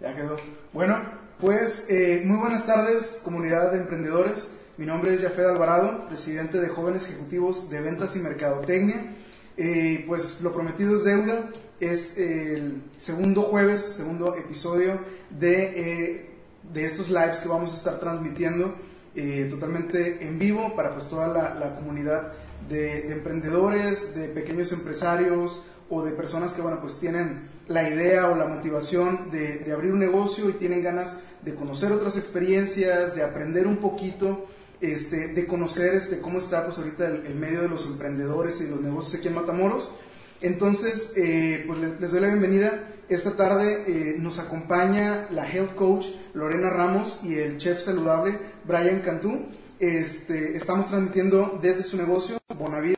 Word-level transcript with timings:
Ya 0.00 0.14
quedó. 0.14 0.36
Bueno, 0.74 0.98
pues 1.40 1.86
eh, 1.88 2.22
muy 2.24 2.36
buenas 2.36 2.66
tardes, 2.66 3.22
comunidad 3.24 3.72
de 3.72 3.78
emprendedores. 3.78 4.48
Mi 4.76 4.84
nombre 4.84 5.14
es 5.14 5.22
Jafed 5.22 5.46
Alvarado, 5.46 6.06
presidente 6.06 6.60
de 6.60 6.68
Jóvenes 6.68 7.08
Ejecutivos 7.08 7.70
de 7.70 7.80
Ventas 7.80 8.14
y 8.14 8.18
Mercadotecnia. 8.18 9.14
Eh, 9.56 10.04
pues 10.06 10.38
lo 10.42 10.52
prometido 10.52 10.94
es 10.96 11.04
deuda. 11.04 11.48
Es 11.80 12.18
el 12.18 12.82
segundo 12.98 13.42
jueves, 13.42 13.84
segundo 13.84 14.36
episodio 14.36 14.98
de, 15.30 15.64
eh, 15.64 16.30
de 16.74 16.84
estos 16.84 17.08
lives 17.08 17.38
que 17.38 17.48
vamos 17.48 17.72
a 17.72 17.76
estar 17.76 17.98
transmitiendo 17.98 18.74
totalmente 19.48 20.26
en 20.26 20.38
vivo 20.38 20.76
para 20.76 20.90
pues 20.90 21.08
toda 21.08 21.28
la, 21.28 21.74
comunidad 21.74 22.34
de, 22.68 23.00
de 23.00 23.12
emprendedores, 23.12 24.14
de 24.14 24.28
pequeños 24.28 24.72
empresarios 24.72 25.64
o 25.88 26.04
de 26.04 26.12
personas 26.12 26.52
que 26.52 26.60
bueno 26.60 26.82
pues 26.82 26.98
tienen 26.98 27.48
la 27.68 27.88
idea 27.88 28.28
o 28.30 28.36
la 28.36 28.46
motivación 28.46 29.30
de, 29.30 29.72
abrir 29.72 29.92
un 29.92 29.98
negocio 29.98 30.48
y 30.48 30.52
tienen 30.54 30.82
ganas 30.82 31.20
de 31.42 31.54
conocer 31.54 31.92
otras 31.92 32.16
experiencias, 32.16 33.14
de 33.14 33.22
aprender 33.22 33.66
un 33.66 33.78
poquito, 33.78 34.46
este, 34.80 35.28
de 35.28 35.46
conocer 35.46 35.94
este, 35.94 36.20
cómo 36.20 36.38
está 36.38 36.64
pues, 36.64 36.78
ahorita 36.78 37.06
el, 37.06 37.34
medio 37.34 37.62
de 37.62 37.68
los 37.68 37.86
emprendedores 37.86 38.60
y 38.60 38.68
los 38.68 38.80
negocios 38.80 39.18
aquí 39.18 39.28
en 39.28 39.34
Matamoros. 39.34 39.90
Entonces, 40.42 41.14
eh, 41.16 41.64
pues 41.66 41.78
les 42.00 42.10
doy 42.10 42.20
la 42.20 42.28
bienvenida. 42.28 42.84
Esta 43.08 43.36
tarde 43.36 43.84
eh, 43.86 44.16
nos 44.18 44.38
acompaña 44.38 45.28
la 45.30 45.48
health 45.48 45.74
coach 45.74 46.06
Lorena 46.34 46.70
Ramos 46.70 47.20
y 47.22 47.36
el 47.36 47.56
chef 47.56 47.80
saludable 47.80 48.38
Brian 48.64 49.00
Cantú. 49.00 49.46
Este, 49.78 50.56
estamos 50.56 50.86
transmitiendo 50.86 51.58
desde 51.62 51.82
su 51.82 51.96
negocio, 51.96 52.38
Bonavida 52.58 52.96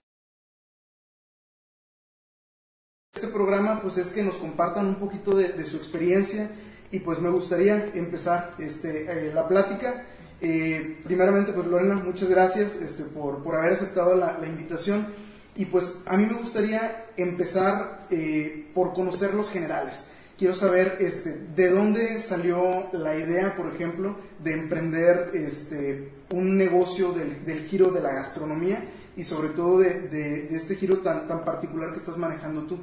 este 3.19 3.27
programa 3.27 3.81
pues 3.83 3.99
es 3.99 4.11
que 4.11 4.23
nos 4.23 4.37
compartan 4.37 4.87
un 4.87 4.95
poquito 4.95 5.37
de, 5.37 5.65
su 5.65 5.77
experiencia 5.77 6.49
y 6.93 7.01
pues 7.01 7.19
me 7.19 7.29
gustaría 7.29 7.91
empezar 7.95 8.55
este, 8.61 9.11
eh, 9.11 9.33
la 9.35 9.49
plática. 9.49 10.05
Eh, 10.41 11.01
primeramente 11.03 11.53
pues 11.53 11.67
Lorena, 11.67 11.97
muchas 11.97 12.29
gracias 12.29 12.77
este, 12.77 13.03
por, 13.03 13.43
por, 13.43 13.57
haber 13.57 13.73
aceptado 13.73 14.15
la, 14.15 14.39
invitación 14.47 15.09
y 15.57 15.65
pues 15.65 15.99
a 16.07 16.17
mí 16.17 16.27
me 16.27 16.35
gustaría 16.35 17.07
empezar 17.17 18.07
eh, 18.09 18.69
por 18.73 18.95
conocer 18.95 19.35
los 19.35 19.51
generales. 19.51 20.07
Quiero 20.39 20.55
saber 20.55 20.99
este, 21.01 21.33
de 21.57 21.71
dónde 21.71 22.19
salió 22.19 22.87
la 22.93 23.17
idea, 23.17 23.57
por 23.57 23.75
ejemplo, 23.75 24.15
de 24.45 24.53
emprender 24.53 25.33
este, 25.35 26.13
un 26.31 26.57
negocio 26.57 27.11
del, 27.11 27.45
del 27.45 27.65
giro 27.65 27.91
de 27.91 28.01
la 28.01 28.13
gastronomía 28.13 28.81
y 29.17 29.25
sobre 29.25 29.49
todo 29.49 29.81
de, 29.81 30.03
de, 30.03 30.43
de 30.43 30.57
este 30.57 30.77
giro 30.77 30.99
tan, 30.99 31.27
tan 31.27 31.45
particular 31.45 31.91
que 31.91 31.99
estás 31.99 32.17
manejando 32.17 32.63
tú. 32.63 32.79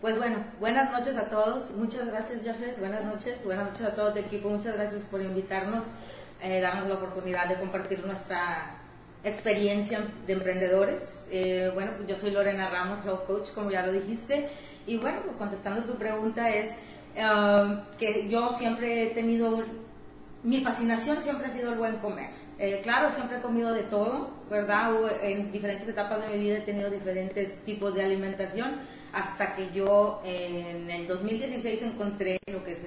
Pues 0.00 0.18
bueno, 0.18 0.38
buenas 0.58 0.90
noches 0.90 1.16
a 1.16 1.30
todos. 1.30 1.70
Muchas 1.70 2.08
gracias, 2.08 2.42
Jafet. 2.44 2.80
Buenas 2.80 3.04
noches. 3.04 3.44
Buenas 3.44 3.66
noches 3.70 3.86
a 3.86 3.94
todo 3.94 4.12
tu 4.12 4.18
equipo. 4.18 4.48
Muchas 4.48 4.74
gracias 4.74 5.00
por 5.08 5.20
invitarnos, 5.20 5.86
eh, 6.42 6.60
darnos 6.60 6.88
la 6.88 6.96
oportunidad 6.96 7.48
de 7.48 7.54
compartir 7.54 8.04
nuestra 8.04 8.74
experiencia 9.22 10.00
de 10.26 10.32
emprendedores. 10.32 11.24
Eh, 11.30 11.70
bueno, 11.74 11.92
pues 11.96 12.08
yo 12.08 12.16
soy 12.16 12.32
Lorena 12.32 12.70
Ramos, 12.70 13.04
Health 13.06 13.24
Coach, 13.26 13.50
como 13.54 13.70
ya 13.70 13.86
lo 13.86 13.92
dijiste. 13.92 14.50
Y 14.84 14.96
bueno, 14.96 15.20
contestando 15.38 15.84
tu 15.84 15.96
pregunta 15.96 16.48
es 16.50 16.74
um, 17.16 17.82
que 18.00 18.28
yo 18.28 18.50
siempre 18.50 19.04
he 19.04 19.06
tenido, 19.14 19.62
mi 20.42 20.60
fascinación 20.60 21.22
siempre 21.22 21.46
ha 21.46 21.50
sido 21.50 21.72
el 21.72 21.78
buen 21.78 21.98
comer. 21.98 22.30
Eh, 22.58 22.80
claro, 22.82 23.12
siempre 23.12 23.36
he 23.36 23.40
comido 23.40 23.72
de 23.72 23.84
todo, 23.84 24.28
¿verdad? 24.50 24.90
En 25.22 25.52
diferentes 25.52 25.88
etapas 25.88 26.22
de 26.22 26.36
mi 26.36 26.44
vida 26.44 26.58
he 26.58 26.62
tenido 26.62 26.90
diferentes 26.90 27.58
tipos 27.64 27.94
de 27.94 28.02
alimentación 28.02 28.80
hasta 29.16 29.56
que 29.56 29.72
yo 29.72 30.20
en 30.24 30.90
el 30.90 31.06
2016 31.06 31.82
encontré 31.82 32.38
lo 32.52 32.62
que 32.62 32.72
es 32.72 32.86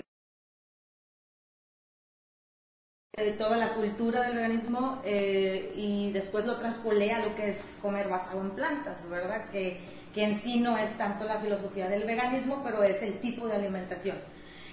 toda 3.38 3.58
la 3.58 3.74
cultura 3.74 4.22
del 4.22 4.36
veganismo 4.36 5.02
eh, 5.04 5.74
y 5.76 6.12
después 6.12 6.46
lo 6.46 6.58
traspolé 6.58 7.12
a 7.12 7.26
lo 7.26 7.36
que 7.36 7.50
es 7.50 7.76
comer 7.82 8.08
basado 8.08 8.42
en 8.42 8.52
plantas, 8.52 9.10
¿verdad? 9.10 9.50
Que, 9.50 9.80
que 10.14 10.24
en 10.24 10.38
sí 10.38 10.60
no 10.60 10.78
es 10.78 10.98
tanto 10.98 11.26
la 11.26 11.40
filosofía 11.40 11.90
del 11.90 12.04
veganismo, 12.04 12.62
pero 12.64 12.84
es 12.84 13.02
el 13.02 13.20
tipo 13.20 13.48
de 13.48 13.56
alimentación. 13.56 14.18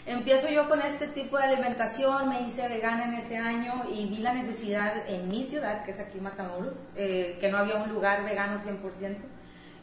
Empiezo 0.05 0.49
yo 0.51 0.69
con 0.69 0.81
este 0.83 1.09
tipo 1.09 1.39
de 1.39 1.45
alimentación, 1.45 2.29
me 2.29 2.43
hice 2.43 2.69
vegana 2.69 3.07
en 3.07 3.15
ese 3.15 3.39
año 3.39 3.87
y 3.91 4.07
vi 4.07 4.19
la 4.19 4.35
necesidad 4.35 5.09
en 5.09 5.29
mi 5.29 5.45
ciudad, 5.45 5.85
que 5.85 5.91
es 5.91 5.99
aquí 5.99 6.21
Matamoros, 6.21 6.87
eh, 6.95 7.39
que 7.41 7.51
no 7.51 7.59
había 7.59 7.77
un 7.77 7.89
lugar 7.89 8.25
vegano 8.25 8.61
100% 8.61 9.17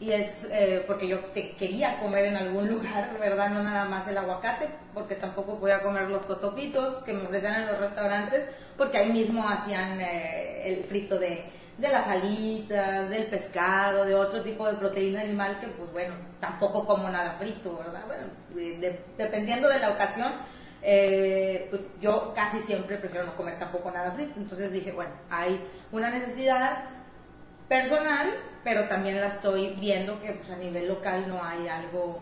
y 0.03 0.11
es 0.11 0.45
eh, 0.51 0.83
porque 0.85 1.07
yo 1.07 1.19
te 1.33 1.51
quería 1.51 1.97
comer 1.99 2.25
en 2.25 2.35
algún 2.35 2.67
lugar, 2.73 3.17
¿verdad? 3.19 3.49
No 3.49 3.63
nada 3.63 3.85
más 3.85 4.07
el 4.07 4.17
aguacate, 4.17 4.69
porque 4.93 5.15
tampoco 5.15 5.59
podía 5.59 5.81
comer 5.81 6.09
los 6.09 6.27
totopitos 6.27 7.01
que 7.03 7.13
me 7.13 7.23
ofrecían 7.23 7.61
en 7.61 7.67
los 7.67 7.79
restaurantes, 7.79 8.49
porque 8.77 8.97
ahí 8.97 9.11
mismo 9.11 9.47
hacían 9.47 10.01
eh, 10.01 10.63
el 10.65 10.83
frito 10.85 11.17
de, 11.17 11.45
de 11.77 11.89
las 11.89 12.07
alitas, 12.07 13.09
del 13.09 13.27
pescado, 13.27 14.03
de 14.05 14.13
otro 14.15 14.41
tipo 14.43 14.69
de 14.69 14.77
proteína 14.77 15.21
animal 15.21 15.59
que, 15.59 15.67
pues 15.67 15.91
bueno, 15.93 16.15
tampoco 16.39 16.85
como 16.85 17.09
nada 17.09 17.37
frito, 17.39 17.77
¿verdad? 17.77 18.03
Bueno, 18.05 18.93
dependiendo 19.17 19.69
de 19.69 19.79
la 19.79 19.91
ocasión, 19.91 20.33
eh, 20.81 21.67
pues 21.69 21.81
yo 22.01 22.33
casi 22.35 22.59
siempre 22.59 22.97
prefiero 22.97 23.25
no 23.25 23.37
comer 23.37 23.57
tampoco 23.57 23.89
nada 23.89 24.11
frito. 24.11 24.33
Entonces 24.37 24.71
dije, 24.73 24.91
bueno, 24.91 25.11
hay 25.29 25.61
una 25.93 26.09
necesidad 26.09 26.89
personal, 27.67 28.33
pero 28.63 28.87
también 28.87 29.19
la 29.19 29.27
estoy 29.27 29.75
viendo 29.79 30.19
que 30.21 30.31
pues, 30.33 30.49
a 30.51 30.57
nivel 30.57 30.87
local 30.87 31.25
no 31.27 31.43
hay 31.43 31.67
algo 31.67 32.21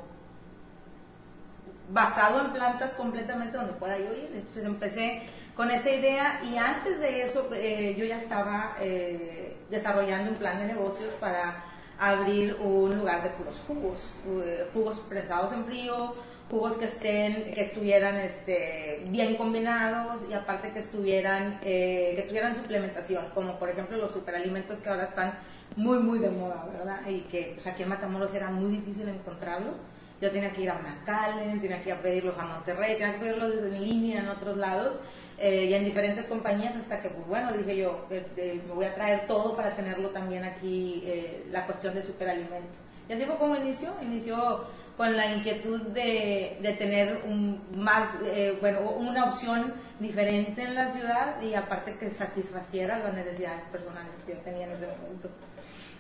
basado 1.89 2.39
en 2.41 2.53
plantas 2.53 2.93
completamente 2.93 3.57
donde 3.57 3.73
pueda 3.73 3.97
yo 3.97 4.13
ir. 4.13 4.29
Entonces 4.33 4.63
empecé 4.63 5.23
con 5.55 5.69
esa 5.69 5.91
idea 5.91 6.41
y 6.43 6.57
antes 6.57 6.99
de 6.99 7.23
eso 7.23 7.49
eh, 7.53 7.95
yo 7.97 8.05
ya 8.05 8.17
estaba 8.17 8.75
eh, 8.79 9.57
desarrollando 9.69 10.31
un 10.31 10.37
plan 10.37 10.59
de 10.59 10.65
negocios 10.65 11.13
para 11.19 11.65
abrir 11.99 12.55
un 12.55 12.97
lugar 12.97 13.21
de 13.21 13.29
puros 13.29 13.61
jugos, 13.67 14.09
eh, 14.27 14.67
jugos 14.73 14.99
prensados 15.07 15.53
en 15.53 15.65
frío, 15.65 16.15
jugos 16.51 16.75
que 16.75 16.85
estén, 16.85 17.53
que 17.53 17.61
estuvieran 17.61 18.17
este, 18.17 19.03
bien 19.07 19.35
combinados 19.35 20.21
y 20.29 20.33
aparte 20.33 20.71
que 20.71 20.79
estuvieran, 20.79 21.59
eh, 21.63 22.13
que 22.17 22.23
tuvieran 22.23 22.53
suplementación, 22.55 23.25
como 23.33 23.57
por 23.57 23.69
ejemplo 23.69 23.95
los 23.97 24.11
superalimentos 24.11 24.79
que 24.79 24.89
ahora 24.89 25.05
están 25.05 25.33
muy 25.77 25.99
muy 25.99 26.19
de 26.19 26.29
moda, 26.29 26.67
¿verdad? 26.77 27.07
Y 27.07 27.21
que 27.21 27.53
pues, 27.55 27.65
aquí 27.67 27.83
en 27.83 27.89
Matamoros 27.89 28.33
era 28.33 28.51
muy 28.51 28.71
difícil 28.71 29.07
encontrarlo. 29.07 29.71
Yo 30.19 30.29
tenía 30.29 30.51
que 30.51 30.63
ir 30.63 30.69
a 30.69 30.77
McAllen, 30.77 31.61
tenía 31.61 31.81
que 31.81 31.89
ir 31.89 31.95
a 31.95 32.01
pedirlos 32.01 32.37
a 32.37 32.45
Monterrey, 32.45 32.97
tenía 32.97 33.13
que 33.13 33.19
pedirlos 33.21 33.53
en 33.55 33.83
línea 33.83 34.19
en 34.19 34.27
otros 34.27 34.57
lados 34.57 34.99
eh, 35.39 35.67
y 35.69 35.73
en 35.73 35.85
diferentes 35.85 36.27
compañías 36.27 36.75
hasta 36.75 37.01
que, 37.01 37.09
pues 37.09 37.25
bueno, 37.27 37.53
dije 37.53 37.77
yo, 37.77 38.05
me 38.09 38.73
voy 38.73 38.85
a 38.85 38.93
traer 38.93 39.25
todo 39.25 39.55
para 39.55 39.73
tenerlo 39.75 40.09
también 40.09 40.43
aquí, 40.43 41.01
eh, 41.05 41.45
la 41.49 41.65
cuestión 41.65 41.95
de 41.95 42.01
superalimentos. 42.01 42.81
Y 43.09 43.13
así 43.13 43.25
fue 43.25 43.37
como 43.37 43.55
inició, 43.55 43.89
inició 44.01 44.67
con 44.97 45.15
la 45.15 45.33
inquietud 45.33 45.81
de, 45.87 46.57
de 46.61 46.73
tener 46.73 47.21
un, 47.27 47.61
más, 47.75 48.09
eh, 48.25 48.57
bueno, 48.61 48.91
una 48.91 49.25
opción 49.25 49.73
diferente 49.99 50.63
en 50.63 50.75
la 50.75 50.89
ciudad 50.89 51.41
y 51.41 51.53
aparte 51.53 51.95
que 51.95 52.09
satisfaciera 52.09 52.99
las 52.99 53.13
necesidades 53.13 53.63
personales 53.71 54.11
que 54.25 54.33
yo 54.33 54.39
tenía 54.39 54.65
en 54.65 54.71
ese 54.73 54.87
momento. 54.87 55.29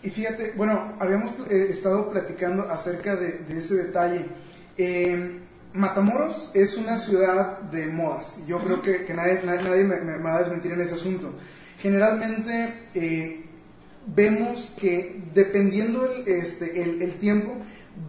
Y 0.03 0.09
fíjate, 0.09 0.53
bueno, 0.55 0.95
habíamos 0.99 1.31
estado 1.49 2.09
platicando 2.11 2.63
acerca 2.69 3.15
de, 3.15 3.45
ese 3.55 3.75
detalle. 3.75 4.25
Matamoros 5.73 6.51
es 6.53 6.75
una 6.75 6.97
ciudad 6.97 7.59
de 7.59 7.87
modas. 7.87 8.45
Yo 8.45 8.59
creo 8.59 8.81
que, 8.81 9.05
que 9.05 9.13
nadie, 9.13 9.39
nadie, 9.45 9.83
me, 9.83 10.17
va 10.17 10.35
a 10.35 10.39
desmentir 10.39 10.73
en 10.73 10.81
ese 10.81 10.95
asunto. 10.95 11.33
Generalmente 11.79 12.73
eh, 12.93 13.45
vemos 14.05 14.75
que 14.79 15.21
dependiendo 15.33 16.11
el, 16.11 16.27
este, 16.27 16.81
el, 16.81 17.01
el, 17.01 17.13
tiempo, 17.19 17.53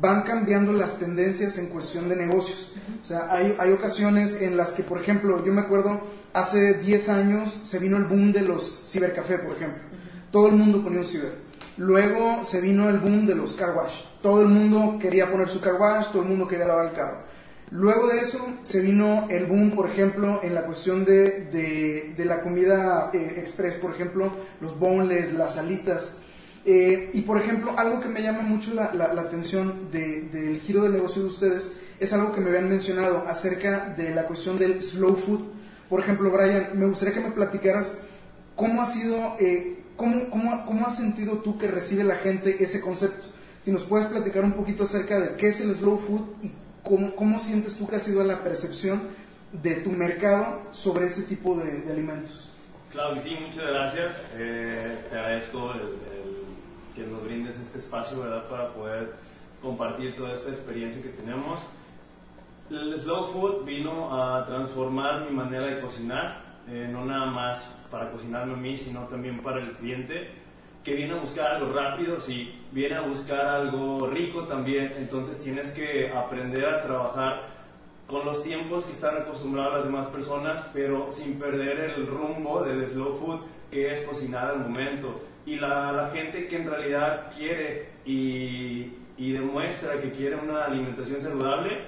van 0.00 0.22
cambiando 0.22 0.72
las 0.72 0.98
tendencias 0.98 1.58
en 1.58 1.66
cuestión 1.66 2.08
de 2.08 2.16
negocios. 2.16 2.74
O 3.02 3.06
sea, 3.06 3.32
hay, 3.32 3.56
hay 3.58 3.72
ocasiones 3.72 4.42
en 4.42 4.56
las 4.56 4.72
que, 4.72 4.82
por 4.82 5.00
ejemplo, 5.00 5.44
yo 5.44 5.52
me 5.52 5.60
acuerdo, 5.60 6.00
hace 6.32 6.74
10 6.74 7.08
años 7.08 7.60
se 7.64 7.78
vino 7.78 7.96
el 7.96 8.04
boom 8.04 8.32
de 8.32 8.42
los 8.42 8.86
cibercafé, 8.88 9.38
por 9.38 9.56
ejemplo. 9.56 9.82
Todo 10.30 10.48
el 10.48 10.54
mundo 10.54 10.82
ponía 10.82 11.00
un 11.00 11.06
ciber. 11.06 11.34
Luego 11.76 12.44
se 12.44 12.60
vino 12.60 12.88
el 12.88 12.98
boom 12.98 13.26
de 13.26 13.34
los 13.34 13.54
car 13.54 13.74
wash. 13.76 13.94
Todo 14.22 14.42
el 14.42 14.48
mundo 14.48 14.98
quería 15.00 15.30
poner 15.30 15.48
su 15.48 15.60
car 15.60 15.74
wash, 15.80 16.06
todo 16.12 16.22
el 16.22 16.28
mundo 16.28 16.46
quería 16.46 16.66
lavar 16.66 16.86
el 16.86 16.92
carro. 16.92 17.18
Luego 17.70 18.08
de 18.08 18.18
eso 18.18 18.46
se 18.64 18.80
vino 18.82 19.26
el 19.30 19.46
boom, 19.46 19.70
por 19.70 19.88
ejemplo, 19.88 20.40
en 20.42 20.54
la 20.54 20.64
cuestión 20.66 21.06
de, 21.06 22.12
de, 22.16 22.24
la 22.26 22.42
comida 22.42 23.10
eh, 23.14 23.36
express, 23.38 23.74
por 23.74 23.92
ejemplo, 23.92 24.30
los 24.60 24.78
boneless, 24.78 25.32
las 25.32 25.56
alitas. 25.56 26.16
Eh, 26.64 27.10
y 27.12 27.22
por 27.22 27.38
ejemplo, 27.38 27.74
algo 27.76 28.00
que 28.00 28.08
me 28.08 28.22
llama 28.22 28.42
mucho 28.42 28.72
la, 28.74 28.92
la, 28.94 29.20
atención 29.20 29.90
del 29.90 30.60
giro 30.60 30.82
del 30.82 30.92
negocio 30.92 31.22
de 31.22 31.28
ustedes 31.28 31.72
es 31.98 32.12
algo 32.12 32.32
que 32.32 32.40
me 32.40 32.50
habían 32.50 32.68
mencionado 32.68 33.24
acerca 33.26 33.88
de 33.96 34.14
la 34.14 34.26
cuestión 34.26 34.58
del 34.58 34.82
slow 34.82 35.16
food. 35.16 35.40
Por 35.88 36.00
ejemplo, 36.00 36.30
Brian, 36.30 36.70
me 36.74 36.86
gustaría 36.86 37.14
que 37.14 37.20
me 37.20 37.32
platicaras 37.32 38.02
cómo 38.54 38.82
ha 38.82 38.86
sido, 38.86 39.36
eh, 39.40 39.78
cómo, 39.96 40.30
cómo, 40.30 40.64
cómo 40.64 40.86
has 40.86 40.96
sentido 40.96 41.38
tú 41.38 41.58
que 41.58 41.66
recibe 41.66 42.04
la 42.04 42.16
gente 42.16 42.62
ese 42.62 42.80
concepto. 42.80 43.26
Si 43.60 43.72
nos 43.72 43.82
puedes 43.82 44.06
platicar 44.06 44.44
un 44.44 44.52
poquito 44.52 44.84
acerca 44.84 45.18
de 45.20 45.36
qué 45.36 45.48
es 45.48 45.60
el 45.60 45.74
slow 45.74 45.98
food 45.98 46.22
y 46.42 46.52
¿Cómo, 46.82 47.14
¿Cómo, 47.14 47.38
sientes 47.38 47.76
tú 47.76 47.86
que 47.86 47.96
ha 47.96 48.00
sido 48.00 48.24
la 48.24 48.42
percepción 48.42 49.02
de 49.52 49.76
tu 49.76 49.90
mercado 49.90 50.62
sobre 50.72 51.06
ese 51.06 51.22
tipo 51.22 51.56
de, 51.56 51.90
alimentos. 51.90 52.48
Claro 52.90 53.20
sí, 53.20 53.36
muchas 53.40 53.66
gracias. 53.66 54.22
Eh, 54.36 54.98
te 55.08 55.16
agradezco 55.16 55.72
el, 55.74 56.31
que 56.94 57.06
nos 57.06 57.22
brindes 57.24 57.58
este 57.58 57.78
espacio 57.78 58.20
¿verdad? 58.20 58.48
para 58.48 58.72
poder 58.72 59.12
compartir 59.60 60.14
toda 60.14 60.32
esta 60.34 60.50
experiencia 60.50 61.02
que 61.02 61.10
tenemos. 61.10 61.60
El 62.70 62.98
slow 63.00 63.26
food 63.26 63.64
vino 63.64 64.12
a 64.12 64.46
transformar 64.46 65.28
mi 65.28 65.36
manera 65.36 65.64
de 65.64 65.80
cocinar, 65.80 66.42
eh, 66.68 66.88
no 66.90 67.04
nada 67.04 67.26
más 67.26 67.78
para 67.90 68.10
cocinarme 68.10 68.54
a 68.54 68.56
mí, 68.56 68.76
sino 68.76 69.02
también 69.02 69.42
para 69.42 69.60
el 69.60 69.72
cliente 69.72 70.42
que 70.84 70.94
viene 70.94 71.14
a 71.14 71.20
buscar 71.20 71.46
algo 71.46 71.72
rápido, 71.72 72.18
sí, 72.18 72.60
viene 72.72 72.96
a 72.96 73.02
buscar 73.02 73.46
algo 73.46 74.06
rico 74.08 74.44
también, 74.44 74.92
entonces 74.96 75.40
tienes 75.40 75.70
que 75.70 76.10
aprender 76.10 76.66
a 76.66 76.82
trabajar 76.82 77.52
con 78.06 78.26
los 78.26 78.42
tiempos 78.42 78.84
que 78.86 78.92
están 78.92 79.16
acostumbradas 79.16 79.74
las 79.74 79.84
demás 79.84 80.06
personas, 80.08 80.66
pero 80.72 81.12
sin 81.12 81.38
perder 81.38 81.78
el 81.78 82.06
rumbo 82.06 82.62
del 82.62 82.86
slow 82.88 83.14
food, 83.14 83.40
que 83.70 83.92
es 83.92 84.02
cocinar 84.02 84.50
al 84.50 84.58
momento. 84.58 85.20
Y 85.44 85.56
la, 85.56 85.92
la 85.92 86.10
gente 86.10 86.46
que 86.46 86.56
en 86.56 86.70
realidad 86.70 87.30
quiere 87.36 87.88
y, 88.04 88.92
y, 89.16 89.32
demuestra 89.32 90.00
que 90.00 90.12
quiere 90.12 90.36
una 90.36 90.64
alimentación 90.64 91.20
saludable, 91.20 91.78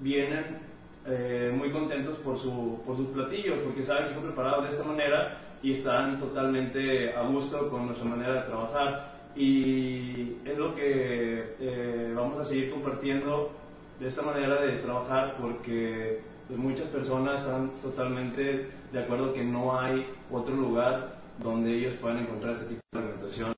vienen 0.00 0.58
eh, 1.06 1.52
muy 1.54 1.70
contentos 1.70 2.18
por, 2.18 2.36
su, 2.36 2.82
por 2.84 2.96
sus 2.96 3.08
platillos, 3.08 3.58
porque 3.60 3.82
saben 3.82 4.08
que 4.08 4.14
son 4.14 4.24
preparados 4.24 4.64
de 4.64 4.70
esta 4.70 4.84
manera 4.84 5.38
y 5.62 5.72
están 5.72 6.18
totalmente 6.18 7.14
a 7.14 7.22
gusto 7.22 7.68
con 7.70 7.86
nuestra 7.86 8.08
manera 8.08 8.34
de 8.34 8.40
trabajar. 8.42 9.20
Y 9.36 10.36
es 10.44 10.58
lo 10.58 10.74
que 10.74 11.54
eh, 11.60 12.12
vamos 12.16 12.40
a 12.40 12.44
seguir 12.44 12.70
compartiendo 12.70 13.52
de 14.00 14.08
esta 14.08 14.22
manera 14.22 14.60
de 14.60 14.78
trabajar 14.78 15.36
porque 15.40 16.20
pues, 16.48 16.58
muchas 16.58 16.86
personas 16.88 17.42
están 17.42 17.70
totalmente 17.82 18.68
de 18.92 18.98
acuerdo 18.98 19.32
que 19.32 19.44
no 19.44 19.78
hay 19.78 20.06
otro 20.32 20.56
lugar 20.56 21.19
donde 21.42 21.74
ellos 21.74 21.94
puedan 21.94 22.18
encontrar 22.18 22.54
este 22.54 22.66
tipo 22.66 22.80
de 22.92 22.98
alimentación. 22.98 23.52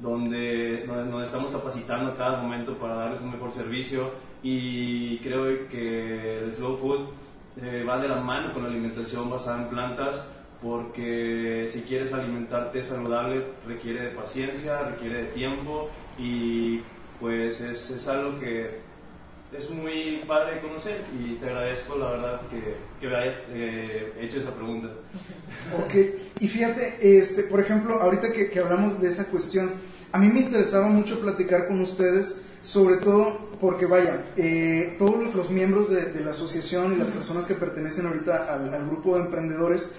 Donde, 0.00 0.84
nos 0.86 1.24
estamos 1.24 1.50
capacitando 1.50 2.16
cada 2.16 2.40
momento 2.40 2.76
para 2.78 2.94
darles 2.94 3.20
un 3.20 3.32
mejor 3.32 3.52
servicio 3.52 4.10
y 4.42 5.18
creo 5.18 5.68
que 5.68 6.38
el 6.38 6.52
slow 6.52 6.76
food 6.76 7.00
eh, 7.60 7.84
va 7.86 7.98
de 8.00 8.08
la 8.08 8.16
mano 8.16 8.54
con 8.54 8.62
la 8.62 8.70
alimentación 8.70 9.28
basada 9.28 9.62
en 9.62 9.68
plantas 9.68 10.26
porque 10.62 11.66
si 11.68 11.82
quieres 11.82 12.14
alimentarte 12.14 12.82
saludable 12.82 13.44
requiere 13.66 14.04
de 14.04 14.10
paciencia, 14.10 14.82
requiere 14.82 15.24
de 15.24 15.32
tiempo 15.32 15.90
y 16.18 16.80
pues 17.18 17.60
es, 17.60 17.90
es 17.90 18.08
algo 18.08 18.38
que 18.40 18.80
es 19.56 19.70
muy 19.70 20.22
padre 20.26 20.56
de 20.56 20.60
conocer 20.60 21.04
y 21.18 21.34
te 21.34 21.46
agradezco 21.46 21.96
la 21.96 22.10
verdad 22.10 22.40
que, 22.48 22.76
que 23.00 23.08
me 23.08 23.16
hayas 23.16 23.34
eh, 23.50 24.12
hecho 24.20 24.38
esa 24.38 24.54
pregunta. 24.54 24.88
Ok, 25.78 25.94
y 26.38 26.48
fíjate, 26.48 27.18
este, 27.18 27.42
por 27.44 27.60
ejemplo, 27.60 28.00
ahorita 28.00 28.32
que, 28.32 28.50
que 28.50 28.60
hablamos 28.60 29.00
de 29.00 29.08
esa 29.08 29.26
cuestión, 29.26 29.72
a 30.12 30.18
mí 30.18 30.28
me 30.28 30.40
interesaba 30.40 30.88
mucho 30.88 31.20
platicar 31.20 31.68
con 31.68 31.80
ustedes, 31.80 32.42
sobre 32.62 32.96
todo 32.96 33.50
porque 33.60 33.86
vaya, 33.86 34.24
eh, 34.36 34.96
todos 34.98 35.34
los 35.34 35.50
miembros 35.50 35.90
de, 35.90 36.18
la 36.24 36.30
asociación 36.30 36.94
y 36.94 36.96
las 36.96 37.10
personas 37.10 37.44
que 37.44 37.54
pertenecen 37.54 38.06
ahorita 38.06 38.52
al, 38.52 38.86
grupo 38.86 39.16
de 39.16 39.24
emprendedores, 39.24 39.94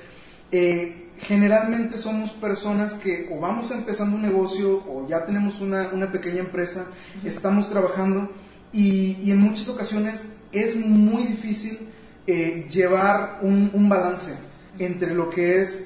eh, 0.52 1.10
generalmente 1.20 1.98
somos 1.98 2.32
personas 2.32 2.96
que 2.96 3.30
o 3.32 3.40
vamos 3.40 3.70
empezando 3.72 4.16
un 4.16 4.24
negocio 4.24 4.84
o 4.88 5.08
ya 5.08 5.26
tenemos 5.26 5.62
una, 5.62 5.90
una 5.94 6.12
pequeña 6.12 6.40
empresa, 6.40 6.88
estamos 7.24 7.70
trabajando 7.70 8.32
y, 8.72 9.18
y, 9.22 9.32
en 9.32 9.40
muchas 9.40 9.68
ocasiones 9.70 10.36
es 10.52 10.76
muy 10.76 11.24
difícil 11.24 11.80
eh, 12.28 12.68
llevar 12.70 13.40
un, 13.42 13.90
balance 13.90 14.34
entre 14.80 15.14
lo 15.14 15.30
que 15.30 15.60
es 15.60 15.86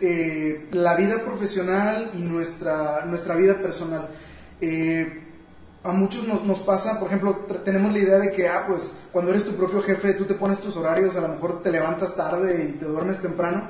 la 0.72 0.96
vida 0.96 1.24
profesional 1.26 2.12
y 2.14 2.20
nuestra, 2.20 3.06
nuestra 3.06 3.36
vida 3.36 3.56
personal 3.56 4.10
a 5.86 5.92
muchos 5.92 6.28
nos, 6.28 6.44
nos, 6.44 6.60
pasa, 6.60 7.00
por 7.00 7.10
ejemplo, 7.10 7.46
tenemos 7.64 7.92
la 7.92 8.00
idea 8.00 8.18
de 8.18 8.32
que, 8.32 8.48
ah, 8.48 8.66
pues 8.68 8.98
cuando 9.12 9.30
eres 9.32 9.46
tu 9.46 9.52
propio 9.52 9.84
jefe, 9.84 10.14
tú 10.14 10.26
te 10.26 10.34
pones 10.34 10.60
tus 10.60 10.76
horarios, 10.76 11.16
a 11.16 11.22
lo 11.22 11.28
mejor 11.28 11.62
te 11.62 11.72
levantas 11.72 12.16
tarde 12.16 12.70
y 12.70 12.80
te 12.80 12.86
duermes 12.86 13.22
temprano, 13.22 13.68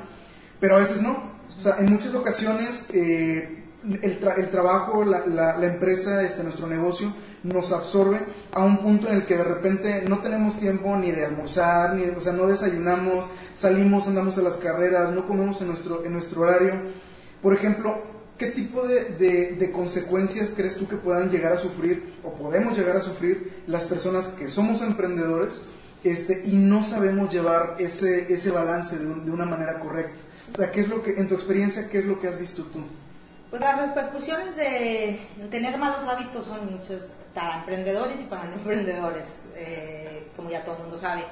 pero 0.60 0.78
a 0.78 0.80
veces 0.80 1.02
no. 1.02 1.36
O 1.56 1.60
sea, 1.60 1.76
en 1.80 1.92
muchas 1.92 2.16
ocasiones 2.16 2.88
eh, 2.94 3.64
el, 3.84 4.20
el, 4.38 4.50
trabajo, 4.50 5.04
la, 5.04 5.26
la, 5.26 5.66
empresa, 5.66 6.24
este, 6.24 6.44
nuestro 6.44 6.68
negocio, 6.68 7.12
nos 7.46 7.72
absorbe 7.72 8.20
a 8.54 8.64
un 8.64 8.78
punto 8.78 9.08
en 9.08 9.16
el 9.16 9.26
que 9.26 9.38
de 9.38 9.44
repente 9.44 10.04
no 10.08 10.20
tenemos 10.20 10.58
tiempo 10.60 10.96
ni 10.98 11.12
de 11.12 11.26
almorzar, 11.26 11.94
ni 11.94 12.04
o 12.04 12.20
sea, 12.20 12.34
no 12.34 12.48
desayunamos, 12.48 13.26
salimos, 13.56 14.08
andamos 14.08 14.38
a 14.38 14.42
las 14.42 14.56
carreras, 14.56 15.12
no 15.12 15.28
comemos 15.28 15.62
en 15.62 15.68
nuestro, 15.68 16.04
en 16.04 16.14
nuestro 16.14 16.42
horario. 16.42 16.74
Por 17.42 17.54
ejemplo, 17.54 18.02
¿qué 18.38 18.48
tipo 18.48 18.88
de, 18.88 19.56
de, 19.58 19.72
consecuencias 19.72 20.54
crees 20.56 20.76
tú 20.76 20.88
que 20.88 20.96
puedan 20.96 21.30
llegar 21.30 21.54
a 21.54 21.58
sufrir 21.58 22.16
o 22.24 22.34
podemos 22.34 22.76
llegar 22.76 22.98
a 22.98 23.02
sufrir 23.02 23.62
las 23.68 23.84
personas 23.84 24.30
que 24.30 24.48
somos 24.48 24.82
emprendedores 24.82 25.62
este, 26.04 26.44
y 26.46 26.56
no 26.56 26.82
sabemos 26.84 27.32
llevar 27.32 27.76
ese, 27.78 28.34
ese 28.34 28.50
balance 28.50 28.98
de, 28.98 29.06
de, 29.06 29.32
una 29.32 29.46
manera 29.46 29.80
correcta? 29.80 30.20
O 30.52 30.58
sea, 30.58 30.72
¿qué 30.72 30.82
es 30.82 30.90
lo 30.90 31.04
que, 31.04 31.12
en 31.12 31.28
tu 31.28 31.36
experiencia, 31.36 31.90
qué 31.90 32.00
es 32.00 32.06
lo 32.06 32.20
que 32.20 32.28
has 32.28 32.40
visto 32.40 32.64
tú? 32.64 32.80
Pues 33.52 33.62
las 33.62 33.80
repercusiones 33.80 34.56
de 34.56 35.20
tener 35.52 35.78
malos 35.78 36.06
hábitos 36.08 36.46
son 36.46 36.72
muchas 36.72 37.15
para 37.36 37.60
emprendedores 37.60 38.20
y 38.20 38.24
para 38.24 38.46
no 38.46 38.54
emprendedores, 38.56 39.46
eh, 39.56 40.28
como 40.36 40.50
ya 40.50 40.64
todo 40.64 40.78
el 40.78 40.82
mundo 40.82 40.98
sabe 40.98 41.24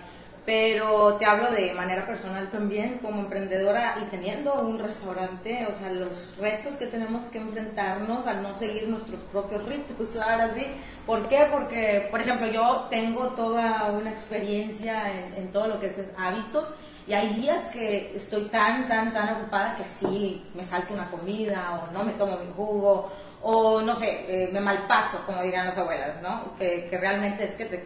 pero 0.46 1.16
te 1.16 1.26
hablo 1.26 1.52
de 1.52 1.74
manera 1.74 2.06
personal 2.06 2.50
también 2.50 3.00
como 3.02 3.22
emprendedora 3.22 3.98
y 4.02 4.10
teniendo 4.10 4.56
un 4.56 4.78
restaurante, 4.78 5.66
o 5.70 5.74
sea, 5.74 5.90
los 5.90 6.36
retos 6.38 6.76
que 6.76 6.88
tenemos 6.88 7.28
que 7.28 7.38
enfrentarnos 7.38 8.28
al 8.28 8.44
no 8.44 8.54
seguir 8.54 8.90
nuestros 8.90 9.22
propios 9.32 9.64
ritmos, 9.66 10.16
ahora 10.22 10.54
sí. 10.54 10.66
¿Por 11.06 11.28
qué? 11.30 11.48
Porque, 11.50 12.08
por 12.12 12.20
ejemplo, 12.20 12.48
yo 12.48 12.88
tengo 12.90 13.30
toda 13.30 13.92
una 13.92 14.12
experiencia 14.12 15.12
en, 15.38 15.52
todo 15.52 15.68
lo 15.68 15.80
que 15.80 15.88
es 15.88 16.04
hábitos 16.18 16.74
y 17.08 17.14
hay 17.14 17.34
días 17.34 17.68
que 17.68 18.16
estoy 18.16 18.46
tan, 18.46 18.88
tan, 18.88 19.14
tan 19.14 19.36
ocupada 19.36 19.76
que 19.76 19.84
sí, 19.84 20.44
me 20.56 20.64
salto 20.66 20.94
una 20.94 21.10
comida 21.10 21.84
o 21.84 21.94
no 21.94 22.04
me 22.04 22.14
tomo 22.14 22.38
mi 22.38 22.52
jugo 22.56 23.12
o 23.44 23.82
no 23.82 23.96
sé, 23.96 24.26
eh, 24.28 24.50
me 24.52 24.62
malpaso, 24.62 25.26
como 25.26 25.44
dirían 25.44 25.66
las 25.68 25.78
abuelas, 25.78 26.22
¿no? 26.22 26.56
Que, 26.58 26.88
que 26.90 26.98
realmente 26.98 27.44
es 27.44 27.56
que 27.56 27.66
te 27.66 27.84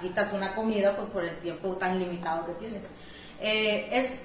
quitas 0.00 0.32
una 0.32 0.54
comida 0.54 0.96
pues, 0.96 1.08
por 1.10 1.24
el 1.24 1.36
tiempo 1.38 1.76
tan 1.76 1.98
limitado 1.98 2.46
que 2.46 2.52
tienes. 2.54 2.84
Eh, 3.40 3.88
es, 3.92 4.20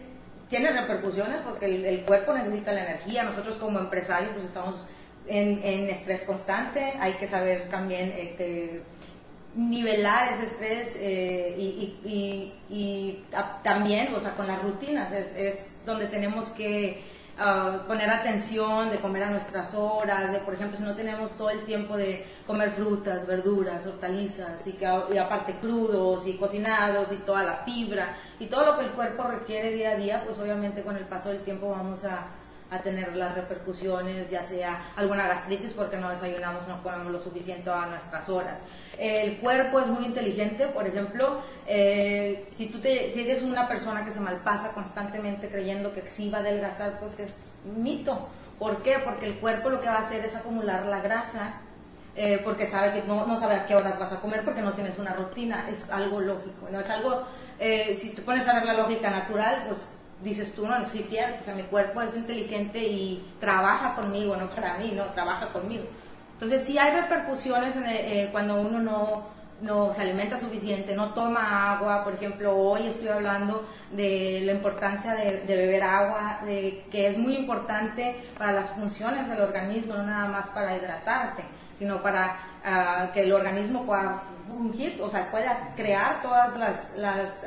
tiene 0.50 0.72
repercusiones 0.72 1.42
porque 1.42 1.66
el, 1.66 2.02
cuerpo 2.02 2.34
necesita 2.34 2.72
la 2.72 2.84
energía, 2.84 3.24
nosotros 3.24 3.58
como 3.58 3.80
empresarios 3.80 4.32
pues 4.34 4.46
estamos 4.46 4.86
en, 5.28 5.62
en 5.64 5.90
estrés 5.90 6.24
constante, 6.24 6.94
hay 7.00 7.14
que 7.14 7.28
saber 7.28 7.70
también 7.70 8.14
eh, 8.16 8.82
nivelar 9.56 10.32
ese 10.32 10.46
estrés 10.46 10.98
eh, 11.00 11.56
y, 11.58 12.00
y, 12.06 12.54
y, 12.70 13.26
también, 13.64 14.14
o 14.16 14.20
sea, 14.20 14.32
con 14.36 14.48
las 14.48 14.62
rutinas, 14.62 15.12
es, 15.12 15.36
es 15.36 15.86
donde 15.86 16.08
tenemos 16.08 16.50
que 16.50 17.02
poner 17.88 18.10
atención, 18.10 18.90
de 18.90 19.00
comer 19.00 19.24
a 19.24 19.30
nuestras 19.32 19.74
horas, 19.74 20.32
de 20.32 20.40
por 20.40 20.54
ejemplo 20.54 20.78
si 20.78 20.84
no 20.84 20.96
tenemos 20.96 21.32
todo 21.32 21.50
el 21.50 21.66
tiempo 21.66 21.98
de 21.98 22.26
comer 22.46 22.72
frutas, 22.72 23.26
verduras, 23.26 23.86
hortalizas 23.86 24.66
y, 24.68 24.74
que, 24.74 24.88
y 25.14 25.18
aparte 25.18 25.56
crudos 25.56 26.28
y 26.28 26.38
cocinados 26.38 27.12
y 27.12 27.18
toda 27.18 27.44
la 27.44 27.58
fibra 27.58 28.16
y 28.40 28.48
todo 28.48 28.66
lo 28.66 28.78
que 28.78 28.86
el 28.86 28.92
cuerpo 28.92 29.24
requiere 29.24 29.72
día 29.72 29.92
a 29.92 29.96
día, 29.96 30.24
pues 30.26 30.38
obviamente 30.40 30.84
con 30.84 30.96
el 30.96 31.06
paso 31.06 31.30
del 31.30 31.40
tiempo 31.40 31.70
vamos 31.70 32.06
a, 32.06 32.28
a 32.72 32.80
tener 32.80 33.16
las 33.18 33.36
repercusiones, 33.36 34.30
ya 34.30 34.44
sea 34.44 34.94
alguna 34.96 35.28
gastritis 35.28 35.74
porque 35.74 35.98
no 35.98 36.10
desayunamos, 36.10 36.68
no 36.70 36.82
comemos 36.82 37.12
lo 37.12 37.22
suficiente 37.22 37.70
a 37.70 37.86
nuestras 37.88 38.30
horas. 38.30 38.62
El 38.98 39.38
cuerpo 39.40 39.82
es 39.82 39.88
muy 39.88 40.06
inteligente, 40.06 40.68
por 40.68 40.88
ejemplo, 40.88 41.42
eh, 41.68 42.46
si 42.54 42.68
tú 42.68 42.80
te, 42.80 43.12
si 43.14 43.30
eres 43.30 43.44
una 43.44 43.68
persona 43.68 44.06
que 44.06 44.12
se 44.12 44.22
malpasa 44.22 44.72
constantemente 44.72 45.50
creyendo 45.50 45.94
que 45.94 46.10
sí 46.10 46.30
va 46.30 46.38
a 46.38 46.42
adelgazar, 46.42 46.98
pues 47.00 47.20
es 47.20 47.54
mito. 47.66 48.30
¿Por 48.58 48.82
qué? 48.84 49.00
Porque 49.04 49.26
el 49.26 49.40
cuerpo 49.40 49.70
lo 49.70 49.82
que 49.82 49.88
va 49.88 49.96
a 49.96 50.02
hacer 50.06 50.24
es 50.24 50.36
acumular 50.36 50.86
la 50.86 51.02
grasa 51.02 51.56
eh, 52.16 52.40
porque 52.44 52.68
sabe 52.68 52.94
que 52.94 53.08
no, 53.08 53.26
no, 53.26 53.36
sabe 53.36 53.56
a 53.56 53.66
qué 53.66 53.76
horas 53.76 54.00
vas 54.00 54.14
a 54.14 54.22
comer 54.22 54.46
porque 54.46 54.62
no 54.62 54.74
tienes 54.74 54.98
una 55.00 55.14
rutina, 55.14 55.68
es 55.70 55.90
algo 55.90 56.20
lógico, 56.20 56.68
no 56.70 56.80
es 56.80 56.90
algo, 56.90 57.24
eh, 57.60 57.96
si 57.96 58.14
te 58.14 58.22
pones 58.22 58.48
a 58.48 58.54
ver 58.54 58.66
la 58.66 58.74
lógica 58.74 59.10
natural, 59.10 59.64
pues 59.68 59.88
dices 60.24 60.54
tú, 60.54 60.66
no, 60.66 60.88
sí, 60.88 61.04
cierto, 61.04 61.38
o 61.42 61.46
sea, 61.46 61.56
mi 61.56 61.64
cuerpo 61.64 62.02
es 62.02 62.16
inteligente 62.16 62.80
y 62.80 63.34
trabaja 63.40 63.96
conmigo, 63.96 64.36
no 64.36 64.50
para 64.50 64.78
mí, 64.78 64.94
no, 64.96 65.06
trabaja 65.08 65.52
conmigo. 65.52 65.84
Entonces, 66.34 66.66
sí 66.66 66.78
hay 66.78 66.92
repercusiones 67.02 67.76
eh, 67.78 68.30
cuando 68.32 68.60
uno 68.60 68.80
no, 68.80 69.28
no 69.62 69.94
se 69.94 70.02
alimenta 70.02 70.38
suficiente, 70.38 70.96
no 70.96 71.14
toma 71.14 71.74
agua, 71.74 72.04
por 72.04 72.14
ejemplo, 72.14 72.56
hoy 72.56 72.88
estoy 72.88 73.10
hablando 73.10 73.68
de 73.92 74.42
la 74.44 74.54
importancia 74.54 75.16
de, 75.16 75.42
de, 75.42 75.56
beber 75.56 75.84
agua, 75.84 76.40
de 76.44 76.86
que 76.92 77.08
es 77.08 77.18
muy 77.18 77.36
importante 77.36 78.16
para 78.38 78.54
las 78.54 78.72
funciones 78.72 79.30
del 79.30 79.42
organismo, 79.42 79.94
no 79.94 80.04
nada 80.04 80.28
más 80.28 80.50
para 80.50 80.76
hidratarte, 80.76 81.44
sino 81.78 82.02
para 82.02 82.38
ah, 82.64 83.10
que 83.14 83.22
el 83.22 83.34
organismo 83.34 83.86
pueda 83.86 84.24
fungir, 84.52 85.02
o 85.02 85.10
sea, 85.10 85.30
pueda 85.32 85.74
crear 85.76 86.22
todas 86.22 86.56
las, 86.58 86.92
las 86.96 87.46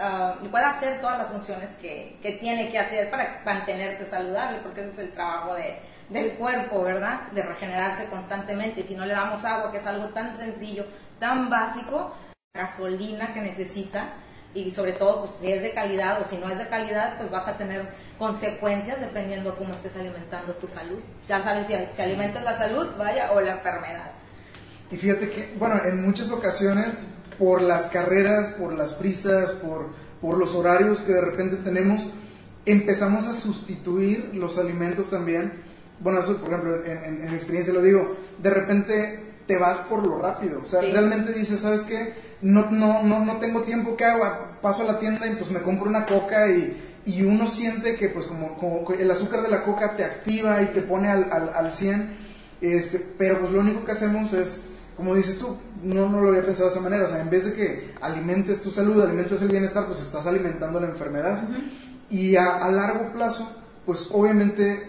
pueda 0.51 0.71
hacer 0.71 1.01
todas 1.01 1.19
las 1.19 1.29
funciones 1.29 1.71
que, 1.81 2.19
que, 2.23 2.33
tiene 2.33 2.71
que 2.71 2.79
hacer 2.79 3.11
para 3.11 3.43
mantenerte 3.45 4.05
saludable, 4.07 4.59
porque 4.63 4.83
ese 4.83 4.91
es 4.91 4.99
el 4.99 5.13
trabajo 5.13 5.55
de, 5.55 5.79
del 6.09 6.33
cuerpo, 6.33 6.83
¿verdad? 6.83 7.29
De 7.33 7.43
regenerarse 7.43 8.07
constantemente. 8.07 8.81
Y 8.81 8.85
si 8.85 8.95
no 8.95 9.05
le 9.05 9.15
damos 9.15 9.45
agua, 9.45 9.71
que 9.71 9.79
es 9.79 9.87
algo 9.87 10.09
tan 10.09 10.37
sencillo, 10.37 10.87
tan 11.19 11.49
básico, 11.49 12.15
gasolina 12.55 13.33
que 13.33 13.41
necesita, 13.41 14.15
y 14.55 14.71
sobre 14.71 14.93
todo, 14.93 15.21
pues 15.21 15.33
si 15.41 15.51
es 15.51 15.63
de 15.63 15.73
calidad 15.73 16.21
o 16.23 16.25
si 16.25 16.37
no 16.39 16.49
es 16.49 16.59
de 16.59 16.69
calidad, 16.69 17.17
pues 17.19 17.31
vas 17.31 17.49
a 17.49 17.57
tener 17.57 17.89
consecuencias 18.19 19.01
dependiendo 19.01 19.57
cómo 19.57 19.75
estés 19.75 19.97
alimentando 19.97 20.53
tu 20.55 20.69
salud. 20.69 21.01
Ya 21.29 21.43
sabes 21.43 21.67
si, 21.67 21.75
si 21.93 22.03
alimentas 22.03 22.45
la 22.45 22.55
salud, 22.55 22.95
vaya, 22.97 23.33
o 23.33 23.41
la 23.41 23.53
enfermedad. 23.53 24.13
Y 24.91 24.97
fíjate 24.97 25.29
que, 25.29 25.55
bueno, 25.59 25.81
en 25.85 26.03
muchas 26.03 26.31
ocasiones, 26.31 26.95
por 27.39 27.63
las 27.63 27.87
carreras, 27.87 28.51
por 28.51 28.73
las 28.73 28.93
prisas, 28.95 29.53
por, 29.53 29.87
por 30.21 30.39
los 30.39 30.55
horarios 30.55 31.01
que 31.01 31.13
de 31.13 31.21
repente 31.21 31.57
tenemos, 31.57 32.09
empezamos 32.67 33.27
a 33.27 33.35
sustituir 33.35 34.31
los 34.35 34.59
alimentos 34.59 35.11
también. 35.11 35.53
Bueno, 36.01 36.21
eso, 36.21 36.37
por 36.39 36.49
ejemplo, 36.49 36.85
en, 36.85 37.25
mi 37.25 37.35
experiencia 37.35 37.73
lo 37.73 37.83
digo, 37.83 38.17
de 38.43 38.51
repente 38.51 39.35
te 39.47 39.57
vas 39.57 39.79
por 39.79 40.07
lo 40.07 40.19
rápido. 40.19 40.61
O 40.63 40.67
sea, 40.67 40.81
realmente 40.81 41.33
dices, 41.33 41.61
¿sabes 41.61 41.83
qué? 41.83 42.15
No, 42.43 42.71
no, 42.71 43.03
no, 43.03 43.25
no 43.25 43.37
tengo 43.39 43.63
tiempo, 43.63 43.97
¿qué 43.97 44.05
hago? 44.05 44.25
Paso 44.63 44.83
a 44.83 44.93
la 44.93 44.99
tienda 44.99 45.27
y 45.27 45.37
pues 45.37 45.51
me 45.51 45.63
compro 45.63 45.89
una 45.89 46.07
coca 46.07 46.49
y, 46.49 47.01
y 47.05 47.23
uno 47.23 47.47
siente 47.47 47.97
que 47.97 48.09
pues 48.09 48.27
como, 48.27 48.57
como, 48.59 48.91
el 48.93 49.11
azúcar 49.11 49.43
de 49.43 49.51
la 49.51 49.63
coca 49.63 49.97
te 49.97 50.05
activa 50.05 50.63
y 50.63 50.67
te 50.67 50.81
pone 50.81 51.09
al, 51.09 51.31
al, 51.31 51.53
al 51.55 51.73
100, 51.73 52.17
este, 52.61 52.99
pero 53.19 53.41
pues 53.41 53.53
lo 53.53 53.61
único 53.61 53.85
que 53.85 53.93
hacemos 53.93 54.33
es 54.33 54.71
como 54.97 55.15
dices 55.15 55.39
tú, 55.39 55.57
no, 55.83 56.09
no 56.09 56.21
lo 56.21 56.29
había 56.29 56.43
pensado 56.43 56.69
de 56.69 56.75
esa 56.75 56.83
manera. 56.83 57.05
O 57.05 57.09
sea, 57.09 57.21
en 57.21 57.31
vez 57.31 57.47
de 57.47 57.55
que 57.55 57.95
alimentes 58.01 58.63
tu 58.63 58.71
salud, 58.71 59.01
alimentes 59.01 59.43
el 59.43 59.49
bienestar, 59.49 59.87
pues 59.87 60.01
estás 60.01 60.27
alimentando 60.27 60.81
la 60.81 60.89
enfermedad. 60.89 61.49
Y 62.11 62.37
a, 62.37 62.69
largo 62.69 63.13
plazo, 63.13 63.51
pues 63.85 64.09
obviamente 64.13 64.89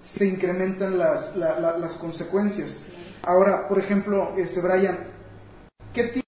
se 0.00 0.26
incrementan 0.26 0.98
las, 0.98 1.36
las 1.36 1.94
consecuencias. 1.94 2.78
Ahora, 3.22 3.68
por 3.68 3.78
ejemplo, 3.78 4.34
este, 4.36 4.60
Brian, 4.60 4.98
¿qué 5.92 6.04
tipo 6.04 6.26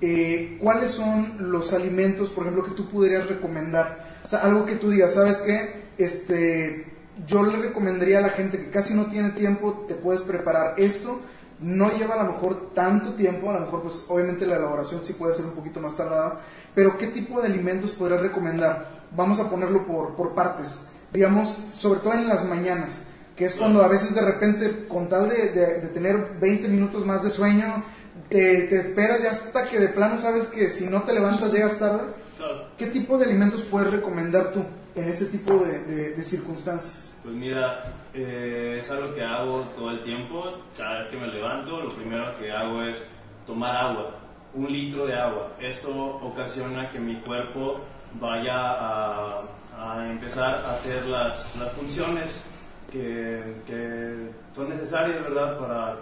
eh, 0.00 0.58
¿cuáles 0.60 0.90
son 0.90 1.50
los 1.52 1.72
alimentos, 1.72 2.30
por 2.30 2.44
ejemplo, 2.44 2.64
que 2.64 2.74
tú 2.74 2.88
pudieras 2.88 3.28
recomendar? 3.28 4.20
O 4.24 4.28
sea, 4.28 4.40
algo 4.40 4.66
que 4.66 4.76
tú 4.76 4.90
digas, 4.90 5.14
¿sabes 5.14 5.38
qué? 5.38 5.82
Este, 5.96 6.91
yo 7.26 7.42
le 7.42 7.58
recomendaría 7.58 8.18
a 8.18 8.22
la 8.22 8.30
gente 8.30 8.58
que 8.58 8.70
casi 8.70 8.94
no 8.94 9.06
tiene 9.06 9.30
tiempo, 9.30 9.84
te 9.86 9.94
puedes 9.94 10.22
preparar 10.22 10.74
esto, 10.78 11.20
no 11.60 11.90
lleva 11.96 12.14
a 12.14 12.24
lo 12.24 12.32
mejor 12.32 12.74
tanto 12.74 13.14
tiempo, 13.14 13.50
a 13.50 13.54
lo 13.54 13.60
mejor 13.60 13.82
pues 13.82 14.06
obviamente 14.08 14.46
la 14.46 14.56
elaboración 14.56 15.04
sí 15.04 15.12
puede 15.12 15.32
ser 15.32 15.46
un 15.46 15.52
poquito 15.52 15.80
más 15.80 15.96
tardada, 15.96 16.40
pero 16.74 16.98
¿qué 16.98 17.06
tipo 17.08 17.40
de 17.40 17.48
alimentos 17.48 17.92
podrías 17.92 18.20
recomendar? 18.20 19.02
Vamos 19.14 19.38
a 19.38 19.48
ponerlo 19.48 19.86
por, 19.86 20.14
por 20.14 20.34
partes, 20.34 20.88
digamos, 21.12 21.56
sobre 21.70 22.00
todo 22.00 22.14
en 22.14 22.26
las 22.26 22.44
mañanas, 22.44 23.04
que 23.36 23.44
es 23.44 23.54
cuando 23.54 23.82
a 23.82 23.88
veces 23.88 24.14
de 24.14 24.22
repente, 24.22 24.86
con 24.88 25.08
tal 25.08 25.28
de, 25.28 25.50
de, 25.50 25.88
tener 25.88 26.36
20 26.40 26.68
minutos 26.68 27.06
más 27.06 27.22
de 27.22 27.30
sueño, 27.30 27.84
te, 28.28 28.62
te, 28.62 28.78
esperas 28.78 29.22
ya 29.22 29.30
hasta 29.30 29.64
que 29.64 29.78
de 29.78 29.88
plano 29.88 30.18
sabes 30.18 30.46
que 30.46 30.68
si 30.68 30.86
no 30.86 31.02
te 31.02 31.12
levantas 31.12 31.52
llegas 31.52 31.78
tarde. 31.78 32.02
¿Qué 32.76 32.86
tipo 32.86 33.18
de 33.18 33.26
alimentos 33.26 33.62
puedes 33.62 33.90
recomendar 33.92 34.52
tú? 34.52 34.64
En 34.94 35.08
ese 35.08 35.26
tipo 35.26 35.58
de, 35.58 36.22
circunstancias? 36.22 37.16
Pues 37.22 37.34
mira, 37.34 37.92
eh, 38.14 38.76
es 38.80 38.90
algo 38.90 39.14
que 39.14 39.22
hago 39.22 39.60
todo 39.76 39.90
el 39.90 40.04
tiempo. 40.04 40.58
Cada 40.76 40.98
vez 40.98 41.08
que 41.08 41.16
me 41.16 41.28
levanto, 41.28 41.80
lo 41.80 41.90
primero 41.90 42.36
que 42.38 42.50
hago 42.50 42.82
es 42.82 43.02
tomar 43.46 43.74
agua, 43.76 44.10
un 44.54 44.70
litro 44.70 45.06
de 45.06 45.14
agua. 45.14 45.52
Esto 45.60 45.90
ocasiona 45.90 46.90
que 46.90 46.98
mi 46.98 47.16
cuerpo 47.20 47.80
vaya 48.20 48.54
a, 48.54 49.42
empezar 50.10 50.64
a 50.66 50.72
hacer 50.72 51.06
las, 51.06 51.56
las 51.56 51.72
funciones 51.72 52.44
que, 52.90 53.56
que, 53.66 54.30
son 54.54 54.68
necesarias, 54.68 55.22
¿verdad?, 55.22 55.58
para 55.58 55.96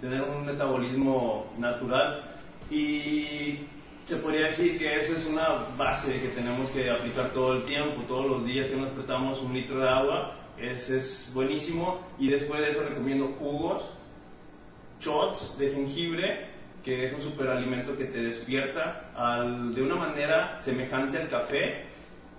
tener 0.00 0.22
un 0.22 0.44
metabolismo 0.44 1.46
natural. 1.58 2.30
Y 2.70 3.60
se 4.04 4.16
podría 4.16 4.46
decir 4.46 4.78
que 4.78 4.96
esa 4.96 5.14
es 5.16 5.24
una 5.24 5.66
base 5.78 6.20
que 6.20 6.28
tenemos 6.28 6.70
que 6.70 6.90
aplicar 6.90 7.30
todo 7.30 7.54
el 7.54 7.64
tiempo, 7.64 8.02
todos 8.06 8.26
los 8.26 8.44
días 8.44 8.68
que 8.68 8.76
nos 8.76 8.90
apretamos 8.90 9.40
un 9.40 9.54
litro 9.54 9.80
de 9.80 9.88
agua, 9.88 10.36
ese 10.58 10.98
es 10.98 11.30
buenísimo. 11.32 12.00
Y 12.18 12.28
después 12.28 12.60
de 12.60 12.70
eso 12.70 12.82
recomiendo 12.82 13.28
jugos, 13.38 13.90
shots 15.00 15.56
de 15.58 15.70
jengibre, 15.70 16.46
que 16.84 17.04
es 17.04 17.14
un 17.14 17.22
superalimento 17.22 17.96
que 17.96 18.04
te 18.04 18.18
despierta 18.18 19.10
al, 19.16 19.74
de 19.74 19.82
una 19.82 19.96
manera 19.96 20.60
semejante 20.60 21.18
al 21.18 21.28
café, 21.28 21.84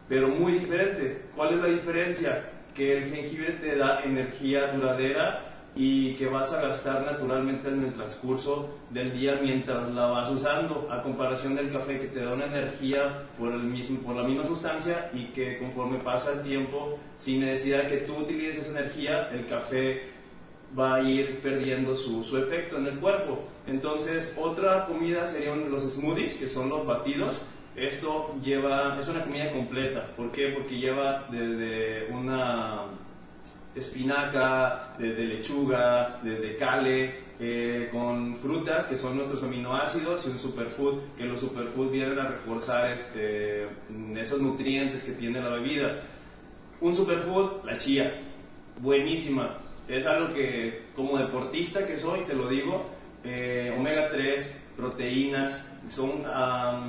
pero 0.07 0.27
muy 0.27 0.53
diferente. 0.53 1.23
¿Cuál 1.35 1.55
es 1.55 1.61
la 1.61 1.67
diferencia? 1.67 2.49
Que 2.75 2.97
el 2.97 3.05
jengibre 3.11 3.53
te 3.53 3.75
da 3.75 4.03
energía 4.03 4.67
duradera 4.67 5.54
y 5.75 6.13
que 6.15 6.27
vas 6.27 6.53
a 6.53 6.61
gastar 6.61 7.05
naturalmente 7.05 7.67
en 7.67 7.83
el 7.83 7.93
transcurso 7.93 8.69
del 8.91 9.11
día 9.11 9.39
mientras 9.41 9.91
la 9.91 10.05
vas 10.07 10.29
usando, 10.29 10.87
a 10.89 11.01
comparación 11.01 11.55
del 11.55 11.71
café 11.71 11.99
que 11.99 12.07
te 12.07 12.23
da 12.23 12.33
una 12.33 12.45
energía 12.45 13.23
por, 13.37 13.51
el 13.51 13.63
mismo, 13.63 13.99
por 13.99 14.15
la 14.15 14.23
misma 14.23 14.45
sustancia 14.45 15.11
y 15.13 15.25
que 15.27 15.57
conforme 15.57 15.97
pasa 15.99 16.33
el 16.33 16.41
tiempo, 16.43 16.97
sin 17.17 17.41
necesidad 17.41 17.83
de 17.83 17.89
que 17.89 17.97
tú 17.97 18.15
utilices 18.17 18.65
esa 18.65 18.79
energía, 18.79 19.29
el 19.31 19.45
café 19.47 20.15
va 20.77 20.95
a 20.95 21.01
ir 21.01 21.39
perdiendo 21.41 21.93
su, 21.95 22.23
su 22.23 22.37
efecto 22.37 22.77
en 22.77 22.87
el 22.87 22.99
cuerpo. 22.99 23.43
Entonces, 23.67 24.33
otra 24.37 24.85
comida 24.85 25.27
serían 25.27 25.69
los 25.69 25.83
smoothies, 25.83 26.35
que 26.35 26.47
son 26.47 26.69
los 26.69 26.85
batidos. 26.85 27.41
Esto 27.75 28.35
lleva, 28.41 28.97
es 28.99 29.07
una 29.07 29.23
comida 29.23 29.51
completa. 29.51 30.07
¿Por 30.15 30.31
qué? 30.31 30.49
Porque 30.49 30.77
lleva 30.77 31.27
desde 31.29 32.07
una 32.11 32.85
espinaca, 33.75 34.95
desde 34.97 35.25
lechuga, 35.25 36.19
desde 36.23 36.55
cale, 36.55 37.25
eh, 37.37 37.89
con 37.91 38.37
frutas 38.37 38.85
que 38.85 38.95
son 38.95 39.17
nuestros 39.17 39.43
aminoácidos 39.43 40.25
y 40.25 40.29
un 40.29 40.39
superfood, 40.39 40.99
que 41.17 41.25
los 41.25 41.41
superfood 41.41 41.91
vienen 41.91 42.17
a 42.17 42.29
reforzar 42.29 42.91
este, 42.91 43.67
esos 44.15 44.41
nutrientes 44.41 45.03
que 45.03 45.11
tiene 45.11 45.41
la 45.41 45.49
bebida. 45.49 46.01
Un 46.79 46.95
superfood, 46.95 47.65
la 47.65 47.77
chía, 47.77 48.21
buenísima. 48.79 49.57
Es 49.87 50.05
algo 50.05 50.33
que 50.33 50.85
como 50.95 51.17
deportista 51.17 51.85
que 51.85 51.97
soy, 51.97 52.21
te 52.21 52.33
lo 52.33 52.47
digo, 52.47 52.85
eh, 53.23 53.73
omega 53.77 54.09
3, 54.09 54.55
proteínas, 54.75 55.65
son 55.89 56.23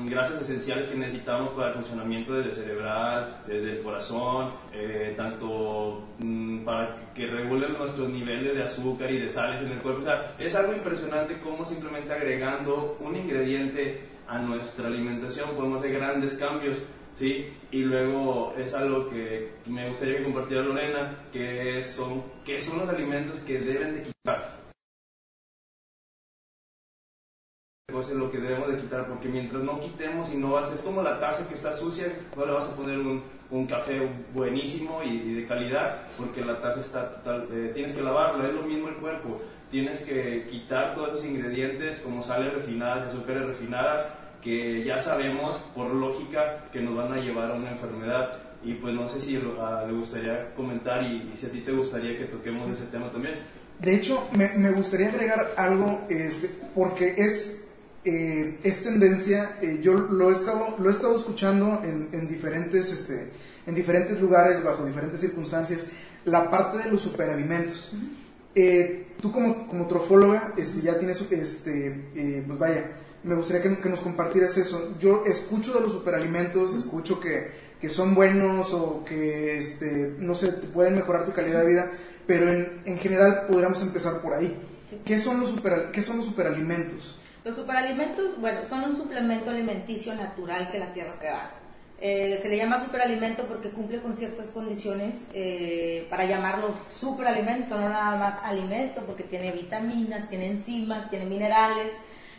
grasas 0.08 0.42
esenciales 0.42 0.88
que 0.88 0.96
necesitamos 0.96 1.50
para 1.50 1.68
el 1.68 1.74
funcionamiento 1.74 2.34
desde 2.34 2.62
cerebral, 2.62 3.42
desde 3.46 3.72
el 3.72 3.82
corazón, 3.82 4.52
eh, 4.72 5.14
tanto 5.16 6.08
mm, 6.18 6.64
para 6.64 7.12
que 7.14 7.26
regulen 7.26 7.74
nuestros 7.74 8.08
niveles 8.08 8.54
de 8.54 8.62
azúcar 8.62 9.10
y 9.10 9.18
de 9.18 9.28
sales 9.28 9.62
en 9.62 9.72
el 9.72 9.78
cuerpo. 9.78 10.00
O 10.00 10.04
sea, 10.04 10.34
es 10.38 10.54
algo 10.54 10.72
impresionante 10.72 11.38
cómo 11.40 11.64
simplemente 11.64 12.12
agregando 12.12 12.96
un 13.00 13.16
ingrediente 13.16 14.00
a 14.28 14.38
nuestra 14.38 14.88
alimentación 14.88 15.50
podemos 15.50 15.80
hacer 15.80 15.94
grandes 15.94 16.34
cambios. 16.34 16.78
¿sí? 17.14 17.46
Y 17.70 17.80
luego 17.80 18.54
es 18.58 18.74
algo 18.74 19.08
que 19.08 19.52
me 19.66 19.88
gustaría 19.88 20.18
que 20.18 20.24
compartiera 20.24 20.62
Lorena, 20.62 21.18
que 21.32 21.82
son, 21.82 22.22
que 22.44 22.58
son 22.60 22.78
los 22.78 22.88
alimentos 22.88 23.38
que 23.40 23.58
deben 23.58 23.94
de 23.94 24.02
quitar 24.02 24.55
es 28.00 28.10
lo 28.10 28.30
que 28.30 28.38
debemos 28.38 28.68
de 28.68 28.78
quitar, 28.78 29.06
porque 29.06 29.28
mientras 29.28 29.62
no 29.62 29.80
quitemos 29.80 30.32
y 30.32 30.36
no 30.36 30.52
vas, 30.52 30.72
es 30.72 30.80
como 30.80 31.02
la 31.02 31.18
taza 31.18 31.48
que 31.48 31.54
está 31.54 31.72
sucia, 31.72 32.06
no 32.36 32.46
le 32.46 32.52
vas 32.52 32.68
a 32.68 32.76
poner 32.76 32.98
un, 32.98 33.22
un 33.50 33.66
café 33.66 34.08
buenísimo 34.34 35.02
y, 35.02 35.34
de 35.34 35.46
calidad, 35.46 36.02
porque 36.16 36.44
la 36.44 36.60
taza 36.60 36.80
está 36.80 37.10
total, 37.10 37.48
eh, 37.52 37.70
tienes 37.74 37.94
que 37.94 38.02
lavarla, 38.02 38.48
es 38.48 38.54
lo 38.54 38.62
mismo 38.62 38.88
el 38.88 38.96
cuerpo, 38.96 39.40
tienes 39.70 40.00
que 40.02 40.46
quitar 40.50 40.94
todos 40.94 41.14
esos 41.14 41.26
ingredientes 41.26 42.00
como 42.00 42.22
sales 42.22 42.54
refinadas, 42.54 43.12
azúcares 43.12 43.46
refinadas, 43.46 44.08
que 44.42 44.84
ya 44.84 44.98
sabemos 44.98 45.56
por 45.74 45.92
lógica 45.92 46.66
que 46.72 46.80
nos 46.80 46.96
van 46.96 47.12
a 47.12 47.16
llevar 47.16 47.50
a 47.50 47.54
una 47.54 47.70
enfermedad. 47.70 48.38
Y 48.64 48.74
pues 48.74 48.94
no 48.94 49.08
sé 49.08 49.20
si 49.20 49.36
le 49.36 49.92
gustaría 49.92 50.54
comentar 50.54 51.02
y, 51.02 51.32
si 51.36 51.46
a 51.46 51.50
ti 51.50 51.60
te 51.60 51.72
gustaría 51.72 52.16
que 52.16 52.24
toquemos 52.24 52.68
ese 52.70 52.86
tema 52.86 53.10
también. 53.10 53.34
De 53.80 53.94
hecho, 53.94 54.28
me, 54.36 54.48
me 54.56 54.70
gustaría 54.70 55.08
agregar 55.08 55.52
algo, 55.56 56.00
este, 56.08 56.48
porque 56.74 57.14
es 57.16 57.65
eh, 58.08 58.60
es 58.62 58.84
tendencia, 58.84 59.58
eh, 59.60 59.80
yo 59.82 59.94
lo 59.94 60.28
he 60.28 60.32
estado, 60.32 60.76
lo 60.78 60.88
he 60.88 60.92
estado 60.92 61.16
escuchando 61.16 61.82
en, 61.82 62.28
diferentes, 62.28 62.92
este, 62.92 63.32
en 63.66 63.74
diferentes 63.74 64.20
lugares, 64.20 64.62
bajo 64.62 64.86
diferentes 64.86 65.18
circunstancias, 65.20 65.88
la 66.24 66.48
parte 66.48 66.78
de 66.78 66.88
los 66.88 67.00
superalimentos. 67.00 67.92
Eh, 68.54 69.08
tú 69.20 69.32
como, 69.32 69.66
como 69.66 69.88
trofóloga 69.88 70.54
este, 70.56 70.82
ya 70.82 70.96
tienes, 70.96 71.20
este, 71.32 72.44
pues 72.46 72.58
vaya, 72.60 72.92
me 73.24 73.34
gustaría 73.34 73.76
que, 73.76 73.88
nos 73.88 73.98
compartieras 73.98 74.56
eso. 74.56 74.94
Yo 75.00 75.24
escucho 75.26 75.74
de 75.74 75.80
los 75.80 75.92
superalimentos, 75.92 76.76
escucho 76.76 77.18
que, 77.18 77.50
que 77.80 77.88
son 77.88 78.14
buenos 78.14 78.72
o 78.72 79.04
que, 79.04 79.58
este, 79.58 80.14
no 80.20 80.36
sé, 80.36 80.52
te 80.52 80.68
pueden 80.68 80.94
mejorar 80.94 81.24
tu 81.24 81.32
calidad 81.32 81.62
de 81.62 81.66
vida, 81.66 81.90
pero 82.24 82.52
en, 82.52 82.82
en 82.84 82.98
general 82.98 83.48
podríamos 83.48 83.82
empezar 83.82 84.20
por 84.20 84.32
ahí. 84.32 84.56
¿Qué 85.04 85.18
son 85.18 85.40
los, 85.40 85.50
super, 85.50 85.90
¿Qué 85.90 86.02
son 86.02 86.18
los 86.18 86.26
superalimentos? 86.26 87.18
Los 87.46 87.54
superalimentos, 87.54 88.40
bueno, 88.40 88.64
son 88.64 88.82
un 88.82 88.96
suplemento 88.96 89.50
alimenticio 89.50 90.12
natural 90.16 90.68
que 90.68 90.80
la 90.80 90.92
tierra 90.92 91.14
te 91.20 91.26
da. 91.26 91.50
Eh, 92.00 92.40
se 92.42 92.48
le 92.48 92.56
llama 92.56 92.80
superalimento 92.84 93.44
porque 93.44 93.70
cumple 93.70 94.00
con 94.00 94.16
ciertas 94.16 94.50
condiciones 94.50 95.28
eh, 95.32 96.08
para 96.10 96.24
llamarlo 96.24 96.74
superalimento, 96.88 97.78
no 97.78 97.88
nada 97.88 98.16
más 98.16 98.40
alimento, 98.42 99.02
porque 99.06 99.22
tiene 99.22 99.52
vitaminas, 99.52 100.28
tiene 100.28 100.48
enzimas, 100.48 101.08
tiene 101.08 101.26
minerales. 101.26 101.92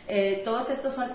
Eh, 0.08 0.42
todos 0.44 0.68
estos 0.68 0.92
son, 0.92 1.08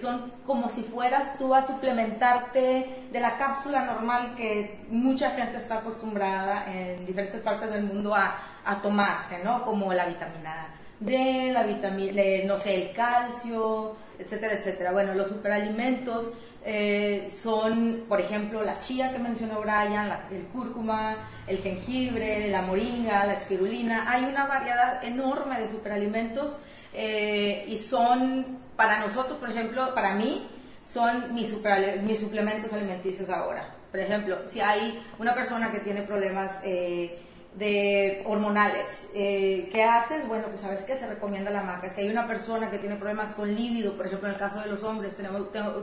son 0.00 0.32
como 0.46 0.68
si 0.68 0.84
fueras 0.84 1.36
tú 1.36 1.52
a 1.52 1.64
suplementarte 1.64 3.08
de 3.10 3.20
la 3.20 3.36
cápsula 3.38 3.86
normal 3.86 4.36
que 4.36 4.84
mucha 4.88 5.32
gente 5.32 5.58
está 5.58 5.78
acostumbrada 5.78 6.64
en 6.72 7.04
diferentes 7.04 7.40
partes 7.40 7.72
del 7.72 7.82
mundo 7.82 8.14
a, 8.14 8.38
a 8.64 8.80
tomarse, 8.80 9.42
¿no? 9.42 9.64
Como 9.64 9.92
la 9.92 10.06
vitamina 10.06 10.68
D, 11.00 11.50
la 11.52 11.62
vitamina, 11.62 12.22
no 12.46 12.56
sé, 12.56 12.74
el 12.74 12.92
calcio, 12.92 13.96
etcétera, 14.18 14.54
etcétera. 14.54 14.92
Bueno, 14.92 15.14
los 15.14 15.28
superalimentos 15.28 16.32
eh, 16.64 17.28
son, 17.30 18.04
por 18.08 18.20
ejemplo, 18.20 18.62
la 18.62 18.78
chía 18.80 19.12
que 19.12 19.18
mencionó 19.18 19.60
Brian, 19.60 20.10
el 20.30 20.46
cúrcuma, 20.46 21.16
el 21.46 21.58
jengibre, 21.58 22.48
la 22.48 22.62
moringa, 22.62 23.24
la 23.24 23.34
espirulina. 23.34 24.10
Hay 24.10 24.24
una 24.24 24.46
variedad 24.46 25.04
enorme 25.04 25.60
de 25.60 25.68
superalimentos 25.68 26.58
eh, 26.92 27.64
y 27.68 27.78
son, 27.78 28.58
para 28.74 28.98
nosotros, 29.00 29.38
por 29.38 29.50
ejemplo, 29.50 29.94
para 29.94 30.14
mí, 30.14 30.48
son 30.84 31.34
mis, 31.34 31.54
mis 32.02 32.20
suplementos 32.20 32.72
alimenticios 32.72 33.28
ahora. 33.28 33.74
Por 33.90 34.00
ejemplo, 34.00 34.38
si 34.46 34.60
hay 34.60 35.02
una 35.18 35.34
persona 35.34 35.70
que 35.70 35.80
tiene 35.80 36.02
problemas 36.02 36.60
eh, 36.64 37.25
de 37.56 38.22
hormonales. 38.26 39.08
Eh, 39.14 39.68
¿Qué 39.72 39.82
haces? 39.82 40.28
Bueno, 40.28 40.46
pues 40.48 40.60
sabes 40.60 40.82
que 40.82 40.94
se 40.94 41.06
recomienda 41.06 41.50
la 41.50 41.62
maca. 41.62 41.88
Si 41.88 42.02
hay 42.02 42.10
una 42.10 42.28
persona 42.28 42.70
que 42.70 42.78
tiene 42.78 42.96
problemas 42.96 43.32
con 43.32 43.54
líbido, 43.54 43.96
por 43.96 44.06
ejemplo, 44.06 44.28
en 44.28 44.34
el 44.34 44.40
caso 44.40 44.60
de 44.60 44.66
los 44.66 44.82
hombres, 44.82 45.16
tenemos 45.16 45.42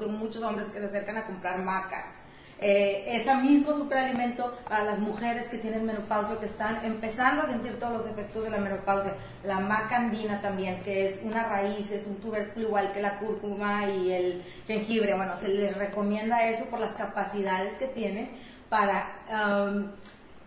muchos 0.10 0.44
hombres 0.44 0.70
que 0.70 0.80
se 0.80 0.86
acercan 0.86 1.18
a 1.18 1.25
comprar 1.25 1.60
maca. 1.60 2.12
Eh, 2.60 3.06
ese 3.08 3.36
mismo 3.36 3.74
superalimento 3.74 4.58
para 4.70 4.86
las 4.86 5.00
mujeres 5.00 5.50
que 5.50 5.58
tienen 5.58 5.86
menopausia, 5.86 6.39
que 6.39 6.46
están 6.46 6.86
empezando 6.86 7.42
a 7.42 7.46
sentir 7.48 7.77
todos 7.80 7.94
los 7.94 8.06
efectos 8.06 8.44
de 8.44 8.51
la 8.51 8.60
menopausia. 8.60 9.15
La 9.44 9.60
maca 9.60 9.98
andina 9.98 10.39
también, 10.42 10.82
que 10.84 11.08
es 11.08 11.22
una 11.24 11.44
raíz, 11.44 11.92
es 11.92 12.06
un 12.06 12.18
tubérculo 12.18 12.68
igual 12.68 12.94
que 12.94 13.01
la 13.01 13.18
cúrcuma 13.18 13.88
y 13.88 14.12
el 14.12 14.44
jengibre. 14.68 15.15
Bueno, 15.15 15.36
se 15.36 15.50
les 15.50 15.75
recomienda 15.75 16.48
eso 16.48 16.65
por 16.65 16.80
las 16.80 16.94
capacidades 16.94 17.77
que 17.77 17.88
tiene 17.88 18.30
para... 18.70 19.10
Um, 19.27 19.88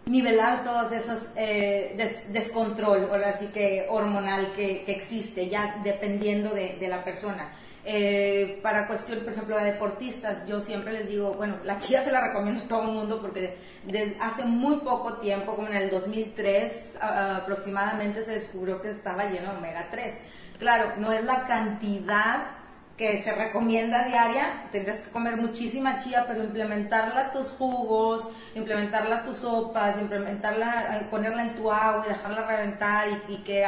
nivelar 0.07 0.63
todos 0.63 0.93
esos 0.93 1.29
eh, 1.37 1.97
descontrol, 2.29 3.09
ahora 3.11 3.35
que 3.53 3.87
hormonal 3.91 4.53
que, 4.55 4.85
existe, 4.87 5.49
ya 5.49 5.81
dependiendo 5.83 6.51
de, 6.55 6.87
la 6.89 7.05
persona. 7.05 7.53
Eh, 7.89 8.59
para 8.63 8.89
cuestión, 8.89 9.21
por 9.21 9.33
ejemplo, 9.33 9.57
de 9.59 9.65
deportistas, 9.65 10.47
yo 10.47 10.61
siempre 10.61 10.93
les 10.93 11.09
digo, 11.09 11.35
bueno, 11.35 11.57
la 11.65 11.79
chía 11.79 12.03
se 12.03 12.11
la 12.11 12.21
recomiendo 12.21 12.65
a 12.65 12.69
todo 12.69 12.83
el 12.83 12.89
mundo 12.89 13.21
porque 13.21 13.57
desde 13.85 14.17
hace 14.21 14.45
muy 14.45 14.79
poco 14.79 15.19
tiempo, 15.19 15.55
como 15.55 15.69
en 15.69 15.75
el 15.75 15.91
2003 15.91 16.99
aproximadamente, 17.01 18.23
se 18.23 18.35
descubrió 18.35 18.83
que 18.83 18.91
estaba 18.91 19.27
lleno 19.27 19.53
de 19.53 19.59
omega 19.59 19.89
3. 19.91 20.21
Claro, 20.59 20.95
no 20.99 21.13
es 21.13 21.25
la 21.25 21.47
cantidad 21.47 22.57
que 22.97 23.19
se 23.19 23.35
recomienda 23.35 24.05
diaria, 24.05 24.69
tendrás 24.73 25.01
que 25.01 25.11
comer 25.11 25.37
muchísima 25.37 25.99
chía, 25.99 26.25
pero 26.27 26.43
implementarla 26.43 27.27
a 27.27 27.33
tus 27.33 27.51
jugos, 27.51 28.27
implementarla 28.55 29.19
a 29.19 29.25
tus 29.25 29.39
sopas, 29.39 30.01
implementarla, 30.01 30.97
eh, 30.97 31.07
ponerla 31.11 31.43
en 31.43 31.55
tu 31.55 31.71
agua 31.71 32.05
y 32.07 32.09
dejarla 32.09 32.47
reventar 32.47 33.09
y, 33.29 33.37
que 33.39 33.67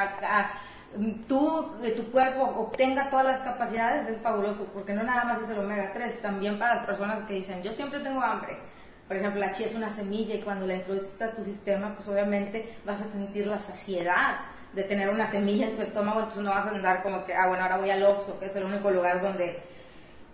tú, 1.27 1.77
tu 1.95 2.11
cuerpo 2.11 2.43
obtenga 2.43 3.11
todas 3.11 3.27
las 3.27 3.41
capacidades 3.41 4.09
es 4.09 4.19
fabuloso, 4.23 4.65
porque 4.73 4.95
no 4.95 5.03
nada 5.03 5.25
más 5.25 5.43
es 5.43 5.51
el 5.51 5.59
omega 5.59 5.93
3, 5.93 6.23
también 6.23 6.59
para 6.59 6.77
las 6.77 6.87
personas 6.87 7.21
que 7.23 7.35
dicen, 7.35 7.63
yo 7.63 7.73
siempre 7.73 8.01
tengo 8.01 8.23
hambre. 8.23 8.57
Por 9.07 9.17
ejemplo, 9.17 9.41
la 9.41 9.53
chía 9.53 9.67
es 9.67 9.75
una 9.75 9.91
semilla 9.91 10.35
y 10.35 10.43
cuando 10.43 10.67
la 10.67 10.75
introduces 10.75 11.21
a 11.21 11.33
tu 11.33 11.45
sistema, 11.45 11.95
pues 11.95 12.09
obviamente 12.09 12.77
vas 12.85 13.01
a 13.01 13.11
sentir 13.11 13.47
la 13.47 13.59
saciedad 13.59 14.37
de 14.73 14.83
tener 14.83 15.09
una 15.09 15.27
semilla 15.27 15.67
en 15.67 15.77
tu 15.77 15.83
estómago, 15.83 16.21
entonces 16.21 16.43
no 16.43 16.51
vas 16.51 16.67
a 16.67 16.71
andar 16.71 17.03
como 17.03 17.25
que, 17.25 17.35
ah, 17.35 17.49
bueno, 17.49 17.63
ahora 17.63 17.79
voy 17.79 17.91
al 17.91 18.03
Oxxo, 18.03 18.39
que 18.39 18.47
es 18.47 18.57
el 18.57 18.65
único 18.65 18.91
lugar 18.91 19.21
donde, 19.23 19.59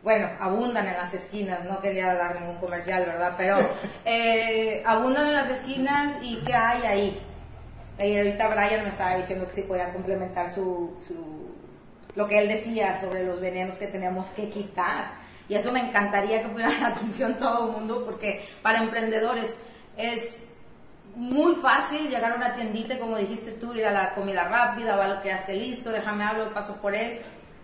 bueno, 0.02 0.28
abundan 0.40 0.86
en 0.86 0.94
las 0.94 1.14
esquinas, 1.14 1.64
no 1.64 1.80
quería 1.80 2.14
dar 2.14 2.40
ningún 2.40 2.56
comercial, 2.58 3.06
¿verdad? 3.06 3.34
Pero 3.36 3.56
eh, 4.04 4.82
abundan 4.84 5.28
en 5.28 5.34
las 5.34 5.48
esquinas 5.48 6.18
y 6.22 6.36
¿qué 6.44 6.54
hay 6.54 6.82
ahí? 6.82 7.22
Y 7.98 8.18
ahorita 8.18 8.48
Brian 8.48 8.82
me 8.82 8.88
estaba 8.88 9.16
diciendo 9.16 9.46
que 9.46 9.52
sí 9.52 9.62
podía 9.62 9.92
complementar 9.92 10.52
su, 10.52 10.96
su, 11.06 11.54
lo 12.16 12.26
que 12.26 12.38
él 12.38 12.48
decía 12.48 13.00
sobre 13.00 13.24
los 13.24 13.40
venenos 13.40 13.76
que 13.76 13.86
tenemos 13.86 14.30
que 14.30 14.48
quitar. 14.48 15.12
Y 15.48 15.54
eso 15.54 15.70
me 15.72 15.80
encantaría 15.80 16.42
que 16.42 16.48
pudiera 16.48 16.86
atención 16.86 17.34
todo 17.38 17.66
el 17.66 17.72
mundo, 17.72 18.04
porque 18.04 18.44
para 18.62 18.82
emprendedores 18.82 19.58
es 19.96 20.48
muy 21.16 21.54
fácil 21.56 22.08
llegar 22.08 22.32
a 22.32 22.36
una 22.36 22.54
tiendita, 22.54 22.98
como 22.98 23.16
dijiste 23.16 23.52
tú, 23.52 23.72
ir 23.74 23.86
a 23.86 23.92
la 23.92 24.14
comida 24.14 24.48
rápida 24.48 24.96
o 24.96 25.02
a 25.02 25.08
lo 25.08 25.22
que 25.22 25.30
esté 25.30 25.54
listo, 25.54 25.90
déjame 25.90 26.24
hablo, 26.24 26.52
paso 26.52 26.76
por 26.80 26.94
él. 26.94 27.20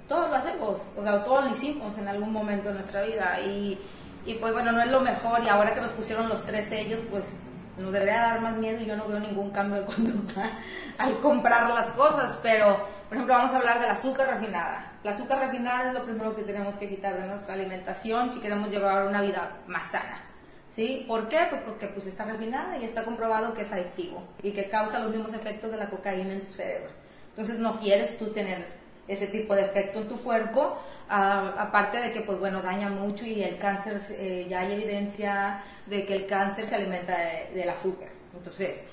Todos 0.08 0.30
lo 0.30 0.36
hacemos, 0.36 0.80
o 0.96 1.02
sea, 1.02 1.24
todos 1.24 1.44
lo 1.44 1.50
hicimos 1.50 1.96
en 1.98 2.08
algún 2.08 2.32
momento 2.32 2.68
de 2.68 2.74
nuestra 2.74 3.02
vida. 3.02 3.40
Y, 3.40 3.78
y 4.26 4.34
pues 4.34 4.52
bueno, 4.52 4.72
no 4.72 4.80
es 4.80 4.90
lo 4.90 5.00
mejor. 5.00 5.42
Y 5.44 5.48
ahora 5.48 5.74
que 5.74 5.80
nos 5.80 5.92
pusieron 5.92 6.28
los 6.28 6.44
tres 6.44 6.68
sellos, 6.68 7.00
pues 7.10 7.40
nos 7.76 7.92
debería 7.92 8.20
dar 8.20 8.40
más 8.40 8.56
miedo 8.56 8.80
y 8.80 8.86
yo 8.86 8.96
no 8.96 9.06
veo 9.06 9.20
ningún 9.20 9.50
cambio 9.50 9.80
de 9.80 9.86
conducta 9.86 10.50
al 10.98 11.18
comprar 11.18 11.70
las 11.70 11.90
cosas. 11.90 12.38
Pero, 12.42 12.76
por 13.08 13.16
ejemplo, 13.16 13.34
vamos 13.34 13.52
a 13.52 13.58
hablar 13.58 13.80
del 13.80 13.90
azúcar 13.90 14.28
refinada. 14.28 14.92
La 15.02 15.12
azúcar 15.12 15.40
refinada 15.40 15.88
es 15.88 15.94
lo 15.94 16.04
primero 16.04 16.36
que 16.36 16.42
tenemos 16.42 16.76
que 16.76 16.88
quitar 16.88 17.20
de 17.20 17.26
nuestra 17.26 17.54
alimentación 17.54 18.30
si 18.30 18.40
queremos 18.40 18.70
llevar 18.70 19.06
una 19.06 19.22
vida 19.22 19.56
más 19.66 19.86
sana. 19.86 20.29
¿Sí? 20.74 21.04
¿Por 21.08 21.28
qué? 21.28 21.38
Pues 21.50 21.62
porque 21.62 21.86
pues, 21.88 22.06
está 22.06 22.24
refinada 22.24 22.78
y 22.78 22.84
está 22.84 23.04
comprobado 23.04 23.54
que 23.54 23.62
es 23.62 23.72
adictivo 23.72 24.22
y 24.42 24.52
que 24.52 24.68
causa 24.68 25.00
los 25.00 25.10
mismos 25.10 25.34
efectos 25.34 25.70
de 25.70 25.76
la 25.76 25.90
cocaína 25.90 26.32
en 26.32 26.42
tu 26.42 26.52
cerebro. 26.52 26.90
Entonces 27.30 27.58
no 27.58 27.78
quieres 27.80 28.18
tú 28.18 28.32
tener 28.32 28.66
ese 29.08 29.26
tipo 29.26 29.54
de 29.54 29.62
efecto 29.62 30.00
en 30.00 30.08
tu 30.08 30.16
cuerpo, 30.22 30.78
aparte 31.08 31.98
de 31.98 32.12
que 32.12 32.20
pues 32.20 32.38
bueno 32.38 32.62
daña 32.62 32.88
mucho 32.88 33.26
y 33.26 33.42
el 33.42 33.58
cáncer, 33.58 34.00
eh, 34.10 34.46
ya 34.48 34.60
hay 34.60 34.74
evidencia 34.74 35.64
de 35.86 36.06
que 36.06 36.14
el 36.14 36.26
cáncer 36.26 36.66
se 36.66 36.76
alimenta 36.76 37.16
del 37.52 37.68
azúcar. 37.68 38.08
Entonces, 38.36 38.84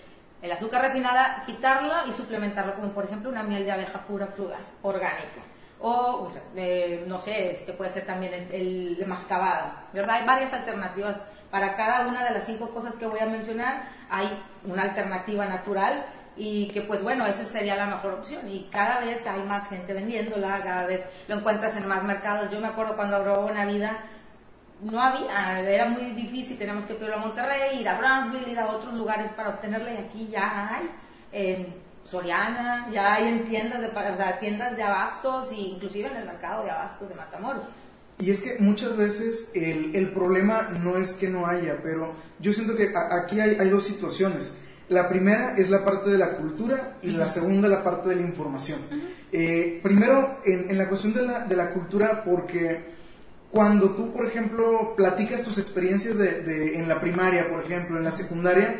el 0.41 0.51
azúcar 0.51 0.81
refinada, 0.81 1.43
quitarla 1.45 2.03
y 2.07 2.11
suplementarlo 2.11 2.75
como 2.75 2.89
por 2.89 3.05
ejemplo 3.05 3.29
una 3.29 3.43
miel 3.43 3.65
de 3.65 3.71
abeja 3.71 3.99
pura, 4.07 4.27
cruda, 4.27 4.57
orgánica. 4.81 5.41
O, 5.79 6.31
eh, 6.55 7.03
no 7.07 7.19
sé, 7.19 7.51
este 7.51 7.73
puede 7.73 7.91
ser 7.91 8.05
también 8.05 8.33
el, 8.51 8.97
el 8.99 9.05
mascabado, 9.05 9.71
¿verdad? 9.93 10.15
Hay 10.15 10.25
varias 10.25 10.51
alternativas 10.53 11.29
para 11.51 11.75
cada 11.75 12.07
una 12.07 12.23
de 12.23 12.31
las 12.31 12.45
cinco 12.45 12.69
cosas 12.69 12.95
que 12.95 13.07
voy 13.07 13.19
a 13.19 13.25
mencionar 13.25 13.89
hay 14.09 14.27
una 14.65 14.83
alternativa 14.83 15.45
natural 15.45 16.05
y 16.35 16.67
que 16.67 16.81
pues 16.81 17.01
bueno, 17.01 17.25
esa 17.25 17.45
sería 17.45 17.75
la 17.75 17.87
mejor 17.87 18.13
opción 18.13 18.47
y 18.47 18.67
cada 18.71 18.99
vez 18.99 19.25
hay 19.25 19.41
más 19.43 19.67
gente 19.67 19.93
vendiéndola, 19.93 20.61
cada 20.63 20.85
vez 20.85 21.09
lo 21.27 21.35
encuentras 21.37 21.75
en 21.77 21.87
más 21.87 22.03
mercados. 22.03 22.51
Yo 22.51 22.59
me 22.59 22.67
acuerdo 22.67 22.95
cuando 22.95 23.15
abrió 23.15 23.47
vida 23.67 23.97
no 24.81 25.01
había, 25.01 25.59
era 25.61 25.85
muy 25.85 26.11
difícil, 26.11 26.57
tenemos 26.57 26.85
que 26.85 26.93
ir 26.93 27.11
a 27.11 27.17
Monterrey, 27.17 27.79
ir 27.79 27.89
a 27.89 27.97
Brownsville, 27.97 28.51
ir 28.51 28.59
a 28.59 28.67
otros 28.67 28.93
lugares 28.93 29.31
para 29.31 29.49
obtenerla 29.49 29.93
y 29.93 29.97
aquí 29.97 30.27
ya 30.27 30.69
hay 30.75 30.91
en 31.31 31.75
Soriana, 32.03 32.87
ya 32.91 33.15
hay 33.15 33.27
en 33.27 33.45
tiendas 33.45 33.81
de, 33.81 33.87
o 33.87 34.17
sea, 34.17 34.39
tiendas 34.39 34.77
de 34.77 34.83
abastos 34.83 35.51
e 35.51 35.55
inclusive 35.55 36.09
en 36.09 36.17
el 36.17 36.25
mercado 36.25 36.63
de 36.63 36.71
abastos 36.71 37.09
de 37.09 37.15
Matamoros. 37.15 37.63
Y 38.19 38.31
es 38.31 38.41
que 38.41 38.57
muchas 38.59 38.97
veces 38.97 39.51
el, 39.53 39.95
el, 39.95 40.11
problema 40.11 40.69
no 40.83 40.97
es 40.97 41.13
que 41.13 41.29
no 41.29 41.45
haya, 41.45 41.77
pero 41.83 42.13
yo 42.39 42.51
siento 42.51 42.75
que 42.75 42.91
aquí 42.95 43.39
hay, 43.39 43.57
hay, 43.59 43.69
dos 43.69 43.83
situaciones. 43.83 44.55
La 44.89 45.07
primera 45.07 45.55
es 45.55 45.69
la 45.69 45.85
parte 45.85 46.09
de 46.09 46.17
la 46.17 46.37
cultura 46.37 46.97
y 47.03 47.11
la 47.11 47.27
segunda 47.27 47.67
la 47.67 47.83
parte 47.83 48.09
de 48.09 48.15
la 48.15 48.21
información. 48.21 48.79
Eh, 49.31 49.79
primero, 49.83 50.39
en, 50.45 50.71
en, 50.71 50.77
la 50.77 50.87
cuestión 50.87 51.13
de 51.13 51.23
la, 51.23 51.45
de 51.45 51.55
la, 51.55 51.73
cultura, 51.73 52.23
porque 52.23 52.85
cuando 53.51 53.91
tú, 53.91 54.11
por 54.11 54.25
ejemplo, 54.25 54.95
platicas 54.95 55.43
tus 55.43 55.59
experiencias 55.59 56.17
de, 56.17 56.41
de, 56.41 56.79
en 56.79 56.87
la 56.87 56.99
primaria, 56.99 57.47
por 57.49 57.63
ejemplo, 57.63 57.97
en 57.97 58.03
la 58.03 58.11
secundaria, 58.11 58.77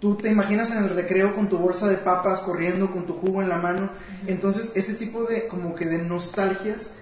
tú 0.00 0.16
te 0.16 0.28
imaginas 0.28 0.72
en 0.72 0.84
el 0.84 0.90
recreo 0.90 1.36
con 1.36 1.48
tu 1.48 1.58
bolsa 1.58 1.86
de 1.88 1.98
papas 1.98 2.40
corriendo, 2.40 2.90
con 2.90 3.06
tu 3.06 3.12
jugo 3.12 3.42
en 3.42 3.48
la 3.48 3.58
mano. 3.58 3.90
Entonces, 4.26 4.72
ese 4.74 4.94
tipo 4.94 5.22
de, 5.24 5.46
como 5.46 5.76
que 5.76 5.86
de 5.86 5.98
nostalgias 5.98 6.92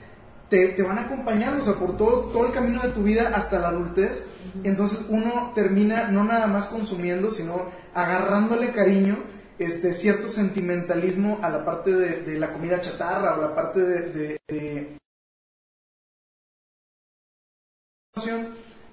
te, 0.76 0.82
van 0.82 0.98
acompañando, 0.98 1.60
o 1.60 1.64
sea, 1.64 1.74
por 1.74 1.96
todo, 1.96 2.30
todo 2.30 2.46
el 2.46 2.52
camino 2.52 2.80
de 2.82 2.90
tu 2.90 3.02
vida 3.02 3.32
hasta 3.34 3.58
la 3.58 3.68
adultez. 3.68 4.26
Entonces 4.62 5.06
uno 5.08 5.52
termina 5.54 6.08
no 6.08 6.22
nada 6.22 6.46
más 6.46 6.66
consumiendo, 6.66 7.30
sino 7.30 7.70
agarrándole 7.92 8.72
cariño, 8.72 9.18
este, 9.58 9.92
cierto 9.92 10.28
sentimentalismo 10.28 11.38
a 11.42 11.50
la 11.50 11.64
parte 11.64 11.92
de, 11.92 12.38
la 12.38 12.52
comida 12.52 12.80
chatarra 12.80 13.36
o 13.36 13.40
la 13.40 13.54
parte 13.54 13.80
de... 13.80 14.98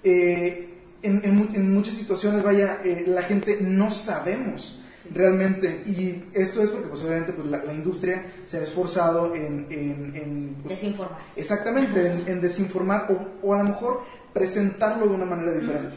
eh, 0.03 0.67
en, 1.03 1.21
en, 1.23 1.73
muchas 1.73 1.93
situaciones, 1.93 2.43
vaya, 2.43 2.81
eh, 2.83 3.03
la 3.07 3.21
gente 3.23 3.59
no 3.61 3.91
sabemos 3.91 4.80
realmente. 5.13 5.83
Y 5.85 6.25
esto 6.33 6.61
es 6.61 6.69
porque, 6.69 6.87
pues, 6.87 7.03
obviamente, 7.03 7.33
pues, 7.33 7.47
la, 7.47 7.73
industria 7.73 8.25
se 8.45 8.59
ha 8.59 8.63
esforzado 8.63 9.35
en... 9.35 9.67
en, 9.69 10.55
pues, 10.63 10.75
desinformar. 10.75 11.19
Exactamente, 11.35 12.23
en, 12.27 12.41
desinformar 12.41 13.07
o, 13.11 13.47
o, 13.47 13.53
a 13.53 13.59
lo 13.59 13.69
mejor 13.69 14.01
presentarlo 14.33 15.07
de 15.07 15.15
una 15.15 15.25
manera 15.25 15.53
diferente. 15.53 15.95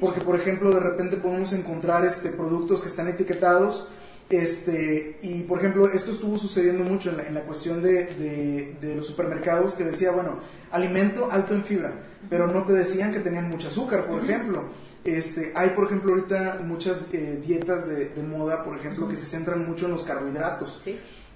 Porque, 0.00 0.20
por 0.20 0.38
ejemplo, 0.38 0.72
de 0.72 0.80
repente 0.80 1.16
podemos 1.16 1.52
encontrar 1.52 2.04
este, 2.04 2.30
productos 2.30 2.80
que 2.80 2.88
están 2.88 3.08
etiquetados 3.08 3.90
este, 4.30 5.18
y 5.22 5.42
por 5.44 5.58
ejemplo, 5.58 5.90
esto 5.90 6.10
estuvo 6.10 6.36
sucediendo 6.36 6.84
mucho 6.84 7.10
en 7.10 7.34
la, 7.34 7.40
cuestión 7.42 7.82
de, 7.82 8.74
de, 8.80 8.94
los 8.94 9.06
supermercados 9.06 9.72
que 9.72 9.84
decía, 9.84 10.10
bueno, 10.10 10.40
alimento 10.70 11.30
alto 11.30 11.54
en 11.54 11.64
fibra, 11.64 11.92
pero 12.28 12.46
no 12.46 12.64
te 12.64 12.74
decían 12.74 13.12
que 13.12 13.20
tenían 13.20 13.48
mucho 13.48 13.68
azúcar, 13.68 14.04
por 14.04 14.22
ejemplo. 14.22 14.64
Este, 15.04 15.52
hay, 15.54 15.70
por 15.70 15.86
ejemplo, 15.86 16.12
ahorita 16.12 16.60
muchas 16.64 16.98
eh, 17.12 17.40
dietas 17.44 17.88
de, 17.88 18.10
moda, 18.22 18.64
por 18.64 18.76
ejemplo, 18.76 19.08
que 19.08 19.16
se 19.16 19.26
centran 19.26 19.66
mucho 19.66 19.86
en 19.86 19.92
los 19.92 20.02
carbohidratos. 20.02 20.82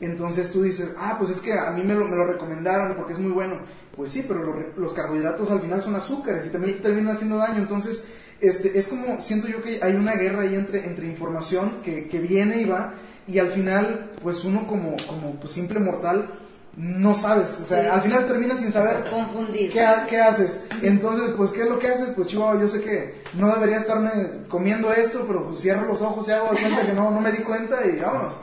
Entonces 0.00 0.52
tú 0.52 0.62
dices, 0.62 0.94
ah, 0.98 1.16
pues 1.18 1.30
es 1.30 1.40
que 1.40 1.52
a 1.52 1.70
mí 1.70 1.84
me 1.84 1.94
lo, 1.94 2.06
me 2.06 2.16
lo 2.16 2.26
recomendaron 2.26 2.94
porque 2.96 3.12
es 3.12 3.18
muy 3.18 3.30
bueno. 3.30 3.56
Pues 3.96 4.10
sí, 4.10 4.24
pero 4.26 4.54
los 4.76 4.92
carbohidratos 4.92 5.50
al 5.50 5.60
final 5.60 5.80
son 5.80 5.94
azúcares 5.94 6.46
y 6.46 6.50
también 6.50 6.76
te 6.76 6.82
terminan 6.82 7.14
haciendo 7.14 7.36
daño. 7.36 7.58
Entonces, 7.58 8.06
este, 8.40 8.76
es 8.76 8.88
como, 8.88 9.20
siento 9.20 9.46
yo 9.46 9.62
que 9.62 9.78
hay 9.82 9.94
una 9.94 10.14
guerra 10.14 10.42
ahí 10.42 10.54
entre, 10.54 10.86
entre 10.86 11.06
información 11.06 11.82
que, 11.84 12.08
que 12.08 12.18
viene 12.18 12.60
y 12.60 12.64
va, 12.64 12.94
y 13.26 13.38
al 13.38 13.48
final, 13.48 14.10
pues 14.20 14.44
uno 14.44 14.66
como, 14.66 14.96
como 15.06 15.36
pues, 15.36 15.52
simple 15.52 15.78
mortal, 15.78 16.28
no 16.76 17.14
sabes, 17.14 17.60
o 17.60 17.64
sea, 17.66 17.94
al 17.94 18.00
final 18.00 18.26
terminas 18.26 18.60
sin 18.60 18.72
saber 18.72 19.10
Confundir. 19.10 19.70
¿qué, 19.70 19.86
¿qué, 20.08 20.20
haces. 20.20 20.64
Entonces, 20.80 21.34
pues, 21.36 21.50
¿qué 21.50 21.62
es 21.62 21.68
lo 21.68 21.78
que 21.78 21.88
haces? 21.88 22.10
Pues, 22.16 22.28
chihuahua, 22.28 22.60
yo 22.60 22.66
sé 22.66 22.80
que 22.80 23.22
no 23.34 23.54
debería 23.54 23.76
estarme 23.76 24.10
comiendo 24.48 24.92
esto, 24.92 25.24
pero 25.26 25.48
pues 25.48 25.60
cierro 25.60 25.86
los 25.86 26.00
ojos 26.00 26.26
y 26.28 26.30
hago 26.30 26.48
cuenta 26.48 26.86
que 26.86 26.92
no, 26.92 27.10
no 27.10 27.20
me 27.20 27.30
di 27.30 27.42
cuenta 27.42 27.86
y 27.86 28.00
vámonos. 28.00 28.36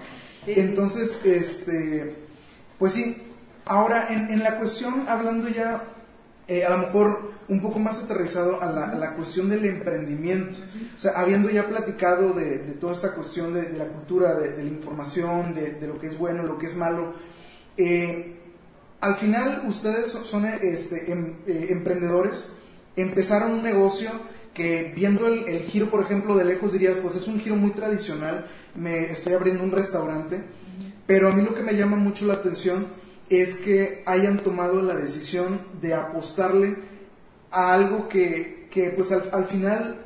Entonces, 0.46 1.26
este, 1.26 2.16
pues 2.78 2.94
sí, 2.94 3.18
ahora 3.66 4.08
en, 4.10 4.30
en 4.30 4.44
la 4.44 4.58
cuestión, 4.58 5.06
hablando 5.08 5.48
ya 5.48 5.84
eh, 6.50 6.66
a 6.66 6.70
lo 6.72 6.80
mejor 6.80 7.32
un 7.48 7.62
poco 7.62 7.78
más 7.78 8.04
aterrizado 8.04 8.60
a 8.60 8.66
la, 8.66 9.14
cuestión 9.14 9.50
del 9.50 9.66
emprendimiento. 9.66 10.58
O 10.98 11.00
sea, 11.00 11.12
habiendo 11.12 11.48
ya 11.52 11.68
platicado 11.68 12.34
de, 12.34 12.58
toda 12.80 12.94
esta 12.94 13.12
cuestión 13.12 13.54
de, 13.54 13.72
la 13.74 13.86
cultura, 13.86 14.34
de, 14.34 14.58
la 14.58 14.64
información, 14.64 15.54
de, 15.54 15.78
lo 15.86 16.00
que 16.00 16.08
es 16.08 16.18
bueno, 16.18 16.42
lo 16.42 16.58
que 16.58 16.66
es 16.66 16.76
malo, 16.76 17.14
eh, 17.80 18.36
al 19.00 19.16
final 19.16 19.64
ustedes 19.66 20.10
son, 20.10 20.46
este, 20.46 21.12
em, 21.12 21.36
eh, 21.48 21.68
emprendedores, 21.70 22.52
empezaron 22.98 23.54
un 23.54 23.64
negocio 23.64 24.12
que 24.54 24.92
viendo 24.94 25.28
el, 25.28 25.48
el, 25.48 25.62
giro, 25.62 25.90
por 25.90 26.04
ejemplo, 26.04 26.36
de 26.36 26.44
lejos 26.44 26.74
dirías, 26.74 26.98
pues 26.98 27.16
es 27.16 27.26
un 27.28 27.40
giro 27.40 27.56
muy 27.56 27.72
tradicional, 27.72 28.48
me 28.76 29.10
estoy 29.10 29.32
abriendo 29.32 29.64
un 29.64 29.72
restaurante, 29.72 30.42
pero 31.08 31.30
a 31.30 31.32
mí 31.32 31.42
lo 31.42 31.56
que 31.56 31.64
me 31.64 31.76
llama 31.76 31.96
mucho 31.96 32.26
la 32.26 32.34
atención 32.34 32.88
es 33.30 33.56
que 33.56 34.04
hayan 34.06 34.40
tomado 34.40 34.82
la 34.82 34.96
decisión 34.96 35.62
de 35.82 35.94
apostarle 35.94 36.76
a 37.52 37.74
algo 37.74 38.10
que, 38.10 38.68
que 38.70 38.90
pues 38.90 39.14
al, 39.14 39.46
final 39.46 40.02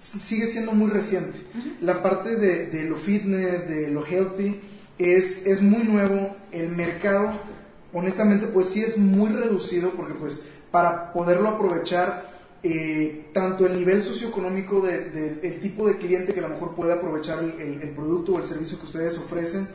sigue 0.00 0.46
siendo 0.46 0.70
muy 0.70 0.88
reciente. 0.88 1.38
La 1.80 2.00
parte 2.00 2.36
de, 2.36 2.66
de, 2.66 2.84
lo 2.84 2.96
fitness, 2.96 3.68
de 3.68 3.88
lo 3.88 4.06
healthy, 4.06 4.60
es, 4.98 5.46
es 5.46 5.62
muy 5.62 5.84
nuevo. 5.84 6.36
El 6.52 6.70
mercado, 6.70 7.32
honestamente, 7.92 8.46
pues 8.46 8.68
sí 8.68 8.82
es 8.82 8.98
muy 8.98 9.30
reducido 9.30 9.90
porque 9.90 10.14
pues 10.14 10.42
para 10.70 11.12
poderlo 11.12 11.48
aprovechar, 11.48 12.28
eh, 12.62 13.30
tanto 13.32 13.66
el 13.66 13.76
nivel 13.76 14.02
socioeconómico 14.02 14.80
del 14.80 15.40
de, 15.40 15.50
tipo 15.62 15.86
de 15.86 15.96
cliente 15.96 16.34
que 16.34 16.40
a 16.40 16.42
lo 16.42 16.48
mejor 16.48 16.74
puede 16.74 16.92
aprovechar 16.92 17.38
el, 17.38 17.90
producto 17.94 18.32
o 18.32 18.38
el 18.38 18.46
servicio 18.46 18.78
que 18.78 18.86
ustedes 18.86 19.16
ofrecen, 19.16 19.68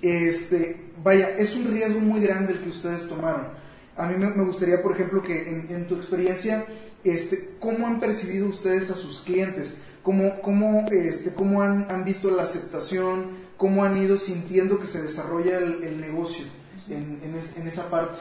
este, 0.00 0.80
vaya, 1.02 1.30
es 1.36 1.54
un 1.56 1.72
riesgo 1.72 2.00
muy 2.00 2.20
grande 2.20 2.52
el 2.52 2.60
que 2.60 2.70
ustedes 2.70 3.08
tomaron. 3.08 3.48
A 3.96 4.06
mí 4.06 4.14
me, 4.16 4.44
gustaría, 4.44 4.80
por 4.80 4.92
ejemplo, 4.92 5.22
que 5.22 5.66
en, 5.68 5.86
tu 5.86 5.96
experiencia, 5.96 6.64
este, 7.04 7.50
¿cómo 7.58 7.86
han 7.86 8.00
percibido 8.00 8.46
ustedes 8.46 8.90
a 8.90 8.94
sus 8.94 9.20
clientes? 9.20 9.78
¿Cómo, 10.02 10.40
cómo, 10.40 10.86
este, 10.90 11.34
cómo 11.34 11.60
han, 11.60 11.90
han 11.90 12.04
visto 12.04 12.30
la 12.30 12.44
aceptación? 12.44 13.49
¿Cómo 13.60 13.84
han 13.84 13.98
ido 13.98 14.16
sintiendo 14.16 14.80
que 14.80 14.86
se 14.86 15.02
desarrolla 15.02 15.58
el, 15.58 16.00
negocio 16.00 16.46
en, 16.88 17.20
en, 17.22 17.36
esa 17.36 17.90
parte? 17.90 18.18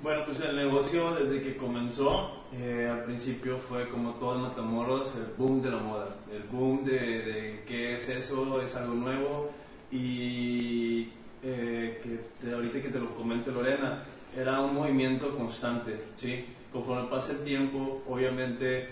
Bueno, 0.00 0.22
pues 0.26 0.38
el 0.38 0.54
negocio 0.54 1.12
desde 1.16 1.42
que 1.42 1.56
comenzó, 1.56 2.44
eh, 2.52 2.88
al 2.88 3.02
principio 3.02 3.58
fue 3.58 3.88
como 3.88 4.12
todo 4.12 4.36
en 4.36 4.42
Matamoros, 4.42 5.12
el 5.16 5.34
boom 5.36 5.60
de 5.60 5.70
la 5.72 5.78
moda, 5.78 6.14
el 6.32 6.44
boom 6.44 6.84
de, 6.84 6.92
de 7.00 7.64
qué 7.66 7.96
es 7.96 8.08
eso, 8.10 8.62
es 8.62 8.76
algo 8.76 8.94
nuevo, 8.94 9.50
y 9.90 11.08
eh, 11.42 12.00
que 12.40 12.52
ahorita 12.52 12.80
que 12.80 12.90
te 12.90 13.00
lo 13.00 13.16
comente 13.16 13.50
Lorena, 13.50 14.04
era 14.36 14.60
un 14.60 14.72
movimiento 14.72 15.36
constante, 15.36 16.00
¿sí? 16.16 16.44
Conforme 16.72 17.10
pasa 17.10 17.32
el 17.32 17.42
tiempo, 17.42 18.02
obviamente, 18.08 18.86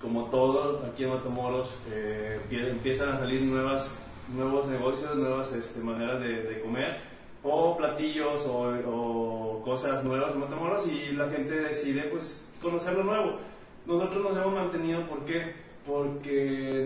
como 0.00 0.24
todo 0.24 0.84
aquí 0.84 1.04
en 1.04 1.10
Matamoros, 1.10 1.76
eh, 1.92 2.40
empiezan 2.50 3.10
a 3.10 3.18
salir 3.20 3.42
nuevas, 3.42 4.04
nuevos 4.34 4.66
negocios, 4.66 5.16
nuevas 5.16 5.52
este, 5.52 5.80
maneras 5.80 6.20
de, 6.20 6.60
comer, 6.62 6.96
o 7.42 7.76
platillos 7.76 8.46
o, 8.46 9.60
cosas 9.64 10.04
nuevas 10.04 10.32
en 10.32 10.40
Matamoros, 10.40 10.86
y 10.88 11.12
la 11.12 11.28
gente 11.28 11.54
decide, 11.54 12.02
pues, 12.04 12.48
conocer 12.60 12.94
lo 12.94 13.04
nuevo. 13.04 13.38
Nosotros 13.86 14.22
nos 14.22 14.36
hemos 14.36 14.54
mantenido, 14.54 15.06
¿por 15.08 15.24
qué? 15.24 15.54
Porque 15.86 16.82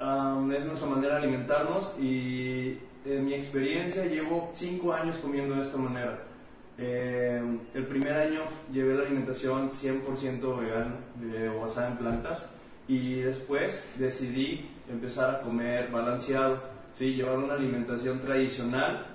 es 0.00 0.64
nuestra 0.64 0.88
manera 0.88 1.14
de 1.14 1.22
alimentarnos 1.22 1.94
y 2.00 2.78
en 3.04 3.24
mi 3.24 3.34
experiencia 3.34 4.06
llevo 4.06 4.50
5 4.54 4.92
años 4.92 5.18
comiendo 5.18 5.54
de 5.54 5.62
esta 5.62 5.76
manera. 5.76 6.18
Eh, 6.78 7.42
el 7.74 7.86
primer 7.86 8.14
año 8.14 8.40
llevé 8.72 8.94
la 8.94 9.02
alimentación 9.02 9.68
100% 9.68 10.58
vegana, 10.58 10.94
basada 11.60 11.90
en 11.90 11.96
plantas, 11.98 12.48
y 12.88 13.20
después 13.20 13.84
decidí 13.98 14.70
empezar 14.90 15.34
a 15.34 15.40
comer 15.40 15.90
balanceado, 15.90 16.60
¿sí? 16.94 17.14
llevar 17.14 17.38
una 17.38 17.54
alimentación 17.54 18.20
tradicional, 18.20 19.06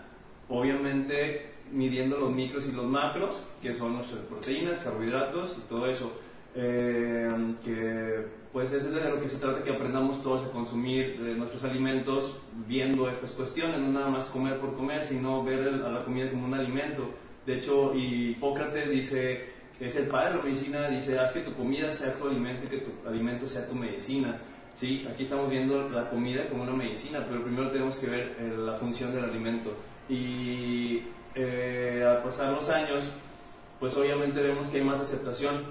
obviamente 0.49 1.53
midiendo 1.71 2.17
los 2.17 2.31
micros 2.31 2.67
y 2.67 2.71
los 2.71 2.85
macros, 2.85 3.41
que 3.61 3.73
son 3.73 3.95
nuestras 3.95 4.21
proteínas, 4.21 4.79
carbohidratos 4.79 5.57
y 5.57 5.61
todo 5.67 5.87
eso. 5.87 6.11
Eh, 6.57 7.29
que 7.63 8.25
pues 8.53 8.71
eso 8.71 8.87
es 8.87 8.95
de 8.95 9.09
lo 9.09 9.19
que 9.19 9.27
se 9.27 9.35
trata, 9.35 9.61
que 9.61 9.71
aprendamos 9.71 10.23
todos 10.23 10.45
a 10.45 10.51
consumir 10.51 11.19
eh, 11.19 11.35
nuestros 11.37 11.61
alimentos 11.65 12.39
viendo 12.65 13.09
estas 13.09 13.31
cuestiones, 13.31 13.81
no 13.81 13.91
nada 13.91 14.07
más 14.07 14.27
comer 14.27 14.57
por 14.59 14.77
comer, 14.77 15.03
sino 15.03 15.43
ver 15.43 15.67
a 15.67 15.91
la 15.91 16.05
comida 16.05 16.29
como 16.29 16.45
un 16.45 16.53
alimento. 16.53 17.09
De 17.45 17.55
hecho, 17.55 17.93
Hipócrates 17.93 18.89
dice, 18.89 19.49
es 19.77 19.97
el 19.97 20.07
padre 20.07 20.29
de 20.29 20.37
la 20.37 20.43
medicina, 20.43 20.87
dice, 20.87 21.19
haz 21.19 21.33
que 21.33 21.41
tu 21.41 21.53
comida 21.53 21.91
sea 21.91 22.13
tu 22.13 22.29
alimento 22.29 22.65
y 22.65 22.69
que 22.69 22.77
tu 22.77 22.91
alimento 23.05 23.45
sea 23.45 23.67
tu 23.67 23.75
medicina. 23.75 24.39
Sí, 24.75 25.07
aquí 25.09 25.23
estamos 25.23 25.49
viendo 25.49 25.89
la 25.89 26.09
comida 26.09 26.49
como 26.49 26.63
una 26.63 26.73
medicina, 26.73 27.25
pero 27.27 27.43
primero 27.43 27.71
tenemos 27.71 27.97
que 27.97 28.07
ver 28.07 28.35
eh, 28.39 28.53
la 28.57 28.73
función 28.73 29.13
del 29.13 29.23
alimento. 29.23 29.73
Y 30.09 31.01
al 31.35 32.23
pasar 32.23 32.53
los 32.53 32.69
años, 32.69 33.09
pues 33.79 33.95
obviamente 33.97 34.41
vemos 34.41 34.67
que 34.67 34.77
hay 34.77 34.83
más 34.83 34.99
aceptación 34.99 35.63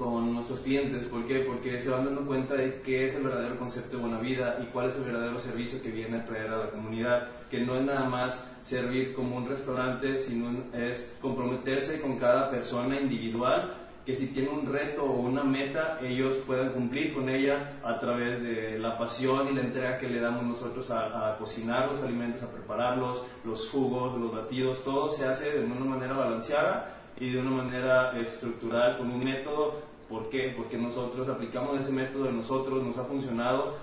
con 0.00 0.32
nuestros 0.32 0.60
clientes. 0.60 1.04
¿Por 1.04 1.26
qué? 1.26 1.40
Porque 1.40 1.78
se 1.78 1.90
van 1.90 2.06
dando 2.06 2.24
cuenta 2.24 2.54
de 2.54 2.80
qué 2.80 3.04
es 3.04 3.14
el 3.14 3.24
verdadero 3.24 3.58
concepto 3.58 3.96
de 3.96 4.02
buena 4.02 4.18
vida 4.18 4.58
y 4.62 4.66
cuál 4.72 4.88
es 4.88 4.96
el 4.96 5.04
verdadero 5.04 5.38
servicio 5.38 5.82
que 5.82 5.90
viene 5.90 6.18
a 6.18 6.24
traer 6.24 6.48
a 6.48 6.56
la 6.56 6.70
comunidad. 6.70 7.28
Que 7.50 7.60
no 7.60 7.76
es 7.76 7.82
nada 7.82 8.08
más 8.08 8.48
servir 8.62 9.12
como 9.12 9.36
un 9.36 9.46
restaurante, 9.46 10.16
sino 10.16 10.64
es 10.72 11.14
comprometerse 11.20 12.00
con 12.00 12.18
cada 12.18 12.50
persona 12.50 12.98
individual 12.98 13.74
que 14.10 14.16
si 14.16 14.26
tiene 14.28 14.48
un 14.48 14.66
reto 14.66 15.04
o 15.04 15.20
una 15.20 15.44
meta, 15.44 16.00
ellos 16.02 16.34
puedan 16.44 16.70
cumplir 16.72 17.14
con 17.14 17.28
ella 17.28 17.74
a 17.84 17.98
través 18.00 18.42
de 18.42 18.76
la 18.76 18.98
pasión 18.98 19.48
y 19.48 19.54
la 19.54 19.60
entrega 19.60 19.98
que 19.98 20.08
le 20.08 20.18
damos 20.18 20.42
nosotros 20.42 20.90
a, 20.90 21.30
a, 21.30 21.38
cocinar 21.38 21.86
los 21.86 22.02
alimentos, 22.02 22.42
a 22.42 22.50
prepararlos, 22.50 23.24
los 23.44 23.70
jugos, 23.70 24.18
los 24.18 24.32
batidos, 24.32 24.82
todo 24.82 25.12
se 25.12 25.26
hace 25.26 25.60
de 25.60 25.64
una 25.64 25.84
manera 25.84 26.14
balanceada 26.14 26.96
y 27.20 27.30
de 27.30 27.38
una 27.38 27.50
manera 27.50 28.16
estructural, 28.18 28.98
con 28.98 29.12
un 29.12 29.22
método 29.22 29.90
¿Por 30.08 30.28
qué? 30.28 30.52
Porque 30.56 30.76
nosotros 30.76 31.28
aplicamos 31.28 31.80
ese 31.80 31.92
método 31.92 32.24
de 32.24 32.32
nosotros, 32.32 32.82
nos 32.82 32.98
ha 32.98 33.04
funcionado. 33.04 33.76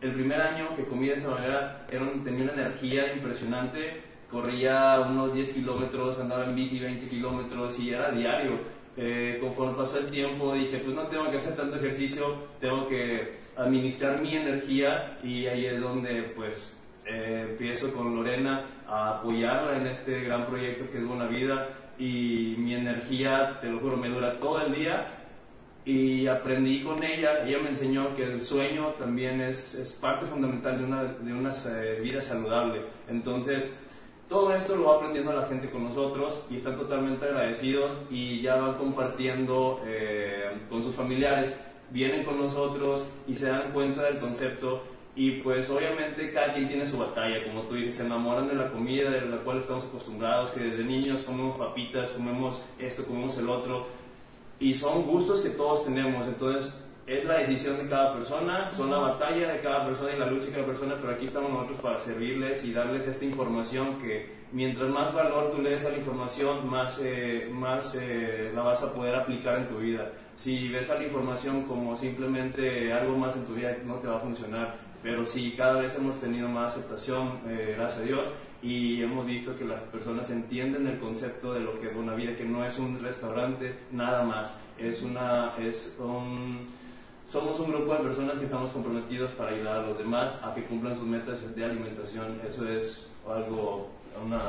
El 0.00 0.14
primer 0.14 0.40
año 0.40 0.74
que 0.74 0.86
comí 0.86 1.08
de 1.08 1.16
esa 1.16 1.32
manera 1.32 1.86
era, 1.90 2.10
tenía 2.24 2.44
una 2.44 2.54
energía 2.54 3.12
impresionante, 3.12 4.00
corría 4.30 5.00
unos 5.00 5.34
10 5.34 5.52
kilómetros, 5.52 6.18
andaba 6.18 6.46
en 6.46 6.54
bici 6.54 6.78
20 6.78 7.06
kilómetros 7.08 7.78
y 7.78 7.90
era 7.90 8.10
diario. 8.10 8.79
Eh, 9.02 9.38
conforme 9.40 9.78
pasó 9.78 9.98
el 9.98 10.10
tiempo 10.10 10.52
dije, 10.52 10.76
pues 10.76 10.94
no 10.94 11.04
tengo 11.04 11.30
que 11.30 11.38
hacer 11.38 11.56
tanto 11.56 11.76
ejercicio, 11.76 12.34
tengo 12.60 12.86
que 12.86 13.38
administrar 13.56 14.20
mi 14.20 14.36
energía 14.36 15.18
y 15.24 15.46
ahí 15.46 15.64
es 15.64 15.80
donde 15.80 16.34
pues 16.36 16.78
eh, 17.06 17.46
empiezo 17.48 17.94
con 17.94 18.14
Lorena 18.14 18.66
a 18.86 19.20
apoyarla 19.20 19.78
en 19.78 19.86
este 19.86 20.24
gran 20.24 20.44
proyecto 20.44 20.90
que 20.90 20.98
es 20.98 21.06
Buena 21.06 21.26
Vida 21.28 21.68
y 21.98 22.56
mi 22.58 22.74
energía, 22.74 23.58
te 23.62 23.70
lo 23.70 23.80
juro, 23.80 23.96
me 23.96 24.10
dura 24.10 24.38
todo 24.38 24.66
el 24.66 24.74
día 24.74 25.06
y 25.86 26.26
aprendí 26.26 26.82
con 26.82 27.02
ella, 27.02 27.46
ella 27.46 27.58
me 27.58 27.70
enseñó 27.70 28.14
que 28.14 28.24
el 28.24 28.42
sueño 28.42 28.88
también 28.98 29.40
es, 29.40 29.76
es 29.76 29.92
parte 29.92 30.26
fundamental 30.26 30.76
de 30.76 30.84
una, 30.84 31.04
de 31.04 31.32
una 31.32 31.48
eh, 31.48 32.00
vida 32.02 32.20
saludable. 32.20 32.82
Entonces, 33.08 33.74
todo 34.30 34.54
esto 34.54 34.76
lo 34.76 34.84
va 34.84 34.94
aprendiendo 34.94 35.32
la 35.32 35.46
gente 35.46 35.68
con 35.68 35.82
nosotros 35.82 36.46
y 36.48 36.56
están 36.56 36.76
totalmente 36.76 37.24
agradecidos 37.26 37.90
y 38.10 38.40
ya 38.40 38.54
van 38.54 38.74
compartiendo 38.74 39.82
eh, 39.84 40.52
con 40.70 40.84
sus 40.84 40.94
familiares, 40.94 41.58
vienen 41.90 42.24
con 42.24 42.38
nosotros 42.38 43.10
y 43.26 43.34
se 43.34 43.48
dan 43.48 43.72
cuenta 43.72 44.04
del 44.04 44.20
concepto 44.20 44.84
y 45.16 45.32
pues 45.40 45.68
obviamente 45.68 46.32
cada 46.32 46.52
quien 46.52 46.68
tiene 46.68 46.86
su 46.86 46.96
batalla, 46.96 47.44
como 47.44 47.62
tú 47.62 47.74
dices, 47.74 47.96
se 47.96 48.06
enamoran 48.06 48.46
de 48.46 48.54
la 48.54 48.70
comida 48.70 49.10
de 49.10 49.22
la 49.22 49.38
cual 49.38 49.58
estamos 49.58 49.84
acostumbrados, 49.86 50.52
que 50.52 50.60
desde 50.60 50.84
niños 50.84 51.22
comemos 51.22 51.56
papitas, 51.56 52.12
comemos 52.12 52.62
esto, 52.78 53.04
comemos 53.04 53.36
el 53.36 53.50
otro, 53.50 53.86
y 54.60 54.72
son 54.74 55.02
gustos 55.02 55.40
que 55.40 55.50
todos 55.50 55.84
tenemos, 55.84 56.28
entonces 56.28 56.80
es 57.10 57.24
la 57.24 57.38
decisión 57.38 57.76
de 57.76 57.88
cada 57.88 58.14
persona, 58.14 58.70
son 58.70 58.88
la 58.88 58.98
batalla 58.98 59.52
de 59.52 59.60
cada 59.60 59.84
persona 59.84 60.12
y 60.14 60.18
la 60.20 60.26
lucha 60.26 60.46
de 60.46 60.52
cada 60.52 60.66
persona, 60.66 60.96
pero 61.00 61.12
aquí 61.12 61.24
estamos 61.24 61.50
nosotros 61.50 61.80
para 61.80 61.98
servirles 61.98 62.64
y 62.64 62.72
darles 62.72 63.08
esta 63.08 63.24
información 63.24 63.98
que 63.98 64.30
mientras 64.52 64.88
más 64.88 65.12
valor 65.12 65.50
tú 65.50 65.60
le 65.60 65.70
des 65.70 65.84
a 65.84 65.90
la 65.90 65.96
información, 65.96 66.70
más, 66.70 67.00
eh, 67.02 67.48
más 67.50 67.96
eh, 68.00 68.52
la 68.54 68.62
vas 68.62 68.84
a 68.84 68.94
poder 68.94 69.16
aplicar 69.16 69.58
en 69.58 69.66
tu 69.66 69.78
vida. 69.78 70.08
Si 70.36 70.68
ves 70.68 70.88
a 70.88 70.94
la 70.94 71.02
información 71.02 71.64
como 71.64 71.96
simplemente 71.96 72.92
algo 72.92 73.18
más 73.18 73.34
en 73.34 73.44
tu 73.44 73.54
vida, 73.54 73.76
no 73.84 73.96
te 73.96 74.06
va 74.06 74.18
a 74.18 74.20
funcionar, 74.20 74.76
pero 75.02 75.26
si 75.26 75.50
cada 75.50 75.80
vez 75.80 75.96
hemos 75.96 76.20
tenido 76.20 76.48
más 76.48 76.76
aceptación, 76.76 77.40
eh, 77.48 77.74
gracias 77.76 78.02
a 78.02 78.04
Dios, 78.04 78.30
y 78.62 79.02
hemos 79.02 79.26
visto 79.26 79.56
que 79.56 79.64
las 79.64 79.80
personas 79.84 80.30
entienden 80.30 80.86
el 80.86 81.00
concepto 81.00 81.54
de 81.54 81.60
lo 81.60 81.80
que 81.80 81.88
es 81.88 81.96
una 81.96 82.14
vida, 82.14 82.36
que 82.36 82.44
no 82.44 82.64
es 82.64 82.78
un 82.78 83.02
restaurante, 83.02 83.74
nada 83.90 84.22
más, 84.22 84.56
es 84.78 85.02
una, 85.02 85.56
es 85.58 85.96
un, 85.98 86.68
somos 87.30 87.60
un 87.60 87.70
grupo 87.70 87.94
de 87.94 88.00
personas 88.00 88.38
que 88.38 88.44
estamos 88.44 88.72
comprometidos 88.72 89.30
para 89.32 89.52
ayudar 89.52 89.76
a 89.78 89.82
los 89.82 89.98
demás 89.98 90.34
a 90.42 90.52
que 90.52 90.64
cumplan 90.64 90.96
sus 90.96 91.06
metas 91.06 91.38
de 91.54 91.64
alimentación, 91.64 92.40
eso 92.46 92.68
es 92.68 93.06
algo, 93.28 93.88
una 94.24 94.40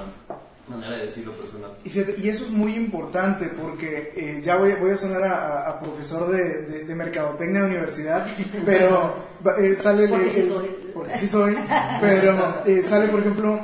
manera 0.68 0.96
de 0.96 1.04
decirlo 1.04 1.32
personal. 1.34 1.72
Y, 1.84 2.28
eso 2.28 2.46
es 2.46 2.50
muy 2.50 2.74
importante 2.74 3.50
porque 3.50 4.14
eh, 4.16 4.42
ya 4.44 4.58
voy, 4.58 4.74
voy, 4.80 4.92
a 4.92 4.98
sonar 4.98 5.24
a, 5.24 5.80
profesor 5.80 6.32
de, 6.32 6.84
de, 6.84 6.96
mercadotecnia 6.96 7.62
de 7.62 7.68
universidad, 7.68 8.26
pero 8.66 9.16
eh, 9.60 9.76
sale... 9.76 10.08
Porque, 10.08 10.32
sí 10.32 10.48
soy. 10.48 10.68
porque 10.92 11.16
sí 11.18 11.28
soy, 11.28 11.58
pero 12.00 12.64
eh, 12.66 12.82
sale, 12.82 13.10
por 13.10 13.20
ejemplo, 13.20 13.60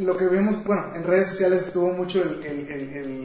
lo 0.00 0.16
que 0.16 0.26
vemos, 0.26 0.62
bueno, 0.64 0.92
en 0.94 1.04
redes 1.04 1.28
sociales 1.28 1.68
estuvo 1.68 1.90
mucho 1.92 2.22
el, 2.22 2.44
el, 2.44 2.68
el, 2.68 2.96
el, 2.96 3.23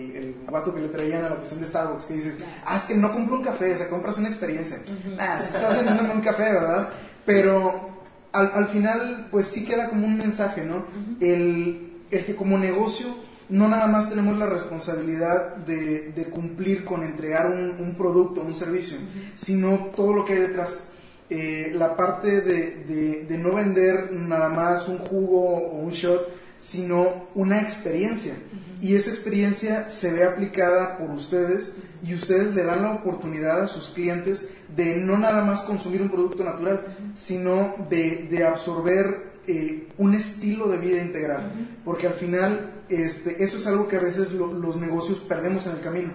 guato 0.49 0.73
que 0.73 0.81
le 0.81 0.89
traían 0.89 1.23
a 1.25 1.29
la 1.29 1.35
cuestión 1.35 1.61
de 1.61 1.67
Starbucks, 1.67 2.05
que 2.05 2.13
dices, 2.15 2.37
ah, 2.65 2.75
es 2.75 2.83
que 2.83 2.95
no 2.95 3.11
compro 3.13 3.35
un 3.35 3.43
café, 3.43 3.73
o 3.73 3.77
sea, 3.77 3.89
compras 3.89 4.17
una 4.17 4.27
experiencia. 4.27 4.77
Nada, 5.15 5.39
se 5.39 5.45
está 5.45 5.69
vendiendo 5.69 6.13
un 6.13 6.21
café, 6.21 6.51
¿verdad? 6.51 6.89
Pero 7.25 7.89
al, 8.31 8.51
al, 8.53 8.67
final, 8.67 9.27
pues 9.31 9.47
sí 9.47 9.65
queda 9.65 9.89
como 9.89 10.05
un 10.05 10.17
mensaje, 10.17 10.63
¿no? 10.63 10.85
el, 11.19 12.03
el 12.11 12.25
que 12.25 12.35
como 12.35 12.57
negocio 12.57 13.15
no 13.49 13.67
nada 13.67 13.87
más 13.87 14.09
tenemos 14.09 14.37
la 14.37 14.45
responsabilidad 14.45 15.55
de, 15.55 16.11
de 16.11 16.25
cumplir 16.25 16.85
con 16.85 17.03
entregar 17.03 17.47
un, 17.47 17.75
un 17.79 17.95
producto, 17.95 18.41
un 18.41 18.53
servicio, 18.53 18.97
sino 19.35 19.89
todo 19.95 20.13
lo 20.13 20.23
que 20.25 20.33
hay 20.33 20.39
detrás 20.39 20.89
eh, 21.31 21.71
la 21.75 21.95
parte 21.95 22.41
de, 22.41 23.25
de, 23.27 23.37
no 23.37 23.53
vender 23.53 24.11
nada 24.11 24.49
más 24.49 24.87
un 24.87 24.97
jugo 24.97 25.57
o 25.57 25.77
un 25.77 25.91
shot, 25.91 26.27
sino 26.61 27.27
una 27.35 27.61
experiencia. 27.61 28.33
Y 28.81 28.95
esa 28.95 29.09
experiencia 29.09 29.89
se 29.89 30.13
ve 30.13 30.23
aplicada 30.23 30.97
por 30.97 31.11
ustedes 31.11 31.75
y 32.01 32.13
ustedes 32.13 32.53
le 32.55 32.63
dan 32.63 32.83
la 32.83 32.93
oportunidad 32.93 33.63
a 33.63 33.67
sus 33.67 33.89
clientes 33.89 34.51
de 34.75 34.97
no 34.97 35.17
nada 35.17 35.43
más 35.43 35.61
consumir 35.61 36.01
un 36.01 36.09
producto 36.09 36.43
natural, 36.43 37.11
sino 37.15 37.75
de, 37.89 38.27
de 38.29 38.45
absorber 38.45 39.29
eh, 39.47 39.87
un 39.97 40.13
estilo 40.13 40.69
de 40.69 40.77
vida 40.77 41.01
integral. 41.01 41.51
Porque 41.83 42.07
al 42.07 42.13
final 42.13 42.71
este, 42.89 43.43
eso 43.43 43.57
es 43.57 43.67
algo 43.67 43.87
que 43.87 43.97
a 43.97 44.01
veces 44.01 44.31
los 44.31 44.75
negocios 44.77 45.19
perdemos 45.19 45.67
en 45.67 45.73
el 45.73 45.81
camino. 45.81 46.11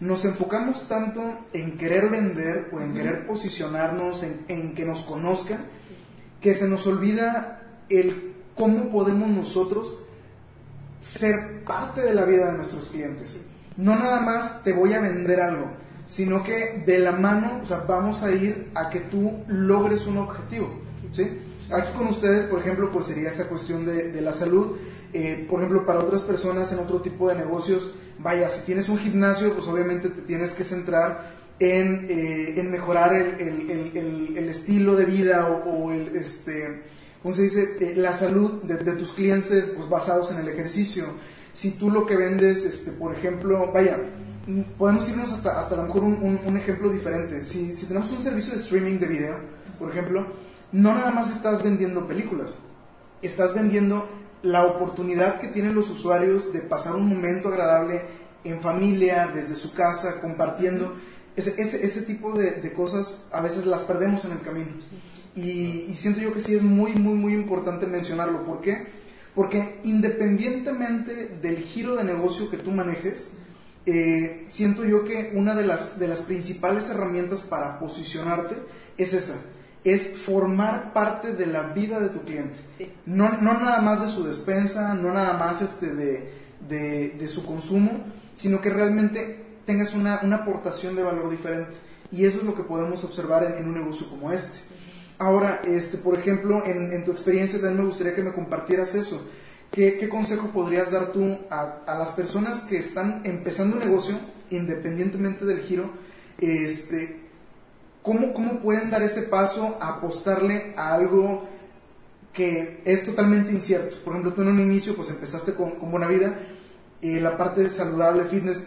Nos 0.00 0.24
enfocamos 0.24 0.88
tanto 0.88 1.22
en 1.52 1.76
querer 1.76 2.08
vender 2.08 2.70
o 2.72 2.80
en 2.80 2.94
querer 2.94 3.26
posicionarnos, 3.26 4.24
en, 4.48 4.74
que 4.74 4.84
nos 4.84 5.02
conozcan, 5.02 5.64
que 6.40 6.54
se 6.54 6.68
nos 6.68 6.86
olvida 6.86 7.84
el 7.88 8.31
cómo 8.54 8.90
podemos 8.90 9.28
nosotros 9.28 9.98
ser 11.00 11.64
parte 11.64 12.02
de 12.02 12.14
la 12.14 12.24
vida 12.24 12.50
de 12.50 12.58
nuestros 12.58 12.88
clientes. 12.88 13.40
No 13.76 13.96
nada 13.96 14.20
más 14.20 14.62
te 14.62 14.72
voy 14.72 14.92
a 14.92 15.00
vender 15.00 15.40
algo, 15.40 15.66
sino 16.06 16.44
que 16.44 16.82
de 16.86 16.98
la 16.98 17.12
mano 17.12 17.60
o 17.62 17.66
sea, 17.66 17.84
vamos 17.88 18.22
a 18.22 18.30
ir 18.30 18.70
a 18.74 18.90
que 18.90 19.00
tú 19.00 19.44
logres 19.48 20.06
un 20.06 20.18
objetivo. 20.18 20.68
¿sí? 21.10 21.40
Aquí 21.70 21.90
con 21.96 22.08
ustedes, 22.08 22.44
por 22.44 22.60
ejemplo, 22.60 22.90
pues 22.90 23.06
sería 23.06 23.30
esa 23.30 23.48
cuestión 23.48 23.86
de, 23.86 24.20
la 24.20 24.32
salud. 24.32 24.76
Eh, 25.12 25.46
por 25.48 25.60
ejemplo, 25.60 25.84
para 25.84 26.00
otras 26.00 26.22
personas 26.22 26.72
en 26.72 26.78
otro 26.78 27.00
tipo 27.00 27.28
de 27.28 27.34
negocios, 27.34 27.94
vaya, 28.18 28.48
si 28.48 28.66
tienes 28.66 28.88
un 28.88 28.98
gimnasio, 28.98 29.52
pues 29.54 29.66
obviamente 29.66 30.08
te 30.08 30.22
tienes 30.22 30.52
que 30.52 30.64
centrar 30.64 31.32
en, 31.58 32.06
eh, 32.08 32.60
en 32.60 32.70
mejorar 32.70 33.14
el, 33.14 34.48
estilo 34.48 34.96
de 34.96 35.04
vida 35.06 35.48
o, 35.48 35.92
el, 35.92 36.14
este, 36.16 36.82
¿cómo 37.22 37.34
se 37.34 37.42
dice? 37.42 37.76
Eh, 37.80 37.94
la 37.96 38.12
salud 38.12 38.62
de, 38.62 38.76
de, 38.76 38.92
tus 38.92 39.12
clientes 39.12 39.72
pues, 39.76 39.88
basados 39.88 40.30
en 40.32 40.38
el 40.38 40.48
ejercicio. 40.48 41.04
Si 41.52 41.72
tú 41.72 41.90
lo 41.90 42.06
que 42.06 42.16
vendes, 42.16 42.64
este, 42.64 42.92
por 42.92 43.14
ejemplo, 43.14 43.70
vaya, 43.72 43.98
podemos 44.78 45.08
irnos 45.08 45.32
hasta, 45.32 45.58
hasta 45.58 45.74
a 45.74 45.78
lo 45.78 45.84
mejor 45.84 46.02
un, 46.04 46.40
un, 46.44 46.56
ejemplo 46.56 46.90
diferente. 46.90 47.44
Si, 47.44 47.76
si 47.76 47.86
tenemos 47.86 48.10
un 48.10 48.20
servicio 48.20 48.52
de 48.52 48.58
streaming 48.58 48.98
de 48.98 49.06
video, 49.06 49.36
por 49.78 49.90
ejemplo, 49.90 50.26
no 50.72 50.94
nada 50.94 51.10
más 51.10 51.30
estás 51.30 51.62
vendiendo 51.62 52.06
películas, 52.06 52.54
estás 53.20 53.54
vendiendo 53.54 54.08
la 54.42 54.64
oportunidad 54.64 55.38
que 55.38 55.48
tienen 55.48 55.74
los 55.74 55.90
usuarios 55.90 56.52
de 56.52 56.60
pasar 56.60 56.96
un 56.96 57.08
momento 57.08 57.48
agradable 57.48 58.02
en 58.44 58.60
familia, 58.60 59.30
desde 59.32 59.54
su 59.54 59.72
casa, 59.72 60.20
compartiendo. 60.20 60.94
Ese, 61.36 61.60
ese, 61.60 61.84
ese 61.84 62.02
tipo 62.02 62.32
de, 62.32 62.52
de, 62.52 62.72
cosas 62.72 63.26
a 63.32 63.40
veces 63.40 63.66
las 63.66 63.82
perdemos 63.82 64.24
en 64.24 64.32
el 64.32 64.40
camino. 64.40 64.72
Y, 65.34 65.86
y, 65.88 65.94
siento 65.94 66.20
yo 66.20 66.34
que 66.34 66.40
sí 66.40 66.54
es 66.54 66.62
muy, 66.62 66.92
muy, 66.92 67.14
muy 67.14 67.34
importante 67.34 67.86
mencionarlo. 67.86 68.44
¿Por 68.44 68.60
qué? 68.60 68.86
Porque 69.34 69.80
independientemente 69.82 71.38
del 71.40 71.58
giro 71.58 71.96
de 71.96 72.04
negocio 72.04 72.50
que 72.50 72.58
tú 72.58 72.70
manejes, 72.70 73.32
eh, 73.84 74.44
siento 74.48 74.84
yo 74.84 75.04
que 75.04 75.32
una 75.34 75.54
de 75.54 75.66
las, 75.66 75.98
de 75.98 76.06
las 76.06 76.20
principales 76.20 76.88
herramientas 76.90 77.40
para 77.42 77.78
posicionarte 77.80 78.56
es 78.96 79.12
esa, 79.12 79.40
es 79.82 80.18
formar 80.18 80.92
parte 80.92 81.32
de 81.32 81.46
la 81.46 81.68
vida 81.68 81.98
de 81.98 82.10
tu 82.10 82.20
cliente. 82.20 82.56
No, 83.06 83.30
no, 83.40 83.54
nada 83.54 83.80
más 83.80 84.02
de 84.02 84.12
su 84.12 84.24
despensa, 84.24 84.94
no 84.94 85.12
nada 85.12 85.32
más 85.34 85.62
este 85.62 85.94
de, 85.94 86.32
de, 86.68 87.10
de 87.18 87.28
su 87.28 87.44
consumo, 87.44 88.04
sino 88.34 88.60
que 88.60 88.70
realmente 88.70 89.44
tengas 89.66 89.94
una, 89.94 90.20
una, 90.22 90.36
aportación 90.36 90.94
de 90.94 91.02
valor 91.02 91.30
diferente. 91.30 91.72
Y 92.10 92.24
eso 92.24 92.38
es 92.38 92.44
lo 92.44 92.54
que 92.54 92.62
podemos 92.62 93.02
observar 93.04 93.44
en, 93.44 93.66
un 93.66 93.74
negocio 93.74 94.08
como 94.08 94.30
este. 94.30 94.58
Ahora, 95.22 95.60
este, 95.64 95.98
por 95.98 96.18
ejemplo, 96.18 96.64
en, 96.66 97.04
tu 97.04 97.12
experiencia 97.12 97.60
también 97.60 97.82
me 97.82 97.86
gustaría 97.86 98.12
que 98.12 98.24
me 98.24 98.32
compartieras 98.32 98.96
eso. 98.96 99.24
¿Qué, 99.70 100.08
consejo 100.08 100.48
podrías 100.48 100.90
dar 100.90 101.12
tú 101.12 101.38
a, 101.48 101.84
las 101.86 102.10
personas 102.10 102.62
que 102.62 102.76
están 102.76 103.20
empezando 103.22 103.76
un 103.76 103.84
negocio, 103.84 104.16
independientemente 104.50 105.44
del 105.44 105.60
giro, 105.60 105.92
este, 106.40 107.20
¿cómo, 108.02 108.34
¿cómo 108.34 108.58
pueden 108.58 108.90
dar 108.90 109.00
ese 109.02 109.22
paso 109.22 109.78
a 109.80 109.90
apostarle 109.90 110.74
a 110.76 110.92
algo 110.92 111.46
que 112.32 112.82
es 112.84 113.06
totalmente 113.06 113.52
incierto? 113.52 113.98
Por 114.02 114.14
ejemplo, 114.14 114.34
tú 114.34 114.42
en 114.42 114.48
un 114.48 114.58
inicio 114.58 114.96
pues 114.96 115.10
empezaste 115.10 115.54
con, 115.54 115.70
con 115.76 115.92
Buena 115.92 116.08
Vida, 116.08 116.36
y 117.00 117.20
la 117.20 117.36
parte 117.36 117.70
saludable, 117.70 118.24
fitness, 118.24 118.64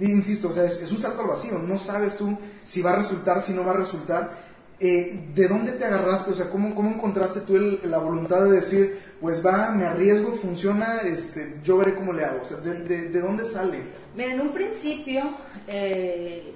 insisto, 0.00 0.50
o 0.50 0.52
sea, 0.52 0.66
es, 0.66 0.92
un 0.92 1.00
salto 1.00 1.22
al 1.22 1.28
vacío, 1.28 1.58
no 1.58 1.80
sabes 1.80 2.16
tú 2.16 2.38
si 2.64 2.80
va 2.80 2.92
a 2.92 2.96
resultar, 2.96 3.42
si 3.42 3.54
no 3.54 3.64
va 3.64 3.72
a 3.72 3.76
resultar. 3.76 4.47
Eh, 4.80 5.30
¿De 5.34 5.48
dónde 5.48 5.72
te 5.72 5.84
agarraste? 5.84 6.30
O 6.30 6.34
sea, 6.34 6.50
¿cómo, 6.50 6.72
cómo 6.74 6.90
encontraste 6.90 7.40
tú 7.40 7.58
la 7.82 7.98
voluntad 7.98 8.44
de 8.44 8.52
decir, 8.52 9.00
pues 9.20 9.44
va, 9.44 9.70
me 9.70 9.84
arriesgo, 9.84 10.32
funciona, 10.36 11.00
este, 11.00 11.58
yo 11.64 11.78
veré 11.78 11.96
cómo 11.96 12.12
le 12.12 12.24
hago? 12.24 12.42
O 12.42 12.44
sea, 12.44 12.58
¿de, 12.58 13.08
de, 13.08 13.20
dónde 13.20 13.44
sale? 13.44 13.80
Mira, 14.14 14.34
en 14.34 14.40
un 14.40 14.52
principio 14.52 15.36
eh, 15.66 16.54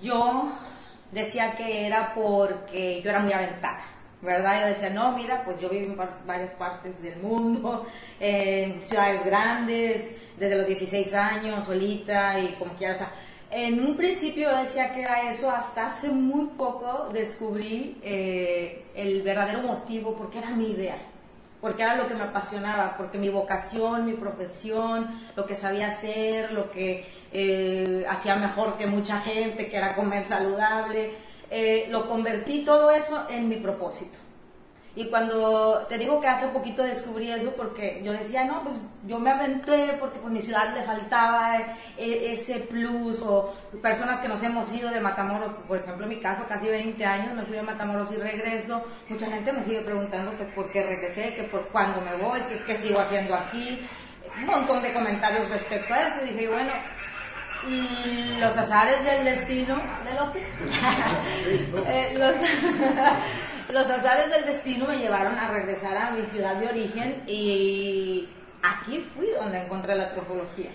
yo 0.00 0.52
decía 1.10 1.54
que 1.54 1.86
era 1.86 2.14
porque 2.14 3.02
yo 3.02 3.10
era 3.10 3.20
muy 3.20 3.34
aventada, 3.34 3.80
¿verdad? 4.22 4.62
Yo 4.62 4.66
decía, 4.68 4.88
no, 4.88 5.14
mira, 5.14 5.44
pues 5.44 5.60
yo 5.60 5.68
vivo 5.68 5.92
en 5.92 6.26
varias 6.26 6.54
partes 6.54 7.02
del 7.02 7.18
mundo, 7.18 7.86
en 8.20 8.82
ciudades 8.82 9.26
grandes, 9.26 10.16
desde 10.38 10.56
los 10.56 10.66
16 10.66 11.12
años, 11.12 11.66
solita 11.66 12.40
y 12.40 12.54
como 12.54 12.72
quiera, 12.76 12.94
o 12.94 12.96
sea, 12.96 13.12
en 13.52 13.84
un 13.84 13.96
principio 13.96 14.56
decía 14.56 14.94
que 14.94 15.02
era 15.02 15.30
eso, 15.30 15.50
hasta 15.50 15.86
hace 15.86 16.08
muy 16.08 16.46
poco 16.56 17.10
descubrí 17.12 17.98
eh, 18.02 18.82
el 18.94 19.20
verdadero 19.20 19.60
motivo, 19.60 20.14
porque 20.16 20.38
era 20.38 20.50
mi 20.50 20.70
idea, 20.70 20.96
porque 21.60 21.82
era 21.82 21.96
lo 21.96 22.08
que 22.08 22.14
me 22.14 22.22
apasionaba, 22.22 22.96
porque 22.96 23.18
mi 23.18 23.28
vocación, 23.28 24.06
mi 24.06 24.14
profesión, 24.14 25.20
lo 25.36 25.44
que 25.44 25.54
sabía 25.54 25.88
hacer, 25.88 26.52
lo 26.52 26.70
que 26.70 27.04
eh, 27.30 28.06
hacía 28.08 28.36
mejor 28.36 28.78
que 28.78 28.86
mucha 28.86 29.20
gente, 29.20 29.68
que 29.68 29.76
era 29.76 29.94
comer 29.94 30.22
saludable. 30.22 31.10
Eh, 31.50 31.88
lo 31.90 32.08
convertí 32.08 32.64
todo 32.64 32.90
eso 32.90 33.26
en 33.28 33.50
mi 33.50 33.56
propósito. 33.56 34.16
Y 34.94 35.06
cuando 35.06 35.86
te 35.88 35.96
digo 35.96 36.20
que 36.20 36.28
hace 36.28 36.48
poquito 36.48 36.82
descubrí 36.82 37.30
eso 37.30 37.52
porque 37.56 38.02
yo 38.04 38.12
decía, 38.12 38.44
no, 38.44 38.62
pues 38.62 38.74
yo 39.06 39.18
me 39.18 39.30
aventé 39.30 39.96
porque 39.98 40.18
por 40.18 40.30
mi 40.30 40.42
ciudad 40.42 40.74
le 40.74 40.82
faltaba 40.82 41.56
e, 41.96 42.32
ese 42.32 42.60
plus 42.60 43.22
o 43.22 43.54
personas 43.80 44.20
que 44.20 44.28
nos 44.28 44.42
hemos 44.42 44.70
ido 44.74 44.90
de 44.90 45.00
Matamoros, 45.00 45.52
por 45.66 45.78
ejemplo 45.78 46.04
en 46.04 46.10
mi 46.10 46.20
caso 46.20 46.44
casi 46.46 46.68
20 46.68 47.02
años, 47.06 47.34
me 47.34 47.46
fui 47.46 47.56
a 47.56 47.62
Matamoros 47.62 48.12
y 48.12 48.16
regreso, 48.16 48.84
mucha 49.08 49.26
gente 49.26 49.50
me 49.50 49.62
sigue 49.62 49.80
preguntando 49.80 50.36
que 50.36 50.44
por 50.44 50.70
qué 50.70 50.82
regresé, 50.82 51.34
que 51.34 51.44
por 51.44 51.68
cuándo 51.68 52.02
me 52.02 52.14
voy, 52.16 52.42
que 52.42 52.62
qué 52.64 52.76
sigo 52.76 53.00
haciendo 53.00 53.34
aquí, 53.34 53.88
un 54.36 54.44
montón 54.44 54.82
de 54.82 54.92
comentarios 54.92 55.48
respecto 55.48 55.94
a 55.94 56.08
eso. 56.08 56.24
Y 56.24 56.34
dije, 56.34 56.48
bueno, 56.48 56.72
los 58.40 58.58
azares 58.58 59.02
del 59.04 59.24
destino, 59.24 59.80
¿de 60.04 60.14
lo 60.14 60.32
que? 60.32 60.42
Eh, 61.86 62.14
los, 62.16 62.34
los 63.70 63.90
azares 63.90 64.30
del 64.30 64.46
destino 64.46 64.86
me 64.86 64.98
llevaron 64.98 65.38
a 65.38 65.50
regresar 65.50 65.96
a 65.96 66.10
mi 66.10 66.26
ciudad 66.26 66.56
de 66.56 66.68
origen 66.68 67.22
y 67.26 68.28
aquí 68.62 68.98
fui 69.14 69.28
donde 69.38 69.62
encontré 69.62 69.94
la 69.94 70.10
trofología. 70.12 70.70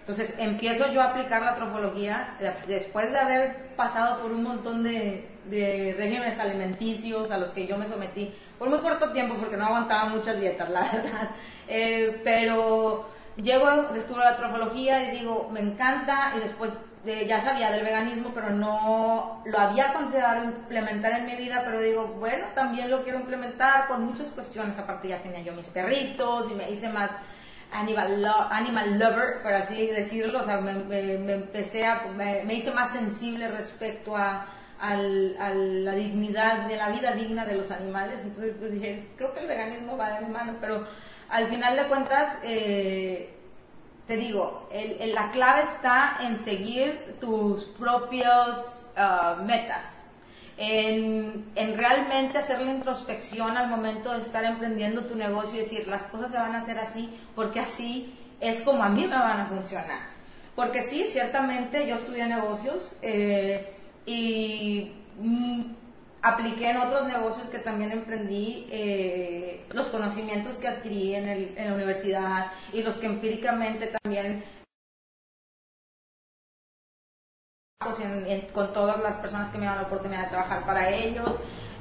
Entonces 0.00 0.34
empiezo 0.38 0.92
yo 0.92 1.00
a 1.00 1.10
aplicar 1.10 1.42
la 1.42 1.54
trofología 1.54 2.36
después 2.66 3.12
de 3.12 3.18
haber 3.18 3.76
pasado 3.76 4.20
por 4.20 4.32
un 4.32 4.42
montón 4.42 4.82
de, 4.82 5.28
de 5.44 5.94
regímenes 5.96 6.38
alimenticios 6.40 7.30
a 7.30 7.38
los 7.38 7.50
que 7.50 7.66
yo 7.66 7.78
me 7.78 7.86
sometí 7.86 8.34
por 8.58 8.68
muy 8.68 8.78
corto 8.78 9.12
tiempo 9.12 9.34
porque 9.40 9.56
no 9.56 9.66
aguantaba 9.66 10.04
muchas 10.06 10.40
dietas, 10.40 10.70
la 10.70 10.82
verdad. 10.82 11.30
Eh, 11.68 12.20
pero 12.22 13.08
llego, 13.36 13.66
descubro 13.94 14.22
la 14.22 14.36
trofología 14.36 15.04
y 15.04 15.18
digo, 15.18 15.48
me 15.50 15.60
encanta 15.60 16.32
y 16.36 16.40
después 16.40 16.72
ya 17.04 17.40
sabía 17.40 17.70
del 17.70 17.84
veganismo, 17.84 18.30
pero 18.32 18.50
no 18.50 19.42
lo 19.44 19.58
había 19.58 19.92
considerado 19.92 20.44
implementar 20.44 21.12
en 21.12 21.26
mi 21.26 21.34
vida, 21.34 21.62
pero 21.64 21.80
digo, 21.80 22.06
bueno, 22.20 22.46
también 22.54 22.90
lo 22.90 23.02
quiero 23.02 23.18
implementar 23.18 23.88
por 23.88 23.98
muchas 23.98 24.28
cuestiones. 24.28 24.78
Aparte 24.78 25.08
ya 25.08 25.22
tenía 25.22 25.40
yo 25.40 25.52
mis 25.52 25.68
perritos 25.68 26.50
y 26.50 26.54
me 26.54 26.70
hice 26.70 26.88
más 26.90 27.10
animal, 27.72 28.24
animal 28.50 28.98
lover, 28.98 29.42
por 29.42 29.52
así 29.52 29.88
decirlo, 29.88 30.40
o 30.40 30.42
sea, 30.44 30.58
me, 30.58 31.32
empecé 31.32 31.86
a, 31.86 32.02
me, 32.14 32.54
hice 32.54 32.70
más 32.70 32.92
sensible 32.92 33.48
respecto 33.48 34.16
a, 34.16 34.46
la 34.80 35.94
dignidad, 35.94 36.66
de 36.66 36.76
la 36.76 36.88
vida 36.90 37.12
digna 37.12 37.44
de 37.44 37.54
los 37.54 37.70
animales. 37.70 38.22
Entonces 38.24 38.54
pues 38.58 38.72
dije, 38.72 39.08
creo 39.16 39.32
que 39.32 39.40
el 39.40 39.46
veganismo 39.46 39.96
va 39.96 40.20
de 40.20 40.26
mano, 40.26 40.56
pero 40.60 40.86
al 41.28 41.48
final 41.48 41.76
de 41.76 41.88
cuentas... 41.88 42.38
Eh, 42.44 43.38
te 44.12 44.18
digo, 44.18 44.68
la 45.14 45.30
clave 45.30 45.62
está 45.62 46.18
en 46.20 46.36
seguir 46.36 47.16
tus 47.18 47.64
propios 47.64 48.86
ah, 48.94 49.38
metas, 49.42 50.02
en, 50.58 51.46
realmente 51.56 52.36
hacer 52.36 52.60
la 52.60 52.74
introspección 52.74 53.56
al 53.56 53.70
momento 53.70 54.12
de 54.12 54.20
estar 54.20 54.44
emprendiendo 54.44 55.06
tu 55.06 55.16
negocio 55.16 55.54
y 55.54 55.62
decir, 55.62 55.88
las 55.88 56.02
cosas 56.02 56.30
se 56.30 56.36
van 56.36 56.54
a 56.54 56.58
hacer 56.58 56.78
así 56.78 57.08
porque 57.34 57.60
así 57.60 58.14
es 58.38 58.60
como 58.60 58.82
a 58.82 58.90
mí 58.90 59.00
me 59.06 59.16
van 59.16 59.40
a 59.40 59.46
funcionar. 59.46 60.00
Porque 60.54 60.82
sí, 60.82 61.06
ciertamente 61.08 61.88
yo 61.88 61.94
estudié 61.94 62.26
negocios 62.26 62.94
eh, 63.00 63.72
y 64.04 64.92
mm, 65.22 65.62
apliqué 66.22 66.70
en 66.70 66.76
otros 66.78 67.06
negocios 67.06 67.48
que 67.48 67.58
también 67.58 67.90
emprendí 67.90 68.68
eh, 68.70 69.66
los 69.70 69.88
conocimientos 69.88 70.56
que 70.58 70.68
adquirí 70.68 71.14
en, 71.14 71.28
el, 71.28 71.58
en, 71.58 71.68
la 71.68 71.74
universidad 71.74 72.52
y 72.72 72.82
los 72.82 72.96
que 72.98 73.06
empíricamente 73.06 73.92
también 74.02 74.44
con 78.54 78.72
todas 78.72 79.02
las 79.02 79.16
personas 79.16 79.50
que 79.50 79.58
me 79.58 79.66
dan 79.66 79.76
la 79.76 79.82
oportunidad 79.82 80.24
de 80.24 80.28
trabajar 80.28 80.64
para 80.64 80.88
ellos 80.90 81.36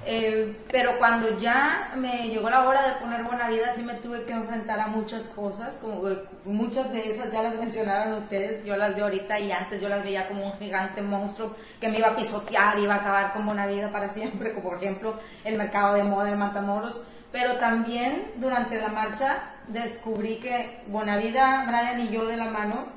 eh, 0.05 0.57
pero 0.71 0.97
cuando 0.97 1.37
ya 1.37 1.91
me 1.95 2.27
llegó 2.29 2.49
la 2.49 2.67
hora 2.67 2.87
de 2.87 2.95
poner 2.95 3.23
buena 3.23 3.47
vida, 3.49 3.71
sí 3.71 3.83
me 3.83 3.93
tuve 3.95 4.23
que 4.23 4.31
enfrentar 4.31 4.79
a 4.79 4.87
muchas 4.87 5.27
cosas, 5.27 5.77
como 5.77 6.01
muchas 6.43 6.91
de 6.91 7.11
esas 7.11 7.31
ya 7.31 7.43
las 7.43 7.55
mencionaron 7.55 8.13
ustedes, 8.13 8.63
yo 8.65 8.75
las 8.75 8.95
veo 8.95 9.05
ahorita 9.05 9.39
y 9.39 9.51
antes 9.51 9.79
yo 9.79 9.89
las 9.89 10.03
veía 10.03 10.27
como 10.27 10.45
un 10.45 10.53
gigante 10.53 11.03
monstruo 11.03 11.55
que 11.79 11.87
me 11.87 11.99
iba 11.99 12.09
a 12.09 12.15
pisotear, 12.15 12.79
iba 12.79 12.95
a 12.95 12.97
acabar 12.97 13.33
con 13.33 13.45
buena 13.45 13.67
vida 13.67 13.91
para 13.91 14.09
siempre, 14.09 14.53
como 14.53 14.69
por 14.69 14.77
ejemplo 14.79 15.19
el 15.43 15.57
mercado 15.57 15.93
de 15.93 16.03
moda 16.03 16.31
en 16.31 16.39
Matamoros. 16.39 17.03
Pero 17.31 17.57
también 17.57 18.31
durante 18.37 18.79
la 18.79 18.89
marcha 18.89 19.43
descubrí 19.67 20.37
que 20.37 20.81
Bonavida, 20.87 21.65
Brian 21.67 22.01
y 22.01 22.09
yo 22.09 22.25
de 22.25 22.37
la 22.37 22.45
mano 22.45 22.87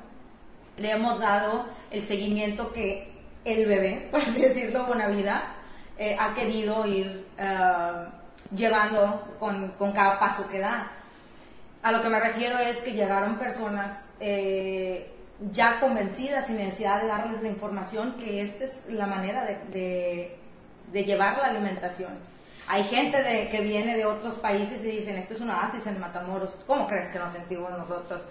le 0.77 0.91
hemos 0.91 1.19
dado 1.19 1.67
el 1.91 2.01
seguimiento 2.01 2.73
que 2.73 3.13
el 3.45 3.65
bebé, 3.65 4.07
por 4.11 4.21
así 4.21 4.41
decirlo, 4.41 4.85
Bonavida, 4.87 5.55
eh, 5.97 6.15
ha 6.19 6.33
querido 6.33 6.85
ir 6.85 7.25
eh, 7.37 8.05
llevando 8.55 9.35
con, 9.39 9.71
con, 9.71 9.91
cada 9.91 10.19
paso 10.19 10.47
que 10.49 10.59
da. 10.59 10.91
A 11.81 11.91
lo 11.91 12.01
que 12.01 12.09
me 12.09 12.19
refiero 12.19 12.57
es 12.57 12.81
que 12.81 12.93
llegaron 12.93 13.37
personas 13.37 14.05
eh, 14.19 15.11
ya 15.51 15.79
convencidas 15.79 16.47
sin 16.47 16.57
necesidad 16.57 17.01
de 17.01 17.07
darles 17.07 17.41
la 17.41 17.49
información 17.49 18.13
que 18.13 18.41
esta 18.41 18.65
es 18.65 18.81
la 18.89 19.05
manera 19.05 19.45
de, 19.45 20.37
de, 20.91 21.03
llevar 21.03 21.37
la 21.37 21.47
alimentación. 21.47 22.11
Hay 22.67 22.83
gente 22.83 23.21
de, 23.21 23.49
que 23.49 23.61
viene 23.61 23.95
de 23.95 24.05
otros 24.05 24.35
países 24.35 24.83
y 24.83 24.87
dicen, 24.87 25.17
esto 25.17 25.33
es 25.33 25.41
una 25.41 25.59
oasis 25.59 25.85
en 25.87 25.99
Matamoros. 25.99 26.57
¿Cómo 26.65 26.87
crees 26.87 27.09
que 27.09 27.19
nos 27.19 27.31
sentimos 27.31 27.69
nosotros? 27.71 28.23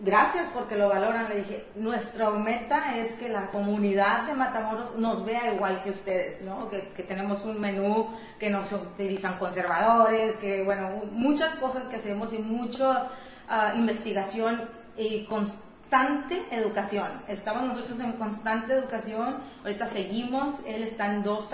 Gracias 0.00 0.48
porque 0.52 0.76
lo 0.76 0.88
valoran. 0.88 1.28
Le 1.28 1.36
dije, 1.36 1.66
nuestra 1.76 2.30
meta 2.30 2.96
es 2.96 3.14
que 3.14 3.28
la 3.28 3.48
comunidad 3.48 4.26
de 4.26 4.34
Matamoros 4.34 4.96
nos 4.96 5.24
vea 5.24 5.54
igual 5.54 5.82
que 5.82 5.90
ustedes, 5.90 6.42
¿no? 6.42 6.68
Que, 6.70 6.80
tenemos 7.02 7.44
un 7.44 7.60
menú, 7.60 8.08
que 8.38 8.50
nos 8.50 8.70
utilizan 8.72 9.38
conservadores, 9.38 10.36
que, 10.36 10.64
bueno, 10.64 10.88
muchas 11.12 11.54
cosas 11.56 11.86
que 11.86 11.96
hacemos 11.96 12.32
y 12.32 12.38
mucha 12.38 13.08
ah, 13.48 13.72
investigación 13.76 14.62
y 14.96 15.24
constante 15.24 16.42
educación. 16.50 17.08
Estamos 17.28 17.64
nosotros 17.64 18.00
en 18.00 18.12
constante 18.12 18.74
educación, 18.74 19.36
ahorita 19.62 19.86
seguimos, 19.86 20.56
él 20.66 20.82
está 20.82 21.12
en 21.12 21.22
dos, 21.22 21.48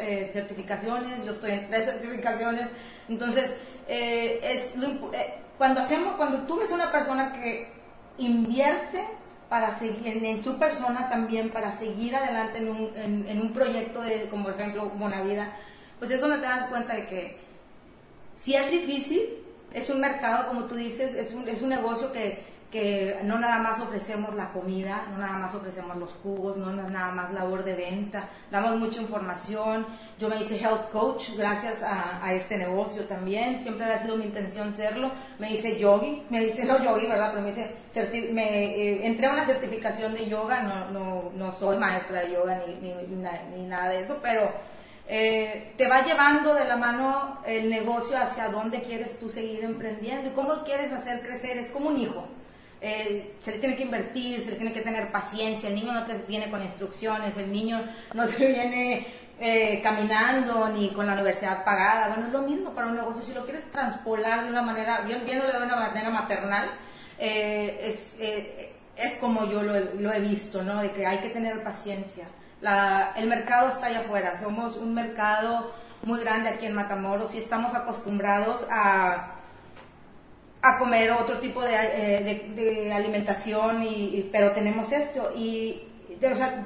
eh, 0.00 0.30
certificaciones, 0.32 1.24
yo 1.24 1.32
estoy 1.32 1.52
en 1.52 1.68
tres 1.68 1.86
certificaciones, 1.86 2.68
entonces, 3.08 3.56
eh, 3.88 4.40
es 4.42 4.74
eh, 4.76 5.43
cuando 5.58 5.80
hacemos, 5.80 6.14
cuando 6.16 6.46
tú 6.46 6.56
ves 6.56 6.70
una 6.70 6.90
persona 6.90 7.32
que 7.32 7.68
invierte 8.18 9.04
para 9.48 9.72
seguir 9.72 10.24
en, 10.24 10.42
su 10.42 10.58
persona 10.58 11.08
también 11.08 11.50
para 11.50 11.70
seguir 11.70 12.16
adelante 12.16 12.58
en 12.58 12.68
un, 12.68 12.90
en, 12.96 13.40
un 13.40 13.52
proyecto 13.52 14.00
de, 14.00 14.28
como 14.28 14.44
por 14.44 14.54
ejemplo 14.54 14.90
Bonavida, 14.90 15.52
pues 15.98 16.10
es 16.10 16.20
donde 16.20 16.38
te 16.38 16.46
das 16.46 16.66
cuenta 16.68 16.94
de 16.94 17.06
que 17.06 17.38
si 18.34 18.54
es 18.54 18.70
difícil, 18.70 19.22
es 19.72 19.90
un 19.90 20.00
mercado, 20.00 20.48
como 20.48 20.64
tú 20.64 20.74
dices, 20.74 21.14
es 21.14 21.32
un, 21.32 21.48
es 21.48 21.62
un 21.62 21.68
negocio 21.68 22.12
que 22.12 22.42
que 22.74 23.20
no 23.22 23.38
nada 23.38 23.58
más 23.58 23.78
ofrecemos 23.78 24.34
la 24.34 24.50
comida, 24.50 25.06
no 25.12 25.18
nada 25.18 25.38
más 25.38 25.54
ofrecemos 25.54 25.96
los 25.96 26.10
jugos, 26.22 26.56
no 26.56 26.72
nada 26.72 27.12
más 27.12 27.32
labor 27.32 27.62
de 27.62 27.74
venta, 27.76 28.28
damos 28.50 28.76
mucha 28.80 29.00
información. 29.00 29.86
Yo 30.18 30.28
me 30.28 30.40
hice 30.40 30.58
health 30.58 30.90
coach 30.90 31.30
gracias 31.36 31.84
a, 31.84 32.32
este 32.32 32.56
negocio 32.56 33.04
también, 33.04 33.60
siempre 33.60 33.84
ha 33.86 33.98
sido 33.98 34.16
mi 34.16 34.24
intención 34.24 34.72
serlo. 34.72 35.12
Me 35.38 35.52
hice 35.52 35.78
yogi, 35.78 36.24
me 36.30 36.42
hice 36.42 36.64
no 36.64 36.82
yogi, 36.82 37.06
¿verdad? 37.06 37.30
Pero 37.30 37.42
me 37.44 37.50
hice, 37.50 37.76
me, 38.32 38.64
eh, 38.64 39.06
entré 39.06 39.28
a 39.28 39.34
una 39.34 39.44
certificación 39.44 40.12
de 40.12 40.28
yoga, 40.28 40.62
no, 40.62 40.90
no, 40.90 41.30
no 41.32 41.52
soy 41.52 41.78
maestra 41.78 42.22
de 42.22 42.32
yoga 42.32 42.60
ni, 42.66 42.92
ni, 43.56 43.66
nada 43.68 43.90
de 43.90 44.00
eso, 44.00 44.18
pero 44.20 44.50
eh, 45.06 45.74
te 45.76 45.86
va 45.86 46.04
llevando 46.04 46.54
de 46.54 46.64
la 46.64 46.76
mano 46.76 47.38
el 47.46 47.70
negocio 47.70 48.18
hacia 48.18 48.48
dónde 48.48 48.82
quieres 48.82 49.20
tú 49.20 49.30
seguir 49.30 49.62
emprendiendo 49.62 50.30
y 50.30 50.32
cómo 50.32 50.64
quieres 50.64 50.90
hacer 50.90 51.20
crecer, 51.20 51.56
es 51.58 51.70
como 51.70 51.90
un 51.90 52.00
hijo 52.00 52.26
eh, 52.86 53.36
se 53.40 53.52
le 53.52 53.58
tiene 53.60 53.76
que 53.76 53.84
invertir, 53.84 54.42
se 54.42 54.50
le 54.50 54.56
tiene 54.56 54.70
que 54.70 54.82
tener 54.82 55.10
paciencia, 55.10 55.70
el 55.70 55.74
niño 55.74 55.90
no 55.90 56.04
te 56.04 56.18
viene 56.28 56.50
con 56.50 56.62
instrucciones, 56.62 57.34
el 57.38 57.50
niño 57.50 57.82
no 58.12 58.26
te 58.26 58.46
viene 58.46 59.06
eh, 59.40 59.80
caminando 59.82 60.68
ni 60.68 60.90
con 60.90 61.06
la 61.06 61.14
universidad 61.14 61.64
pagada, 61.64 62.08
bueno, 62.08 62.26
es 62.26 62.32
lo 62.34 62.42
mismo 62.42 62.74
para 62.74 62.88
un 62.88 62.96
negocio, 62.96 63.22
si 63.22 63.32
lo 63.32 63.46
quieres 63.46 63.64
transpolar 63.72 64.44
de 64.44 64.50
una 64.50 64.60
manera, 64.60 65.00
viéndolo 65.00 65.50
de 65.50 65.64
una 65.64 65.76
manera 65.76 66.10
maternal, 66.10 66.72
eh, 67.18 67.80
es, 67.84 68.18
es 68.18 69.16
como 69.16 69.46
yo 69.50 69.62
lo 69.62 69.74
he, 69.74 69.94
lo 69.94 70.12
he, 70.12 70.20
visto, 70.20 70.62
¿no? 70.62 70.82
De 70.82 70.90
que 70.90 71.06
hay 71.06 71.18
que 71.20 71.30
tener 71.30 71.62
paciencia. 71.62 72.26
La, 72.60 73.14
el 73.16 73.28
mercado 73.28 73.70
está 73.70 73.86
allá 73.86 74.00
afuera, 74.00 74.38
somos 74.38 74.76
un 74.76 74.92
mercado 74.92 75.72
muy 76.02 76.20
grande 76.20 76.50
aquí 76.50 76.66
en 76.66 76.74
Matamoros 76.74 77.34
y 77.34 77.38
estamos 77.38 77.74
acostumbrados 77.74 78.66
a 78.70 79.33
a 80.64 80.78
comer 80.78 81.12
otro 81.12 81.38
tipo 81.38 81.62
de, 81.62 81.74
eh, 81.74 82.42
de, 82.54 82.92
alimentación, 82.92 83.82
y, 83.82 84.28
pero 84.32 84.52
tenemos 84.52 84.90
esto. 84.92 85.32
Y, 85.36 85.82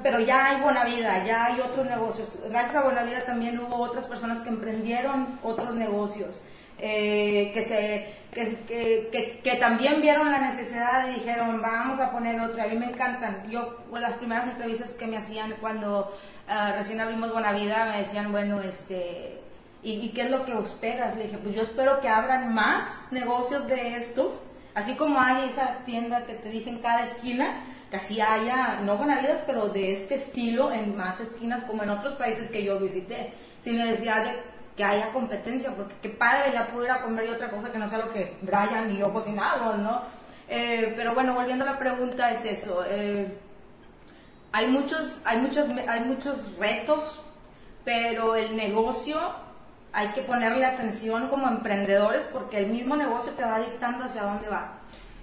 pero 0.01 0.19
ya 0.21 0.45
hay 0.45 0.61
buena 0.61 0.85
vida, 0.85 1.25
ya 1.25 1.45
hay 1.47 1.59
otros 1.59 1.85
negocios. 1.85 2.37
Gracias 2.49 2.77
a 2.77 2.83
buena 2.83 3.03
vida 3.03 3.25
también 3.25 3.59
hubo 3.59 3.75
otras 3.75 4.05
personas 4.05 4.41
que 4.41 4.49
emprendieron 4.49 5.39
otros 5.43 5.75
negocios. 5.75 6.41
eh, 6.81 7.51
que, 7.53 7.61
se, 7.61 8.13
que, 8.31 9.41
que, 9.43 9.55
también 9.55 10.01
vieron 10.01 10.31
la 10.31 10.39
necesidad 10.39 11.09
y 11.09 11.15
dijeron, 11.15 11.61
vamos 11.61 11.99
a 11.99 12.11
poner 12.11 12.39
otra. 12.39 12.63
A 12.63 12.67
mí 12.67 12.77
me 12.77 12.85
encantan. 12.85 13.49
Yo, 13.49 13.83
las 13.99 14.13
primeras 14.13 14.47
entrevistas 14.47 14.93
que 14.93 15.07
me 15.07 15.17
hacían 15.17 15.55
cuando 15.59 16.17
ah, 16.47 16.73
recién 16.77 17.01
abrimos 17.01 17.33
Bonavida, 17.33 17.85
me 17.85 17.97
decían, 17.97 18.31
bueno, 18.31 18.61
este, 18.61 19.38
¿y, 19.81 20.09
qué 20.09 20.23
es 20.23 20.31
lo 20.31 20.45
que 20.45 20.57
esperas? 20.57 21.15
Le 21.15 21.25
dije, 21.25 21.37
pues 21.37 21.55
yo 21.55 21.61
espero 21.61 21.99
que 22.01 22.09
abran 22.09 22.53
más 22.53 23.11
negocios 23.11 23.67
de 23.67 23.95
estos, 23.95 24.43
así 24.75 24.95
como 24.95 25.19
hay 25.19 25.49
esa 25.49 25.79
tienda 25.85 26.25
que 26.25 26.35
te 26.35 26.49
dije 26.49 26.69
en 26.69 26.79
cada 26.79 27.03
esquina, 27.03 27.63
que 27.89 27.97
así 27.97 28.21
haya, 28.21 28.81
no 28.81 28.97
Bonavidas, 28.97 29.41
pero 29.45 29.69
de 29.69 29.93
este 29.93 30.15
estilo 30.15 30.71
en 30.71 30.95
más 30.95 31.19
esquinas 31.19 31.63
como 31.63 31.83
en 31.83 31.89
otros 31.89 32.17
países 32.17 32.51
que 32.51 32.63
yo 32.63 32.79
visité, 32.79 33.33
sin 33.61 33.77
necesidad 33.77 34.23
de 34.23 34.39
que 34.75 34.83
haya 34.83 35.11
competencia, 35.11 35.71
porque 35.75 35.95
qué 36.01 36.09
padre 36.09 36.53
ya 36.53 36.67
pudiera 36.67 37.01
comer 37.01 37.25
y 37.25 37.29
otra 37.31 37.49
cosa 37.49 37.71
que 37.71 37.77
no 37.77 37.89
sea 37.89 37.99
lo 37.99 38.13
que 38.13 38.37
Brian 38.41 38.93
y 38.93 38.99
yo 38.99 39.11
cocinamos, 39.11 39.77
¿no? 39.79 40.03
Eh, 40.47 40.93
pero 40.95 41.13
bueno, 41.13 41.33
volviendo 41.33 41.65
a 41.65 41.71
la 41.73 41.77
pregunta, 41.77 42.31
es 42.31 42.45
eso. 42.45 42.83
Eh, 42.87 43.27
hay, 44.51 44.67
muchos, 44.67 45.21
hay, 45.25 45.39
muchos, 45.39 45.67
hay 45.87 45.99
muchos 46.01 46.57
retos, 46.57 47.21
pero 47.83 48.35
el 48.35 48.55
negocio 48.55 49.19
hay 49.91 50.11
que 50.13 50.21
ponerle 50.21 50.65
atención 50.65 51.29
como 51.29 51.47
emprendedores 51.47 52.27
porque 52.27 52.57
el 52.57 52.71
mismo 52.71 52.95
negocio 52.95 53.31
te 53.33 53.43
va 53.43 53.59
dictando 53.59 54.05
hacia 54.05 54.23
dónde 54.23 54.47
va. 54.47 54.79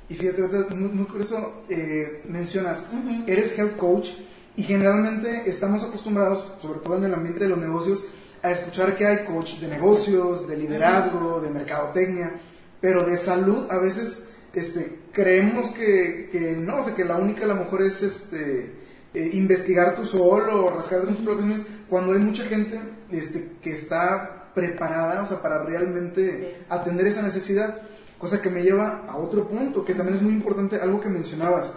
Y 0.08 0.14
fíjate, 0.14 0.42
muy, 0.74 0.88
muy 0.88 1.06
curioso, 1.06 1.64
eh, 1.68 2.22
mencionas, 2.28 2.90
eres 3.26 3.58
health 3.58 3.76
coach 3.76 4.10
y 4.54 4.62
generalmente 4.62 5.48
estamos 5.48 5.82
acostumbrados, 5.82 6.52
sobre 6.62 6.80
todo 6.80 6.96
en 6.96 7.04
el 7.04 7.14
ambiente 7.14 7.40
de 7.40 7.50
los 7.50 7.58
negocios, 7.58 8.04
a 8.42 8.52
escuchar 8.52 8.96
que 8.96 9.06
hay 9.06 9.24
coach 9.24 9.54
de 9.54 9.68
negocios, 9.68 10.46
de 10.46 10.56
liderazgo, 10.56 11.40
de 11.40 11.50
mercadotecnia, 11.50 12.32
pero 12.80 13.04
de 13.04 13.16
salud 13.16 13.66
a 13.70 13.78
veces 13.78 14.30
este, 14.52 15.00
creemos 15.12 15.70
que, 15.70 16.28
que 16.30 16.56
no, 16.56 16.78
o 16.78 16.82
sea, 16.82 16.94
que 16.94 17.04
la 17.04 17.16
única 17.16 17.44
a 17.44 17.48
lo 17.48 17.56
mejor 17.56 17.82
es 17.82 18.02
este, 18.02 18.72
eh, 19.12 19.30
investigar 19.32 19.96
tú 19.96 20.04
solo 20.04 20.66
o 20.66 20.70
rascar 20.70 21.02
tus 21.02 21.16
propios 21.16 21.62
cuando 21.88 22.12
hay 22.12 22.18
mucha 22.18 22.44
gente 22.44 22.78
este, 23.10 23.52
que 23.60 23.72
está 23.72 24.35
preparada, 24.56 25.22
o 25.22 25.26
sea, 25.26 25.40
para 25.40 25.62
realmente 25.62 26.64
atender 26.68 27.06
esa 27.06 27.22
necesidad, 27.22 27.82
cosa 28.18 28.42
que 28.42 28.50
me 28.50 28.64
lleva 28.64 29.04
a 29.06 29.16
otro 29.18 29.46
punto, 29.46 29.84
que 29.84 29.94
también 29.94 30.16
es 30.16 30.22
muy 30.22 30.32
importante, 30.32 30.80
algo 30.80 30.98
que 30.98 31.08
mencionabas. 31.08 31.74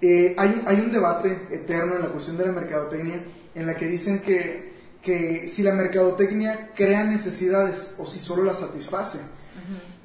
Eh, 0.00 0.36
hay, 0.38 0.62
hay 0.64 0.78
un 0.78 0.92
debate 0.92 1.48
eterno 1.50 1.96
en 1.96 2.02
la 2.02 2.08
cuestión 2.08 2.36
de 2.36 2.46
la 2.46 2.52
mercadotecnia 2.52 3.20
en 3.56 3.66
la 3.66 3.74
que 3.74 3.88
dicen 3.88 4.20
que 4.20 4.68
que 5.02 5.48
si 5.48 5.62
la 5.62 5.72
mercadotecnia 5.72 6.70
crea 6.74 7.04
necesidades 7.04 7.94
o 7.98 8.06
si 8.06 8.18
solo 8.18 8.44
las 8.44 8.58
satisface. 8.60 9.20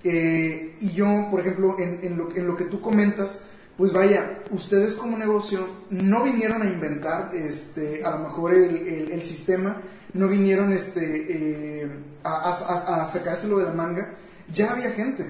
Eh, 0.04 0.76
y 0.82 0.92
yo, 0.92 1.28
por 1.32 1.40
ejemplo, 1.40 1.78
en, 1.80 2.18
lo, 2.18 2.36
en, 2.36 2.48
lo, 2.48 2.58
que 2.58 2.66
tú 2.66 2.82
comentas, 2.82 3.46
pues 3.78 3.94
vaya, 3.94 4.40
ustedes 4.52 4.94
como 4.96 5.18
negocio 5.18 5.66
no 5.90 6.24
vinieron 6.24 6.62
a 6.62 6.66
inventar 6.66 7.34
este, 7.34 8.04
a 8.04 8.12
lo 8.12 8.20
mejor 8.28 8.54
el, 8.54 9.12
el, 9.12 9.24
sistema, 9.24 9.78
no 10.14 10.28
vinieron 10.28 10.72
este, 10.72 11.84
eh, 11.84 11.90
a, 12.24 12.50
a, 12.50 13.06
sacárselo 13.06 13.60
de 13.60 13.66
la 13.66 13.74
manga, 13.74 14.14
ya 14.52 14.72
había 14.72 14.92
gente, 14.92 15.26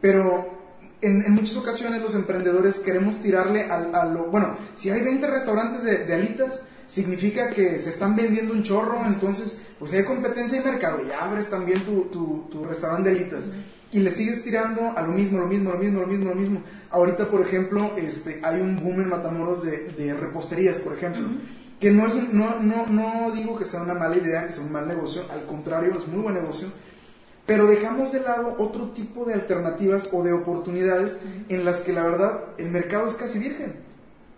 pero 0.00 0.62
en, 1.00 1.24
en, 1.24 1.32
muchas 1.32 1.56
ocasiones 1.56 2.00
los 2.00 2.14
emprendedores 2.14 2.78
queremos 2.78 3.16
tirarle 3.20 3.64
a, 3.64 4.04
lo, 4.06 4.26
bueno, 4.26 4.56
si 4.74 4.90
hay 4.90 5.02
20 5.02 5.26
restaurantes 5.26 5.82
de, 5.82 6.04
de 6.04 6.14
alitas, 6.14 6.60
significa 6.86 7.50
que 7.50 7.78
se 7.78 7.90
están 7.90 8.16
vendiendo 8.16 8.52
un 8.52 8.62
chorro, 8.62 9.04
entonces, 9.06 9.58
pues 9.78 9.92
hay 9.92 10.04
competencia 10.04 10.60
y 10.60 10.64
mercado, 10.64 11.00
y 11.04 11.10
abres 11.10 11.50
también 11.50 11.80
tu, 11.80 12.04
tu, 12.50 12.64
restaurante 12.64 13.10
de 13.10 13.16
elitas. 13.16 13.50
Y 13.92 14.00
le 14.00 14.10
sigues 14.10 14.42
tirando 14.42 14.96
a 14.96 15.02
lo 15.02 15.12
mismo, 15.12 15.38
lo 15.38 15.46
mismo, 15.46 15.70
lo 15.70 15.78
mismo, 15.78 16.00
lo 16.00 16.06
mismo, 16.06 16.30
lo 16.30 16.34
mismo. 16.34 16.62
Ahorita, 16.90 17.30
por 17.30 17.46
ejemplo, 17.46 17.92
este, 17.96 18.40
hay 18.42 18.60
un 18.60 18.82
boom 18.82 19.02
en 19.02 19.08
Matamoros 19.08 19.62
de, 19.62 19.88
de 19.96 20.14
reposterías, 20.14 20.78
por 20.78 20.94
ejemplo. 20.94 21.28
Que 21.80 21.90
no, 21.90 22.06
es 22.06 22.14
no, 22.32 22.60
no, 22.60 22.86
no 22.86 23.32
digo 23.32 23.58
que 23.58 23.64
sea 23.64 23.82
una 23.82 23.94
mala 23.94 24.16
idea, 24.16 24.46
que 24.46 24.52
sea 24.52 24.64
un 24.64 24.72
mal 24.72 24.88
negocio, 24.88 25.24
al 25.30 25.44
contrario, 25.46 25.94
es 25.96 26.06
muy 26.08 26.22
buen 26.22 26.34
negocio. 26.34 26.68
Pero 27.46 27.66
dejamos 27.66 28.12
de 28.12 28.20
lado 28.20 28.54
otro 28.58 28.90
tipo 28.90 29.24
de 29.24 29.34
alternativas 29.34 30.08
o 30.12 30.22
de 30.22 30.32
oportunidades 30.32 31.18
en 31.48 31.64
las 31.64 31.80
que 31.80 31.92
la 31.92 32.02
verdad 32.02 32.44
el 32.56 32.70
mercado 32.70 33.06
es 33.06 33.14
casi 33.14 33.38
virgen. 33.38 33.74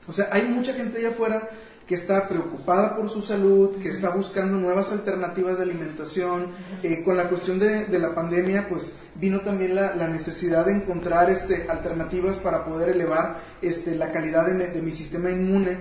O 0.09 0.12
sea, 0.12 0.28
hay 0.32 0.49
mucha 0.49 0.72
gente 0.72 0.99
allá 0.99 1.11
afuera 1.11 1.49
que 1.87 1.95
está 1.95 2.28
preocupada 2.28 2.97
por 2.97 3.09
su 3.11 3.22
salud, 3.22 3.76
que 3.80 3.91
está 3.91 4.11
buscando 4.11 4.59
nuevas 4.59 4.91
alternativas 4.91 5.59
de 5.59 5.62
alimentación. 5.62 6.49
Eh, 6.82 7.03
con 7.05 7.16
la 7.16 7.28
cuestión 7.28 7.61
de, 7.61 7.87
la 7.99 8.12
pandemia, 8.12 8.68
pues 8.68 8.99
vino 9.14 9.41
también 9.41 9.76
la, 9.76 9.95
necesidad 10.09 10.66
de 10.66 10.72
encontrar 10.72 11.30
este, 11.30 11.66
alternativas 11.68 12.39
para 12.39 12.64
poder 12.64 12.89
elevar 12.89 13.39
este, 13.62 13.95
la 13.95 14.11
calidad 14.11 14.47
de, 14.47 14.82
mi 14.82 14.91
sistema 14.91 15.30
inmune 15.30 15.78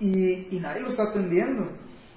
y, 0.00 0.58
nadie 0.60 0.82
lo 0.82 0.88
está 0.88 1.04
atendiendo. 1.04 1.68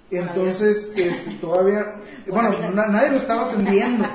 Entonces, 0.10 0.94
este, 0.96 1.32
todavía, 1.42 1.96
bueno, 2.28 2.52
nadie 2.72 3.10
lo 3.10 3.18
estaba 3.18 3.52
atendiendo, 3.52 4.08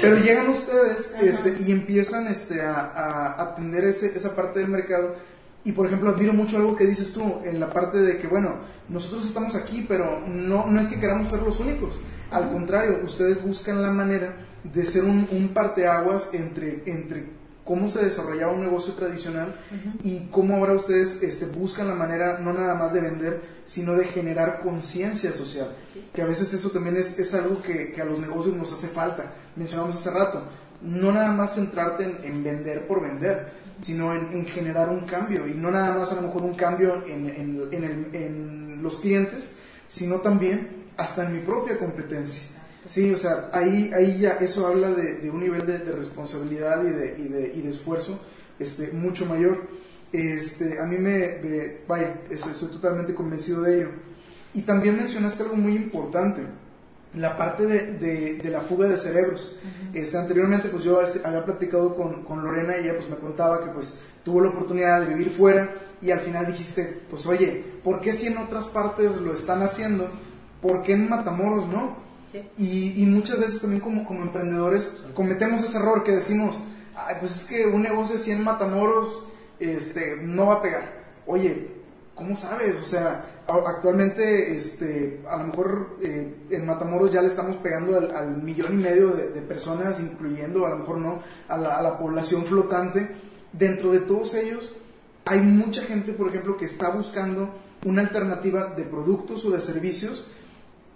pero 0.00 0.16
llegan 0.22 0.48
ustedes 0.48 1.14
este, 1.20 1.56
y 1.66 1.72
empiezan 1.72 2.26
este, 2.26 2.60
a, 2.60 2.80
a 2.80 3.42
atender 3.42 3.84
ese, 3.84 4.14
esa 4.14 4.36
parte 4.36 4.60
del 4.60 4.68
mercado. 4.68 5.16
Y 5.64 5.72
por 5.72 5.86
ejemplo, 5.86 6.10
admiro 6.10 6.32
mucho 6.32 6.56
algo 6.56 6.76
que 6.76 6.86
dices 6.86 7.12
tú 7.12 7.40
en 7.44 7.60
la 7.60 7.70
parte 7.70 7.98
de 7.98 8.18
que, 8.18 8.26
bueno, 8.26 8.56
nosotros 8.88 9.26
estamos 9.26 9.54
aquí, 9.54 9.84
pero 9.86 10.22
no, 10.26 10.66
no 10.66 10.80
es 10.80 10.86
que 10.86 11.00
queramos 11.00 11.28
ser 11.28 11.42
los 11.42 11.60
únicos. 11.60 11.98
Al 12.30 12.50
contrario, 12.50 13.00
ustedes 13.04 13.42
buscan 13.42 13.82
la 13.82 13.90
manera 13.90 14.34
de 14.62 14.84
ser 14.84 15.04
un, 15.04 15.26
un 15.30 15.48
parteaguas 15.48 16.34
entre, 16.34 16.82
entre 16.86 17.37
cómo 17.68 17.90
se 17.90 18.02
desarrollaba 18.02 18.54
un 18.54 18.62
negocio 18.62 18.94
tradicional 18.94 19.54
y 20.02 20.28
cómo 20.30 20.56
ahora 20.56 20.72
ustedes 20.72 21.22
este, 21.22 21.44
buscan 21.44 21.86
la 21.86 21.94
manera 21.94 22.38
no 22.38 22.54
nada 22.54 22.74
más 22.74 22.94
de 22.94 23.02
vender, 23.02 23.42
sino 23.66 23.92
de 23.92 24.06
generar 24.06 24.60
conciencia 24.60 25.34
social. 25.34 25.68
Que 26.14 26.22
a 26.22 26.24
veces 26.24 26.54
eso 26.54 26.70
también 26.70 26.96
es, 26.96 27.18
es 27.18 27.34
algo 27.34 27.60
que, 27.60 27.92
que, 27.92 28.00
a 28.00 28.06
los 28.06 28.20
negocios 28.20 28.56
nos 28.56 28.72
hace 28.72 28.88
falta. 28.88 29.34
Mencionamos 29.54 29.96
hace 29.96 30.10
rato, 30.10 30.44
no 30.80 31.12
nada 31.12 31.30
más 31.32 31.56
centrarte 31.56 32.04
en, 32.04 32.18
en 32.24 32.42
vender 32.42 32.86
por 32.86 33.02
vender, 33.02 33.52
sino 33.82 34.14
en, 34.14 34.46
generar 34.46 34.88
un 34.88 35.00
cambio 35.00 35.46
y 35.46 35.52
no 35.52 35.70
nada 35.70 35.92
más 35.92 36.10
a 36.10 36.14
lo 36.14 36.22
mejor 36.22 36.44
un 36.44 36.54
cambio 36.54 37.04
en, 37.06 37.28
en, 37.70 38.82
los 38.82 38.96
clientes, 38.96 39.56
sino 39.88 40.20
también 40.20 40.86
hasta 40.96 41.26
en 41.26 41.34
mi 41.34 41.40
propia 41.40 41.78
competencia. 41.78 42.48
Sí, 42.88 43.12
o 43.12 43.18
sea, 43.18 43.50
ahí, 43.52 43.90
ahí 43.94 44.18
ya 44.18 44.38
eso 44.40 44.66
habla 44.66 44.90
de, 44.90 45.30
un 45.30 45.40
nivel 45.40 45.66
de, 45.66 45.78
responsabilidad 45.92 46.82
y 46.84 46.90
de, 46.90 47.16
y 47.18 47.28
de, 47.28 47.52
y 47.54 47.60
de 47.60 47.68
esfuerzo 47.68 48.18
este, 48.58 48.92
mucho 48.92 49.26
mayor. 49.26 49.58
Este, 50.10 50.80
a 50.80 50.86
mí 50.86 50.96
me, 50.96 51.82
vaya, 51.86 52.22
estoy 52.30 52.68
totalmente 52.70 53.14
convencido 53.14 53.60
de 53.60 53.76
ello. 53.76 53.88
Y 54.54 54.62
también 54.62 54.96
mencionaste 54.96 55.42
algo 55.42 55.56
muy 55.56 55.76
importante, 55.76 56.40
la 57.14 57.36
parte 57.36 57.66
de, 57.66 58.38
de, 58.38 58.50
la 58.50 58.62
fuga 58.62 58.88
de 58.88 58.96
cerebros. 58.96 59.56
este, 59.92 60.16
anteriormente, 60.16 60.70
pues 60.70 60.82
yo 60.82 60.98
había 61.24 61.44
platicado 61.44 61.94
con, 61.94 62.24
con, 62.24 62.42
Lorena 62.42 62.78
y 62.78 62.84
ella 62.84 62.96
pues 62.96 63.10
me 63.10 63.16
contaba 63.16 63.64
que 63.64 63.70
pues 63.70 63.98
tuvo 64.24 64.40
la 64.40 64.48
oportunidad 64.48 65.02
de 65.02 65.14
vivir 65.14 65.30
fuera 65.30 65.74
y 66.00 66.10
al 66.10 66.20
final 66.20 66.46
dijiste, 66.46 67.02
pues 67.10 67.26
oye, 67.26 67.62
¿por 67.84 68.00
qué 68.00 68.12
si 68.12 68.28
en 68.28 68.38
otras 68.38 68.66
partes 68.68 69.18
lo 69.18 69.34
están 69.34 69.60
haciendo? 69.60 70.08
¿Por 70.62 70.82
qué 70.82 70.94
en 70.94 71.10
Matamoros 71.10 71.66
no? 71.68 72.07
Y, 72.56 73.02
y, 73.02 73.06
muchas 73.06 73.40
veces 73.40 73.60
también 73.60 73.80
como, 73.80 74.04
como 74.04 74.22
emprendedores 74.22 75.02
cometemos 75.14 75.64
ese 75.64 75.78
error 75.78 76.04
que 76.04 76.12
decimos, 76.12 76.58
Ay, 77.06 77.16
pues 77.20 77.36
es 77.36 77.44
que 77.44 77.66
un 77.66 77.82
negocio 77.82 78.16
así 78.16 78.32
en 78.32 78.42
Matamoros 78.42 79.24
este, 79.60 80.16
no 80.16 80.46
va 80.46 80.54
a 80.54 80.62
pegar. 80.62 80.92
Oye, 81.26 81.68
¿cómo 82.14 82.36
sabes? 82.36 82.76
O 82.76 82.84
sea, 82.84 83.24
actualmente, 83.46 84.56
este, 84.56 85.20
a 85.28 85.36
lo 85.36 85.44
mejor 85.44 85.96
eh, 86.02 86.34
en 86.50 86.66
Matamoros 86.66 87.12
ya 87.12 87.22
le 87.22 87.28
estamos 87.28 87.56
pegando 87.56 87.96
al, 87.96 88.42
millón 88.42 88.80
y 88.80 88.82
medio 88.82 89.10
de, 89.10 89.40
personas, 89.42 90.00
incluyendo 90.00 90.66
a 90.66 90.70
lo 90.70 90.78
mejor 90.78 90.98
no 90.98 91.22
a 91.48 91.56
la, 91.56 91.98
población 91.98 92.44
flotante. 92.44 93.08
Dentro 93.52 93.92
de 93.92 94.00
todos 94.00 94.34
ellos 94.34 94.76
hay 95.24 95.40
mucha 95.40 95.82
gente, 95.82 96.12
por 96.12 96.28
ejemplo, 96.28 96.56
que 96.56 96.64
está 96.64 96.90
buscando 96.90 97.50
una 97.84 98.02
alternativa 98.02 98.74
de 98.76 98.82
productos 98.82 99.44
o 99.44 99.50
de 99.50 99.60
servicios 99.60 100.30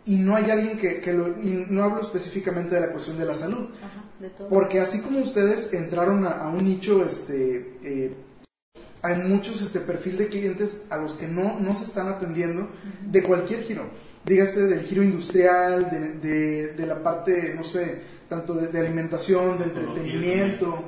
y 0.04 0.16
no 0.16 0.34
hay 0.34 0.50
alguien 0.50 0.78
que, 0.78 1.00
que 1.00 1.12
lo, 1.12 1.28
no 1.28 1.84
hablo 1.84 2.00
específicamente 2.00 2.74
de 2.74 2.80
la 2.80 2.88
cuestión 2.88 3.18
de 3.18 3.24
la 3.24 3.34
salud, 3.34 3.68
porque 4.48 4.80
así 4.80 5.00
como 5.00 5.20
ustedes 5.20 5.72
entraron 5.72 6.26
a, 6.26 6.48
un 6.48 6.64
nicho 6.64 7.04
este, 7.04 7.78
eh, 7.82 8.14
hay 9.00 9.16
muchos 9.16 9.62
este 9.62 9.80
perfil 9.80 10.16
de 10.16 10.28
clientes 10.28 10.84
a 10.90 10.96
los 10.96 11.14
que 11.14 11.26
no, 11.26 11.58
no 11.58 11.74
se 11.74 11.84
están 11.84 12.08
atendiendo 12.08 12.68
de 13.04 13.22
cualquier 13.22 13.62
giro. 13.62 13.84
Dígase 14.24 14.62
del 14.66 14.82
giro 14.82 15.02
industrial, 15.02 15.90
de, 16.22 16.68
de, 16.68 16.86
la 16.86 17.02
parte, 17.02 17.52
no 17.54 17.64
sé, 17.64 18.00
tanto 18.28 18.54
de, 18.54 18.78
alimentación, 18.78 19.58
de 19.58 19.64
entretenimiento, 19.64 20.84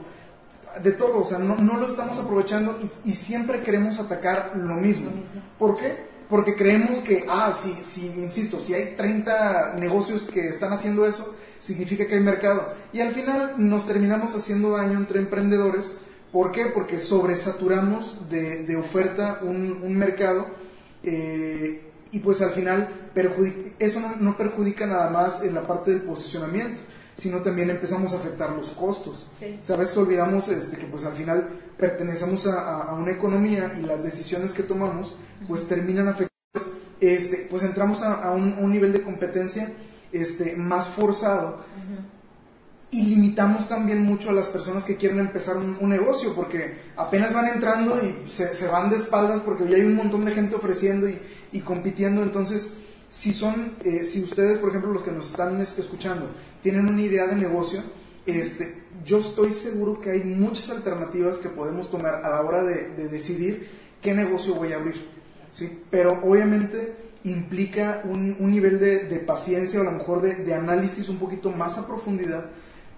de 0.81 0.93
todo. 0.93 1.19
O 1.19 1.25
sea, 1.25 1.41
no, 1.41 1.57
no 1.57 1.77
lo 1.77 1.87
estamos 1.87 2.17
aprovechando 2.19 2.79
y, 2.81 3.11
y, 3.11 3.13
siempre 3.15 3.63
queremos 3.63 3.99
atacar 3.99 4.53
lo 4.57 4.75
mismo. 4.75 5.11
¿Por 5.59 5.77
qué? 5.77 6.14
Porque 6.29 6.55
creemos 6.55 7.01
que, 7.01 7.27
ah, 7.29 7.53
sí, 7.55 7.77
sí, 7.83 8.13
insisto, 8.17 8.61
si 8.61 8.75
hay 8.75 8.95
30 8.97 9.75
negocios 9.79 10.25
que 10.25 10.49
están 10.49 10.73
haciendo 10.73 11.07
eso, 11.07 11.35
significa 11.59 12.07
que 12.07 12.15
hay 12.15 12.21
mercado. 12.21 12.73
Y 12.93 13.01
al 13.01 13.13
final 13.13 13.55
nos 13.59 13.87
terminamos 13.87 14.35
haciendo 14.35 14.71
daño 14.71 14.99
entre 14.99 15.21
emprendedores. 15.21 15.97
¿Por 16.33 16.51
qué? 16.51 16.67
Porque 16.67 16.99
sobresaturamos 16.99 18.29
de, 18.29 18.77
oferta 18.77 19.41
un, 19.43 19.97
mercado 19.97 20.47
eh, 21.03 21.83
y 22.11 22.19
pues 22.21 22.43
al 22.43 22.51
final 22.51 22.89
eso 23.79 24.01
no, 24.19 24.37
perjudica 24.37 24.87
nada 24.87 25.11
más 25.11 25.45
en 25.45 25.55
la 25.55 25.67
parte 25.67 25.93
del 25.93 26.03
posicionamiento, 26.03 26.81
sino 27.15 27.39
también 27.39 27.71
empezamos 27.71 28.13
a 28.13 28.17
afectar 28.17 28.51
los 28.51 28.71
costos. 28.71 29.31
a 29.41 29.77
veces 29.77 29.97
olvidamos 29.97 30.49
este, 30.49 30.77
que 30.77 30.87
pues 30.87 31.05
al 31.05 31.15
final 31.15 31.49
pertenecemos 31.79 32.47
a, 32.47 32.93
una 32.95 33.13
economía 33.13 33.75
y 33.79 33.83
las 33.83 34.03
decisiones 34.03 34.53
que 34.53 34.63
tomamos 34.63 35.17
pues 35.47 35.69
terminan 35.69 36.09
afectando, 36.09 36.31
este, 37.01 37.47
pues 37.51 37.63
entramos 37.63 38.03
a, 38.03 38.31
un, 38.33 38.71
nivel 38.71 38.93
de 38.93 39.03
competencia 39.03 39.71
este, 40.13 40.57
más 40.57 40.87
forzado 40.87 41.65
y 42.91 43.03
limitamos 43.03 43.69
también 43.69 44.05
mucho 44.05 44.31
a 44.31 44.33
las 44.33 44.47
personas 44.47 44.85
que 44.85 44.97
quieren 44.97 45.19
empezar 45.19 45.57
un, 45.57 45.89
negocio 45.89 46.33
porque 46.35 46.79
apenas 46.97 47.35
van 47.35 47.49
entrando 47.49 48.01
y 48.01 48.29
se, 48.29 48.69
van 48.69 48.91
de 48.91 48.97
espaldas 48.97 49.41
porque 49.41 49.69
ya 49.69 49.77
hay 49.77 49.83
un 49.83 49.97
montón 49.97 50.25
de 50.25 50.33
gente 50.33 50.55
ofreciendo 50.55 51.09
y, 51.09 51.19
y 51.51 51.61
compitiendo. 51.61 52.23
Entonces, 52.23 52.75
si 53.11 53.33
son, 53.33 53.75
eh, 53.85 54.05
si 54.05 54.23
ustedes, 54.23 54.59
por 54.59 54.71
ejemplo, 54.71 54.93
los 54.93 55.03
que 55.03 55.13
nos 55.13 55.27
están 55.27 55.61
escuchando, 55.61 56.31
tienen 56.65 56.89
una 56.89 57.03
idea 57.03 57.27
de 57.27 57.37
negocio, 57.37 57.83
este, 58.25 58.75
yo 59.05 59.19
estoy 59.19 59.53
seguro 59.53 60.01
que 60.01 60.13
hay 60.13 60.25
muchas 60.25 60.71
alternativas 60.71 61.37
que 61.37 61.51
podemos 61.51 61.91
tomar 61.91 62.25
a 62.25 62.31
la 62.31 62.41
hora 62.41 62.65
de, 62.65 63.07
decidir 63.09 63.69
qué 64.01 64.15
negocio 64.15 64.55
voy 64.55 64.73
a 64.73 64.77
abrir. 64.77 64.95
¿sí? 65.53 65.83
Pero 65.91 66.19
obviamente 66.25 66.95
implica 67.25 68.01
un, 68.05 68.39
nivel 68.51 68.81
de, 68.81 69.23
paciencia 69.27 69.79
o 69.79 69.83
a 69.83 69.93
lo 69.93 69.99
mejor 69.99 70.23
de, 70.23 70.55
análisis 70.55 71.11
un 71.11 71.19
poquito 71.19 71.51
más 71.51 71.77
a 71.77 71.87
profundidad 71.87 72.47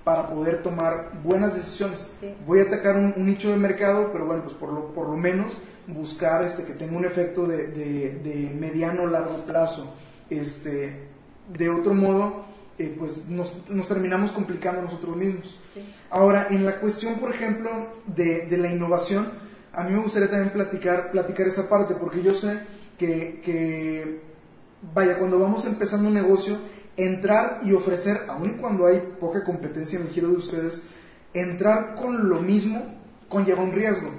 para 0.05 0.29
poder 0.29 0.63
tomar 0.63 1.11
buenas 1.25 1.57
decisiones. 1.57 2.13
Voy 2.47 2.61
a 2.61 2.63
atacar 2.63 2.95
un, 2.95 3.15
nicho 3.27 3.51
de 3.51 3.57
mercado, 3.57 4.11
pero 4.13 4.27
bueno, 4.27 4.45
pues 4.45 4.55
por 4.55 4.73
lo, 4.73 4.95
por 4.95 5.09
lo 5.09 5.17
menos 5.17 5.53
buscar 5.89 6.45
este, 6.45 6.63
que 6.63 6.75
tenga 6.75 6.97
un 6.97 7.05
efecto 7.05 7.49
de, 7.49 7.67
de, 7.67 8.53
mediano 8.57 9.09
largo 9.09 9.39
plazo. 9.45 9.93
Este, 10.31 11.09
de 11.53 11.69
otro 11.69 11.95
modo, 11.95 12.47
eh, 12.79 12.95
pues 12.99 13.27
nos, 13.27 13.53
nos, 13.69 13.89
terminamos 13.89 14.33
complicando 14.33 14.83
nosotros 14.83 15.17
mismos. 15.17 15.59
Ahora, 16.11 16.49
en 16.51 16.67
la 16.67 16.79
cuestión, 16.79 17.15
por 17.15 17.35
ejemplo, 17.35 17.71
de, 18.07 18.47
de, 18.47 18.59
la 18.59 18.71
innovación, 18.71 19.27
a 19.73 19.83
mí 19.83 19.93
me 19.93 20.03
gustaría 20.03 20.31
también 20.31 20.53
platicar, 20.53 21.11
platicar 21.11 21.47
esa 21.47 21.71
parte, 21.71 21.95
porque 21.95 22.23
yo 22.23 22.35
sé 22.35 22.61
que, 22.99 23.41
que, 23.43 24.21
vaya, 24.95 25.19
cuando 25.19 25.39
vamos 25.39 25.65
empezando 25.65 26.09
un 26.09 26.15
negocio, 26.15 26.59
entrar 26.99 27.61
y 27.63 27.73
ofrecer, 27.73 28.21
aun 28.29 28.59
cuando 28.59 28.87
hay 28.87 29.01
poca 29.19 29.43
competencia 29.43 29.99
en 29.99 30.07
el 30.07 30.13
giro 30.13 30.29
de 30.29 30.37
ustedes, 30.37 30.85
entrar 31.33 31.95
con 31.95 32.29
lo 32.29 32.41
mismo 32.41 32.95
conlleva 33.29 33.63
un 33.63 33.73
riesgo. 33.73 34.11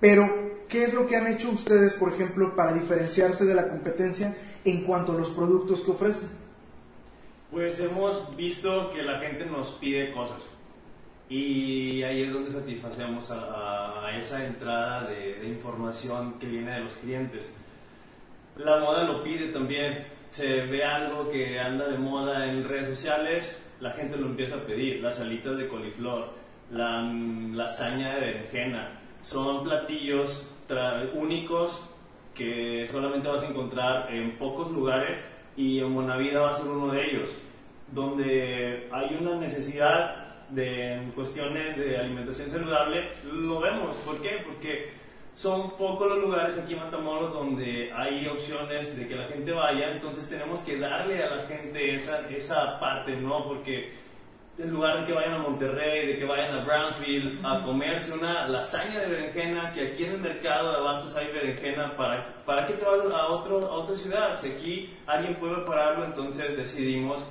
Pero, 0.00 0.64
¿qué 0.68 0.84
es 0.84 0.94
lo 0.94 1.06
que 1.06 1.16
han 1.16 1.26
hecho 1.26 1.50
ustedes, 1.50 1.92
por 1.92 2.12
ejemplo, 2.12 2.56
para 2.56 2.72
diferenciarse 2.72 3.44
de 3.44 3.54
la 3.54 3.68
competencia 3.68 4.34
en 4.64 4.84
cuanto 4.84 5.12
a 5.12 5.16
los 5.16 5.30
productos 5.30 5.82
que 5.82 5.90
ofrecen? 5.90 6.47
Pues 7.50 7.80
hemos 7.80 8.36
visto 8.36 8.90
que 8.90 9.02
la 9.02 9.18
gente 9.18 9.46
nos 9.46 9.70
pide 9.72 10.12
cosas 10.12 10.48
y 11.28 12.02
ahí 12.02 12.22
es 12.22 12.32
donde 12.32 12.50
satisfacemos 12.50 13.30
a, 13.30 14.10
esa 14.18 14.46
entrada 14.46 15.04
de, 15.04 15.34
de 15.34 15.48
información 15.48 16.38
que 16.38 16.46
viene 16.46 16.72
de 16.72 16.80
los 16.80 16.94
clientes. 16.94 17.52
La 18.56 18.78
moda 18.80 19.04
lo 19.04 19.22
pide 19.22 19.48
también 19.48 20.04
se 20.30 20.62
ve 20.66 20.84
algo 20.84 21.28
que 21.28 21.58
anda 21.58 21.88
de 21.88 21.98
moda 21.98 22.46
en 22.46 22.64
redes 22.64 22.88
sociales, 22.88 23.62
la 23.80 23.90
gente 23.90 24.16
lo 24.16 24.26
empieza 24.26 24.56
a 24.56 24.60
pedir. 24.60 25.00
Las 25.00 25.20
alitas 25.20 25.56
de 25.56 25.68
coliflor, 25.68 26.30
la 26.70 27.02
lasaña 27.02 28.14
de 28.14 28.20
berenjena, 28.20 29.00
son 29.22 29.64
platillos 29.64 30.50
únicos 31.14 31.88
que 32.34 32.86
solamente 32.86 33.28
vas 33.28 33.42
a 33.42 33.48
encontrar 33.48 34.14
en 34.14 34.36
pocos 34.36 34.70
lugares 34.70 35.26
y 35.58 35.80
en 35.80 35.92
Buenavida 35.92 36.40
va 36.40 36.50
a 36.50 36.54
ser 36.54 36.68
uno 36.68 36.92
de 36.92 37.04
ellos, 37.04 37.30
donde 37.92 38.88
hay 38.92 39.18
una 39.20 39.34
necesidad 39.34 40.46
de 40.50 41.02
cuestiones 41.16 41.76
de 41.76 41.98
alimentación 41.98 42.48
saludable, 42.48 43.08
lo 43.24 43.58
vemos. 43.58 43.96
¿Por 43.96 44.22
qué? 44.22 44.38
Porque 44.46 44.92
son 45.34 45.72
pocos 45.72 46.08
los 46.08 46.20
lugares 46.20 46.56
aquí 46.58 46.74
en 46.74 46.78
Matamoros 46.78 47.32
donde 47.32 47.92
hay 47.92 48.28
opciones 48.28 48.96
de 48.96 49.08
que 49.08 49.16
la 49.16 49.26
gente 49.26 49.50
vaya, 49.50 49.90
entonces 49.90 50.28
tenemos 50.28 50.60
que 50.60 50.78
darle 50.78 51.24
a 51.24 51.34
la 51.34 51.46
gente 51.46 51.96
esa, 51.96 52.28
esa 52.30 52.78
parte, 52.78 53.16
¿no? 53.16 53.44
Porque 53.44 53.92
en 54.58 54.70
lugar 54.70 55.00
de 55.00 55.06
que 55.06 55.12
vayan 55.12 55.34
a 55.34 55.38
Monterrey, 55.38 56.06
de 56.06 56.18
que 56.18 56.24
vayan 56.24 56.58
a 56.58 56.64
Brownsville 56.64 57.38
a 57.44 57.62
comerse 57.62 58.12
una 58.12 58.48
lasaña 58.48 59.00
de 59.00 59.06
berenjena, 59.06 59.72
que 59.72 59.88
aquí 59.88 60.04
en 60.04 60.14
el 60.14 60.20
mercado 60.20 60.72
de 60.72 60.76
abastos 60.78 61.14
hay 61.16 61.32
berenjena, 61.32 61.96
¿para, 61.96 62.42
para 62.44 62.66
qué 62.66 62.74
te 62.74 62.84
vas 62.84 63.00
a, 63.12 63.28
otro, 63.28 63.66
a 63.66 63.74
otra 63.74 63.94
ciudad? 63.94 64.36
Si 64.36 64.48
aquí 64.48 64.96
alguien 65.06 65.36
puede 65.36 65.54
prepararlo, 65.54 66.04
entonces 66.04 66.56
decidimos 66.56 67.24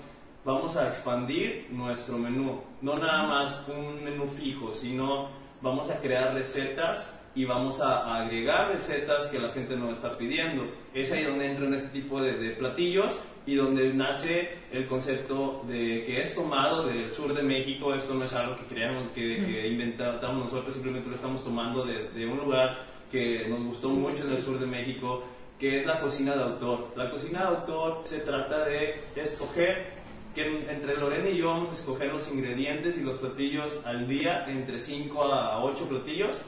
vamos 0.48 0.78
a 0.78 0.88
expandir 0.88 1.68
nuestro 1.72 2.18
menú, 2.18 2.62
no 2.82 2.98
nada 2.98 3.24
más 3.24 3.68
un 3.68 4.02
menú 4.02 4.30
fijo, 4.30 4.74
sino 4.74 5.28
vamos 5.62 5.90
a 5.90 6.00
crear 6.00 6.34
recetas 6.34 7.20
y 7.38 7.46
vamos 7.46 7.80
a, 7.82 8.24
agregar 8.24 8.72
recetas 8.72 9.28
que 9.28 9.38
la 9.38 9.50
gente 9.50 9.78
nos 9.78 9.94
está 9.94 10.18
pidiendo. 10.18 10.66
Es 10.92 11.12
ahí 11.12 11.24
donde 11.24 11.46
entran 11.46 11.72
este 11.72 12.00
tipo 12.00 12.20
de, 12.20 12.34
platillos 12.58 13.22
y 13.46 13.54
donde 13.54 13.94
nace 13.94 14.50
el 14.72 14.88
concepto 14.88 15.64
de 15.68 16.04
que 16.04 16.20
es 16.20 16.34
tomado 16.34 16.88
del 16.88 17.14
sur 17.14 17.36
de 17.36 17.44
México. 17.44 17.94
Esto 17.94 18.16
no 18.16 18.26
es 18.26 18.34
algo 18.34 18.58
que 18.58 18.66
creamos, 18.66 19.12
que, 19.12 19.46
que 19.46 19.68
inventamos 19.68 20.46
nosotros, 20.46 20.74
simplemente 20.74 21.10
lo 21.10 21.16
estamos 21.16 21.44
tomando 21.44 21.86
de, 21.86 22.10
de 22.10 22.26
un 22.26 22.40
lugar 22.40 22.76
que 23.12 23.46
nos 23.48 23.64
gustó 23.66 23.90
mucho 23.90 24.24
en 24.24 24.32
el 24.32 24.42
sur 24.42 24.60
de 24.60 24.66
México, 24.66 25.24
que 25.60 25.78
es 25.78 25.86
la 25.86 26.00
cocina 26.00 26.36
de 26.36 26.42
autor. 26.42 26.92
La 26.96 27.12
cocina 27.12 27.42
de 27.42 27.58
autor 27.58 28.02
se 28.04 28.22
trata 28.22 28.66
de 28.66 29.04
escoger 29.16 29.96
que 30.34 30.72
entre 30.72 30.98
Lorena 30.98 31.30
y 31.30 31.38
yo 31.38 31.50
vamos 31.50 31.70
a 31.70 31.74
escoger 31.74 32.12
los 32.12 32.32
ingredientes 32.32 32.98
y 32.98 33.04
los 33.04 33.20
platillos 33.20 33.80
al 33.86 34.08
día, 34.08 34.46
entre 34.48 34.80
5 34.80 35.24
a 35.24 35.64
8 35.64 35.88
platillos, 35.88 36.42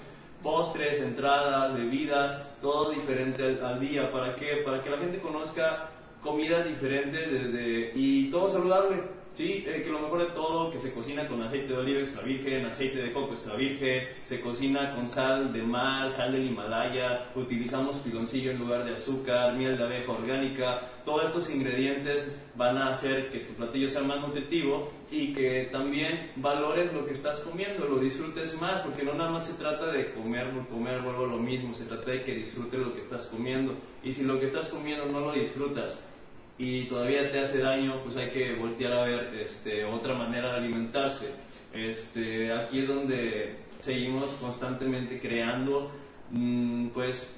postres, 0.44 1.00
entradas, 1.02 1.74
bebidas, 1.74 2.46
todo 2.62 2.92
diferente 2.92 3.60
al, 3.64 3.80
día. 3.80 4.12
¿Para 4.12 4.36
qué? 4.36 4.62
Para 4.66 4.82
que 4.82 4.90
la 4.90 4.98
gente 4.98 5.20
conozca 5.20 5.90
comida 6.22 6.64
diferente 6.64 7.18
desde, 7.18 7.92
y 7.96 8.30
todo 8.30 8.50
saludable. 8.50 9.19
¿Sí? 9.34 9.64
Eh, 9.68 9.82
que 9.84 9.90
lo 9.90 10.00
mejor 10.00 10.20
de 10.28 10.34
todo, 10.34 10.72
que 10.72 10.80
se 10.80 10.92
cocina 10.94 11.28
con 11.28 11.42
aceite 11.42 11.74
de 11.74 11.80
oliva 11.80 12.00
extra 12.00 12.24
virgen, 12.24 12.66
aceite 12.66 13.02
de 13.02 13.12
coco 13.12 13.34
extra 13.34 13.56
virgen, 13.56 14.08
se 14.24 14.42
cocina 14.42 14.96
con 14.96 15.08
sal 15.08 15.52
de 15.54 15.62
mar, 15.62 16.10
sal 16.12 16.32
del 16.32 16.46
Himalaya, 16.46 17.32
utilizamos 17.36 17.98
piloncillo 17.98 18.52
en 18.52 18.60
lugar 18.60 18.86
de 18.86 18.94
azúcar, 18.94 19.56
miel 19.56 19.78
de 19.78 19.84
abeja 19.84 20.12
orgánica, 20.12 20.92
todos 21.06 21.26
estos 21.26 21.50
ingredientes 21.50 22.32
van 22.56 22.78
a 22.78 22.90
hacer 22.90 23.32
que 23.32 23.40
tu 23.40 23.54
platillo 23.54 23.90
sea 23.90 24.04
más 24.04 24.20
nutritivo 24.20 24.92
y 25.10 25.34
que 25.34 25.70
también 25.72 26.32
valores 26.36 26.94
lo 26.94 27.06
que 27.06 27.14
estás 27.14 27.40
comiendo, 27.40 27.88
lo 27.88 27.98
disfrutes 27.98 28.60
más, 28.62 28.82
porque 28.82 29.04
no 29.04 29.14
nada 29.14 29.32
más 29.32 29.48
se 29.48 29.54
trata 29.54 29.92
de 29.92 30.14
comer 30.14 30.52
comer, 30.70 31.02
vuelvo 31.02 31.26
lo 31.26 31.38
mismo, 31.38 31.74
se 31.74 31.86
trata 31.86 32.12
de 32.12 32.24
que 32.24 32.36
disfrutes 32.36 32.80
lo 32.80 32.94
que 32.94 33.02
estás 33.02 33.28
comiendo. 33.28 33.76
Y 34.04 34.14
si 34.14 34.24
lo 34.24 34.40
que 34.40 34.46
estás 34.46 34.70
comiendo 34.70 35.06
no 35.08 35.20
lo 35.20 35.32
disfrutas, 35.34 36.00
y 36.60 36.84
todavía 36.88 37.32
te 37.32 37.40
hace 37.40 37.60
daño, 37.60 38.02
pues 38.04 38.18
hay 38.18 38.30
que 38.30 38.54
voltear 38.54 38.92
a 38.92 39.04
ver 39.06 39.34
este, 39.46 39.86
otra 39.86 40.14
manera 40.14 40.52
de 40.52 40.58
alimentarse. 40.58 41.34
Este, 41.74 42.52
aquí 42.52 42.80
es 42.80 42.88
donde 42.90 43.56
seguimos 43.80 44.26
constantemente 44.42 45.22
creando 45.22 45.90
mm, 46.32 46.88
pues 46.90 47.34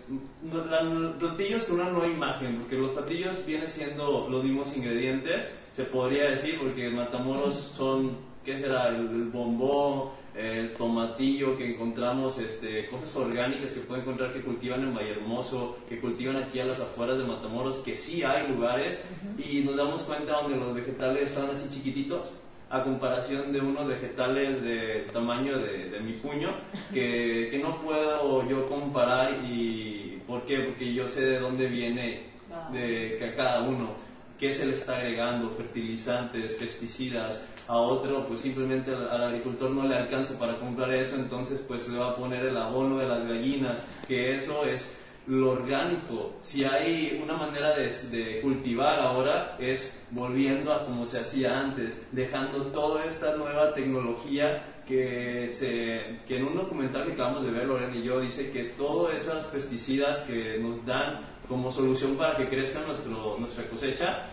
platillos 1.19 1.65
con 1.65 1.81
una 1.81 1.91
nueva 1.91 2.07
imagen, 2.07 2.57
porque 2.57 2.77
los 2.77 2.91
platillos 2.91 3.45
vienen 3.45 3.69
siendo 3.69 4.27
los 4.27 4.43
mismos 4.43 4.75
ingredientes, 4.75 5.53
se 5.73 5.83
podría 5.83 6.31
decir, 6.31 6.57
porque 6.59 6.89
Matamoros 6.89 7.73
son, 7.77 8.17
¿qué 8.43 8.57
será? 8.59 8.87
El 8.87 9.25
bombón, 9.25 10.09
el 10.35 10.73
tomatillo 10.73 11.57
que 11.57 11.73
encontramos, 11.73 12.39
este, 12.39 12.87
cosas 12.87 13.15
orgánicas 13.15 13.73
que 13.73 13.81
pueden 13.81 14.03
encontrar 14.03 14.33
que 14.33 14.41
cultivan 14.41 14.83
en 14.83 14.95
Vallehermoso, 14.95 15.79
que 15.89 15.99
cultivan 15.99 16.37
aquí 16.37 16.59
a 16.59 16.65
las 16.65 16.79
afueras 16.79 17.17
de 17.17 17.25
Matamoros, 17.25 17.77
que 17.77 17.93
sí 17.93 18.23
hay 18.23 18.47
lugares 18.47 19.03
y 19.37 19.59
nos 19.61 19.75
damos 19.75 20.03
cuenta 20.03 20.41
donde 20.41 20.57
los 20.57 20.73
vegetales 20.73 21.23
están 21.23 21.49
así 21.49 21.69
chiquititos 21.69 22.31
a 22.69 22.83
comparación 22.83 23.51
de 23.51 23.59
unos 23.59 23.85
vegetales 23.85 24.61
de 24.61 25.07
tamaño 25.11 25.59
de, 25.59 25.99
mi 25.99 26.13
puño 26.13 26.55
que, 26.93 27.49
que, 27.51 27.59
no 27.59 27.81
puedo 27.81 28.47
yo 28.47 28.65
comparar 28.67 29.43
y 29.43 30.21
¿por 30.25 30.45
qué? 30.45 30.59
Porque 30.59 30.93
yo 30.93 31.07
sé 31.07 31.25
de 31.25 31.39
dónde 31.39 31.67
viene 31.67 32.31
de 32.71 33.33
cada 33.35 33.63
uno 33.63 34.11
qué 34.41 34.51
se 34.51 34.65
le 34.65 34.73
está 34.73 34.97
agregando, 34.97 35.51
fertilizantes, 35.51 36.55
pesticidas, 36.55 37.45
a 37.71 37.77
otro 37.77 38.27
pues 38.27 38.41
simplemente 38.41 38.91
al, 38.91 39.23
agricultor 39.23 39.71
no 39.71 39.87
le 39.87 39.95
alcanza 39.95 40.37
para 40.37 40.59
comprar 40.59 40.93
eso, 40.93 41.15
entonces 41.15 41.63
pues 41.65 41.87
le 41.87 41.99
va 41.99 42.09
a 42.09 42.15
poner 42.17 42.43
el 42.43 42.57
abono 42.57 42.97
de 42.97 43.07
las 43.07 43.25
gallinas, 43.25 43.81
que 44.05 44.35
eso 44.35 44.65
es 44.65 44.93
lo 45.27 45.51
orgánico. 45.51 46.33
Si 46.41 46.65
hay 46.65 47.17
una 47.23 47.37
manera 47.37 47.73
de, 47.73 48.41
cultivar 48.41 48.99
ahora 48.99 49.55
es 49.57 50.05
volviendo 50.11 50.73
a 50.73 50.83
como 50.85 51.05
se 51.05 51.19
hacía 51.19 51.61
antes, 51.61 52.05
dejando 52.11 52.63
toda 52.73 53.05
esta 53.05 53.37
nueva 53.37 53.73
tecnología 53.73 54.83
que, 54.85 55.49
se, 55.51 56.19
que 56.27 56.39
en 56.39 56.47
un 56.47 56.55
documental 56.57 57.05
que 57.05 57.13
acabamos 57.13 57.45
de 57.45 57.51
ver, 57.51 57.67
Lorena 57.67 57.95
y 57.95 58.03
yo, 58.03 58.19
dice 58.19 58.51
que 58.51 58.65
todas 58.65 59.15
esas 59.15 59.45
pesticidas 59.45 60.23
que 60.23 60.57
nos 60.57 60.85
dan 60.85 61.21
como 61.47 61.71
solución 61.71 62.17
para 62.17 62.35
que 62.35 62.49
crezca 62.49 62.81
nuestro, 62.85 63.37
nuestra 63.39 63.63
cosecha, 63.69 64.25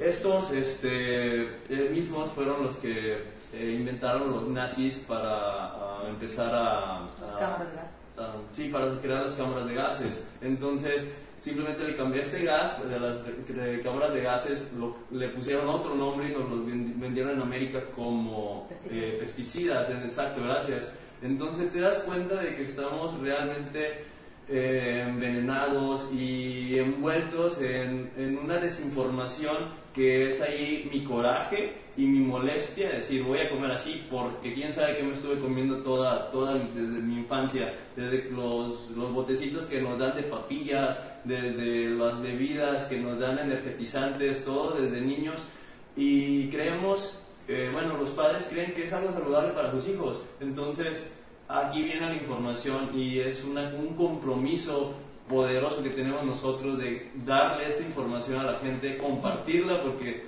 estos 0.00 0.50
este, 0.52 1.42
eh, 1.42 1.90
mismos 1.92 2.30
fueron 2.30 2.64
los 2.64 2.76
que 2.76 3.22
eh, 3.52 3.76
inventaron 3.78 4.30
los 4.30 4.48
nazis 4.48 4.98
para 5.06 6.02
empezar 6.08 6.54
a... 6.54 7.06
Las 7.20 7.34
cámaras 7.34 7.70
de 7.70 7.76
gas. 7.76 8.00
sí, 8.52 8.68
para 8.68 9.00
crear 9.00 9.22
las 9.22 9.32
cámaras 9.32 9.66
de 9.66 9.74
gases. 9.74 10.22
Entonces, 10.40 11.12
simplemente 11.40 11.84
le 11.84 11.96
cambié 11.96 12.22
este 12.22 12.44
gas, 12.44 12.72
pues, 12.78 12.90
de 12.90 13.00
las 13.00 13.18
cámaras 13.82 14.14
de 14.14 14.22
gases 14.22 14.68
le 15.10 15.28
pusieron 15.28 15.68
otro 15.68 15.94
nombre 15.94 16.28
y 16.28 16.32
nos 16.32 16.48
lo 16.48 16.64
vendieron 16.64 17.32
en 17.32 17.42
América 17.42 17.82
como 17.94 18.68
eh, 18.90 19.16
pesticidas. 19.20 19.88
Exacto, 19.90 20.42
gracias. 20.42 20.92
Entonces 21.22 21.70
te 21.70 21.80
das 21.80 21.98
cuenta 22.00 22.36
de 22.40 22.56
que 22.56 22.62
estamos 22.62 23.18
realmente 23.20 24.04
eh, 24.48 25.04
envenenados 25.06 26.10
y 26.12 26.78
envueltos 26.78 27.60
en, 27.60 28.10
en, 28.16 28.38
una 28.38 28.56
desinformación 28.56 29.79
que 29.94 30.28
es 30.28 30.40
ahí 30.40 30.88
mi 30.92 31.02
coraje 31.02 31.74
y 31.96 32.06
mi 32.06 32.20
molestia, 32.20 32.90
decir 32.90 33.24
voy 33.24 33.40
a 33.40 33.50
comer 33.50 33.72
así 33.72 34.06
porque 34.10 34.54
quién 34.54 34.72
sabe 34.72 34.96
que 34.96 35.02
me 35.02 35.14
estuve 35.14 35.40
comiendo 35.40 35.78
toda, 35.78 36.30
toda 36.30 36.54
desde 36.54 37.02
mi 37.02 37.16
infancia, 37.18 37.74
desde 37.96 38.30
los, 38.30 38.90
los 38.90 39.12
botecitos 39.12 39.66
que 39.66 39.82
nos 39.82 39.98
dan 39.98 40.16
de 40.16 40.22
papillas, 40.22 41.02
desde 41.24 41.90
las 41.90 42.20
bebidas 42.22 42.84
que 42.84 42.98
nos 42.98 43.18
dan 43.18 43.38
energetizantes, 43.38 44.44
todo 44.44 44.80
desde 44.80 45.00
niños. 45.00 45.46
Y 45.96 46.48
creemos, 46.48 47.20
eh, 47.48 47.68
bueno, 47.72 47.96
los 47.96 48.10
padres 48.10 48.46
creen 48.50 48.72
que 48.72 48.84
es 48.84 48.92
algo 48.92 49.10
saludable 49.10 49.52
para 49.52 49.72
sus 49.72 49.88
hijos, 49.88 50.22
entonces 50.40 51.10
aquí 51.48 51.82
viene 51.82 52.06
la 52.06 52.14
información 52.14 52.90
y 52.94 53.18
es 53.18 53.44
una, 53.44 53.74
un 53.74 53.94
compromiso 53.96 54.94
poderoso 55.30 55.82
que 55.82 55.90
tenemos 55.90 56.24
nosotros 56.24 56.78
de 56.78 57.10
darle 57.24 57.68
esta 57.68 57.84
información 57.84 58.40
a 58.40 58.52
la 58.52 58.58
gente, 58.58 58.98
compartirla, 58.98 59.82
porque 59.82 60.24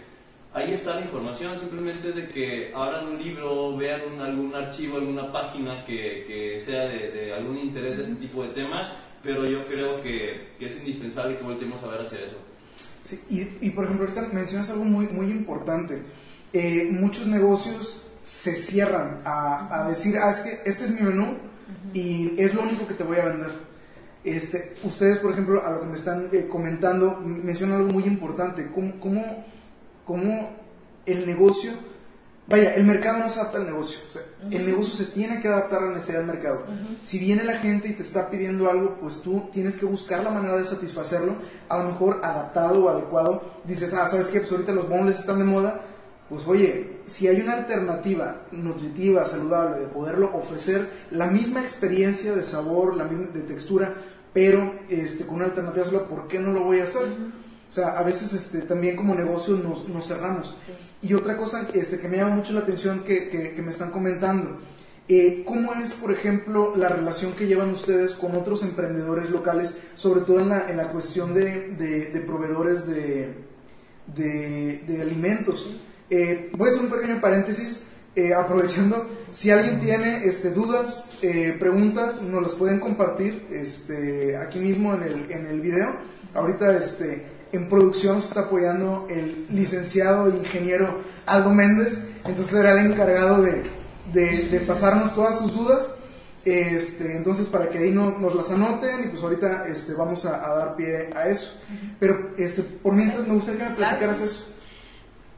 ahí 0.54 0.72
está 0.72 0.94
la 0.94 1.02
información, 1.02 1.58
simplemente 1.58 2.12
de 2.12 2.28
que 2.28 2.72
abran 2.74 3.08
un 3.08 3.22
libro, 3.22 3.76
vean 3.76 4.20
algún 4.20 4.54
archivo, 4.54 4.98
alguna 4.98 5.30
página 5.32 5.84
que, 5.84 6.24
que 6.26 6.60
sea 6.60 6.86
de, 6.86 7.34
algún 7.34 7.58
interés 7.58 7.96
de 7.96 8.02
este 8.04 8.14
tipo 8.14 8.44
de 8.44 8.50
temas, 8.50 8.92
pero 9.22 9.44
yo 9.44 9.66
creo 9.66 10.00
que, 10.00 10.52
que 10.58 10.66
es 10.66 10.78
indispensable 10.78 11.36
que 11.36 11.42
volteemos 11.42 11.82
a 11.82 11.88
ver 11.88 12.00
hacia 12.02 12.20
eso. 12.20 12.36
Sí, 13.02 13.20
y, 13.28 13.66
y, 13.66 13.70
por 13.70 13.84
ejemplo, 13.84 14.06
ahorita 14.06 14.32
mencionas 14.32 14.70
algo 14.70 14.84
muy, 14.84 15.06
muy 15.06 15.26
importante. 15.26 16.02
Eh, 16.52 16.88
muchos 16.92 17.26
negocios 17.26 18.06
se 18.22 18.54
cierran 18.54 19.22
a, 19.24 19.84
a, 19.84 19.88
decir, 19.88 20.16
ah, 20.16 20.30
es 20.30 20.40
que 20.40 20.70
este 20.70 20.84
es 20.84 20.90
mi 20.92 21.02
menú 21.02 21.34
y 21.92 22.40
es 22.40 22.54
lo 22.54 22.62
único 22.62 22.86
que 22.86 22.94
te 22.94 23.02
voy 23.02 23.16
a 23.16 23.24
vender 23.24 23.71
este, 24.24 24.76
ustedes, 24.84 25.18
por 25.18 25.32
ejemplo, 25.32 25.64
a 25.64 25.72
lo 25.72 25.80
que 25.80 25.86
me 25.86 25.96
están 25.96 26.28
eh, 26.32 26.46
comentando, 26.48 27.18
mencionan 27.20 27.80
algo 27.80 27.92
muy 27.92 28.04
importante, 28.04 28.70
cómo, 28.72 29.00
cómo, 29.00 29.44
cómo, 30.04 30.50
el 31.04 31.26
negocio, 31.26 31.72
vaya, 32.46 32.74
el 32.74 32.84
mercado 32.84 33.18
no 33.18 33.28
se 33.28 33.40
adapta 33.40 33.58
al 33.58 33.66
negocio, 33.66 33.98
el 34.50 34.64
negocio 34.64 34.94
se 34.94 35.06
tiene 35.06 35.40
que 35.40 35.48
adaptar 35.48 35.82
a 35.82 35.86
la 35.86 35.94
necesidad 35.94 36.18
del 36.18 36.28
mercado. 36.28 36.62
Si 37.02 37.18
viene 37.18 37.42
la 37.42 37.56
gente 37.56 37.88
y 37.88 37.94
te 37.94 38.02
está 38.02 38.30
pidiendo 38.30 38.70
algo, 38.70 38.98
pues 39.00 39.20
tú 39.20 39.50
tienes 39.52 39.76
que 39.76 39.86
buscar 39.86 40.22
la 40.22 40.30
manera 40.30 40.56
de 40.56 40.64
satisfacerlo, 40.64 41.34
a 41.68 41.78
lo 41.78 41.90
mejor 41.90 42.20
adaptado 42.22 42.84
o 42.84 42.88
adecuado. 42.88 43.42
Dices, 43.64 43.92
ah, 43.94 44.08
¿sabes 44.08 44.28
qué? 44.28 44.38
Pues 44.38 44.52
ahorita 44.52 44.70
los 44.70 44.88
bonles 44.88 45.18
están 45.18 45.38
de 45.38 45.44
moda, 45.44 45.80
pues 46.32 46.46
oye, 46.46 47.02
si 47.04 47.28
hay 47.28 47.42
una 47.42 47.52
alternativa 47.52 48.42
nutritiva, 48.52 49.22
saludable, 49.26 49.80
de 49.80 49.86
poderlo 49.86 50.34
ofrecer 50.34 50.88
la 51.10 51.26
misma 51.26 51.60
experiencia 51.60 52.32
de 52.34 52.42
sabor, 52.42 52.96
la 52.96 53.04
misma 53.04 53.26
de 53.34 53.40
textura, 53.40 53.94
pero 54.32 54.74
este, 54.88 55.26
con 55.26 55.36
una 55.36 55.46
alternativa 55.46 55.84
sola, 55.84 56.04
¿por 56.04 56.26
qué 56.28 56.38
no 56.38 56.52
lo 56.52 56.64
voy 56.64 56.80
a 56.80 56.84
hacer? 56.84 57.02
O 57.68 57.72
sea, 57.72 57.98
a 57.98 58.02
veces 58.02 58.32
este, 58.32 58.62
también 58.62 58.96
como 58.96 59.14
negocio 59.14 59.56
nos, 59.56 59.88
nos 59.88 60.06
cerramos. 60.06 60.54
Y 61.02 61.14
otra 61.14 61.36
cosa 61.36 61.66
este, 61.74 61.98
que 61.98 62.08
me 62.08 62.16
llama 62.18 62.36
mucho 62.36 62.52
la 62.52 62.60
atención 62.60 63.00
que, 63.00 63.28
que, 63.28 63.62
me 63.62 63.70
están 63.70 63.90
comentando, 63.90 64.58
eh, 65.08 65.42
¿cómo 65.44 65.74
es, 65.74 65.94
por 65.94 66.12
ejemplo, 66.12 66.74
la 66.76 66.88
relación 66.88 67.32
que 67.32 67.46
llevan 67.46 67.70
ustedes 67.70 68.12
con 68.12 68.36
otros 68.36 68.62
emprendedores 68.62 69.30
locales, 69.30 69.78
sobre 69.94 70.20
todo 70.20 70.40
en 70.40 70.50
la, 70.50 70.70
en 70.70 70.76
la 70.76 70.88
cuestión 70.88 71.34
de, 71.34 71.70
de, 72.12 72.20
proveedores 72.20 72.86
de, 72.86 73.34
de, 74.06 75.02
alimentos? 75.02 75.72
Eh, 76.08 76.52
voy 76.56 76.68
a 76.68 76.72
hacer 76.72 76.84
un 76.84 76.90
pequeño 76.90 77.20
paréntesis. 77.20 77.86
Eh, 78.14 78.34
aprovechando, 78.34 79.08
si 79.30 79.50
alguien 79.50 79.80
tiene 79.80 80.26
este, 80.26 80.50
dudas, 80.50 81.10
eh, 81.22 81.56
preguntas, 81.58 82.20
nos 82.20 82.42
las 82.42 82.52
pueden 82.52 82.78
compartir 82.78 83.46
este, 83.50 84.36
aquí 84.36 84.58
mismo 84.58 84.92
en 84.92 85.02
el, 85.02 85.30
en 85.30 85.46
el 85.46 85.62
video. 85.62 85.96
Ahorita 86.34 86.76
este, 86.76 87.24
en 87.52 87.70
producción 87.70 88.20
se 88.20 88.28
está 88.28 88.40
apoyando 88.40 89.06
el 89.08 89.46
licenciado 89.48 90.28
ingeniero 90.28 91.02
Aldo 91.24 91.50
Méndez, 91.50 92.04
entonces 92.26 92.52
era 92.52 92.72
el 92.72 92.92
encargado 92.92 93.40
de, 93.40 93.62
de, 94.12 94.60
pasarnos 94.60 95.14
todas 95.14 95.38
sus 95.38 95.54
dudas. 95.54 95.98
Este, 96.44 97.16
entonces, 97.16 97.46
para 97.46 97.70
que 97.70 97.78
ahí 97.78 97.92
no, 97.92 98.18
nos 98.18 98.34
las 98.34 98.50
anoten, 98.50 99.06
y 99.06 99.08
pues 99.08 99.22
ahorita 99.22 99.64
este, 99.68 99.94
vamos 99.94 100.26
a, 100.26 100.36
dar 100.38 100.76
pie 100.76 101.08
a 101.16 101.28
eso. 101.28 101.62
Pero 101.98 102.32
este, 102.36 102.62
por 102.62 102.92
mientras 102.92 103.26
me 103.26 103.34
gustaría 103.34 103.64
que 103.64 103.70
me 103.70 103.76
platicaras 103.76 104.20
eso. 104.20 104.54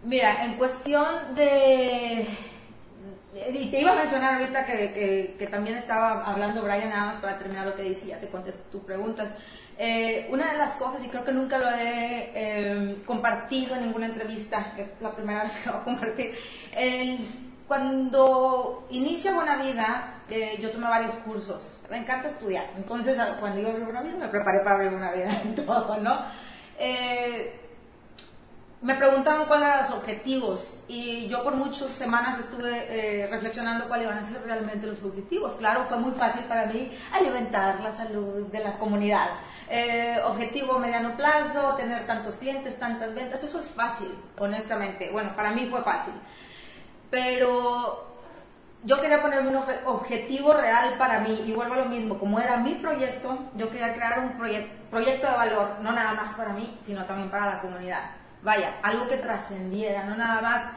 Mira, 0.04 0.44
en 0.44 0.58
cuestión 0.58 1.34
de 1.36 2.26
y 3.34 3.66
te 3.66 3.80
iba 3.80 3.92
a 3.92 3.96
mencionar 3.96 4.34
ahorita 4.34 4.64
que, 4.64 5.34
que, 5.38 5.46
también 5.48 5.76
estaba 5.76 6.24
hablando 6.24 6.62
Brian 6.62 6.90
nada 6.90 7.06
más 7.06 7.18
para 7.18 7.38
terminar 7.38 7.66
lo 7.66 7.74
que 7.74 7.82
dice 7.82 8.06
y 8.06 8.08
ya 8.08 8.20
te 8.20 8.28
contesto 8.28 8.62
tus 8.70 8.82
preguntas. 8.82 9.34
Eh, 9.76 10.28
una 10.30 10.52
de 10.52 10.58
las 10.58 10.74
cosas, 10.74 11.04
y 11.04 11.08
creo 11.08 11.24
que 11.24 11.32
nunca 11.32 11.58
lo 11.58 11.68
he 11.68 12.30
eh, 12.34 13.02
compartido 13.04 13.74
en 13.74 13.86
ninguna 13.86 14.06
entrevista, 14.06 14.72
que 14.76 14.82
es 14.82 14.88
la 15.00 15.10
primera 15.10 15.42
vez 15.44 15.58
que 15.60 15.66
lo 15.66 15.72
voy 15.72 15.80
a 15.80 15.84
compartir, 15.84 16.34
cuando 17.66 18.86
inicio 18.90 19.34
Buena 19.34 19.56
Vida, 19.56 20.22
eh, 20.30 20.58
yo 20.60 20.70
tomé 20.70 20.86
varios 20.86 21.14
cursos, 21.16 21.80
me 21.90 21.96
encanta 21.96 22.28
estudiar, 22.28 22.66
entonces 22.76 23.18
cuando 23.40 23.58
iba 23.58 23.70
a 23.70 23.72
abrir 23.72 23.84
Buena 23.86 24.02
Vida 24.02 24.16
me 24.16 24.28
preparé 24.28 24.60
para 24.60 24.76
abrir 24.76 24.90
Buena 24.90 25.10
Vida 25.12 25.40
en 25.42 25.54
todo, 25.66 25.96
¿no? 25.98 26.24
Me 28.84 28.96
preguntaron 28.96 29.46
cuáles 29.46 29.66
eran 29.66 29.78
los 29.78 29.90
objetivos 29.92 30.76
y 30.88 31.26
yo 31.26 31.42
por 31.42 31.54
muchas 31.54 31.88
semanas 31.88 32.38
estuve 32.38 32.84
eh, 32.90 33.26
reflexionando 33.28 33.88
cuáles 33.88 34.06
iban 34.06 34.18
a 34.18 34.24
ser 34.24 34.42
realmente 34.44 34.86
los 34.86 35.02
objetivos. 35.02 35.54
Claro, 35.54 35.86
fue 35.88 35.96
muy 35.96 36.12
fácil 36.12 36.44
para 36.44 36.66
mí 36.66 36.94
alimentar 37.10 37.80
la 37.80 37.90
salud 37.90 38.46
de 38.48 38.58
la 38.58 38.76
comunidad. 38.76 39.30
Eh, 39.70 40.20
objetivo 40.26 40.78
mediano 40.78 41.16
plazo, 41.16 41.74
tener 41.76 42.06
tantos 42.06 42.36
clientes, 42.36 42.78
tantas 42.78 43.14
ventas, 43.14 43.42
eso 43.42 43.58
es 43.58 43.68
fácil, 43.68 44.14
honestamente. 44.38 45.08
Bueno, 45.10 45.34
para 45.34 45.52
mí 45.52 45.66
fue 45.70 45.82
fácil. 45.82 46.12
Pero 47.10 48.06
yo 48.82 49.00
quería 49.00 49.22
ponerme 49.22 49.48
un 49.48 49.64
objetivo 49.86 50.52
real 50.52 50.96
para 50.98 51.20
mí 51.20 51.42
y 51.46 51.52
vuelvo 51.52 51.72
a 51.72 51.78
lo 51.78 51.86
mismo, 51.86 52.18
como 52.18 52.38
era 52.38 52.58
mi 52.58 52.74
proyecto, 52.74 53.38
yo 53.54 53.70
quería 53.70 53.94
crear 53.94 54.18
un 54.18 54.36
proyecto 54.90 55.26
de 55.26 55.36
valor, 55.36 55.76
no 55.80 55.90
nada 55.92 56.12
más 56.12 56.34
para 56.34 56.50
mí, 56.52 56.76
sino 56.82 57.06
también 57.06 57.30
para 57.30 57.46
la 57.46 57.60
comunidad 57.62 58.23
vaya, 58.44 58.74
algo 58.82 59.08
que 59.08 59.16
trascendiera, 59.16 60.04
no 60.04 60.16
nada 60.16 60.40
más 60.40 60.70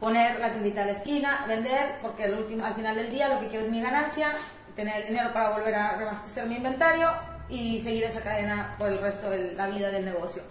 poner 0.00 0.40
la 0.40 0.50
tiendita 0.50 0.82
a 0.82 0.86
la 0.86 0.92
esquina, 0.92 1.44
vender, 1.46 1.98
porque 2.00 2.24
al, 2.24 2.34
último, 2.34 2.64
al 2.64 2.74
final 2.74 2.96
del 2.96 3.10
día 3.10 3.28
lo 3.28 3.38
que 3.38 3.48
quiero 3.48 3.66
es 3.66 3.70
mi 3.70 3.80
ganancia, 3.80 4.30
tener 4.74 5.02
el 5.02 5.08
dinero 5.08 5.32
para 5.32 5.50
volver 5.50 5.74
a 5.74 5.96
reabastecer 5.96 6.46
mi 6.46 6.56
inventario 6.56 7.10
y 7.50 7.80
seguir 7.82 8.04
esa 8.04 8.22
cadena 8.22 8.74
por 8.78 8.88
el 8.88 8.98
resto 8.98 9.30
de 9.30 9.52
la 9.52 9.68
vida 9.68 9.90
del 9.90 10.06
negocio. 10.06 10.42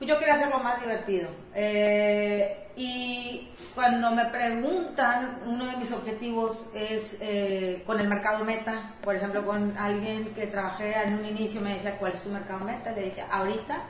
Yo 0.00 0.18
quería 0.18 0.34
hacerlo 0.34 0.58
más 0.58 0.80
divertido. 0.80 1.30
Eh, 1.54 2.62
y 2.76 3.48
cuando 3.74 4.10
me 4.10 4.24
preguntan, 4.26 5.38
uno 5.46 5.66
de 5.66 5.76
mis 5.76 5.92
objetivos 5.92 6.68
es 6.74 7.18
eh, 7.20 7.82
con 7.86 8.00
el 8.00 8.08
mercado 8.08 8.44
meta, 8.44 8.94
por 9.02 9.14
ejemplo, 9.14 9.46
con 9.46 9.76
alguien 9.78 10.34
que 10.34 10.48
trabajé 10.48 10.94
en 11.04 11.14
un 11.14 11.24
inicio 11.24 11.60
me 11.60 11.74
decía, 11.74 11.96
¿cuál 11.98 12.12
es 12.12 12.22
tu 12.22 12.30
mercado 12.30 12.64
meta? 12.64 12.90
Le 12.90 13.04
dije, 13.04 13.24
ahorita 13.30 13.82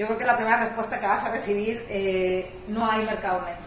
yo 0.00 0.06
creo 0.06 0.18
que 0.18 0.24
la 0.24 0.36
primera 0.36 0.64
respuesta 0.64 0.98
que 0.98 1.06
vas 1.06 1.22
a 1.22 1.30
recibir, 1.30 1.84
eh, 1.90 2.50
no 2.68 2.90
hay 2.90 3.04
mercado 3.04 3.42
negro. 3.42 3.60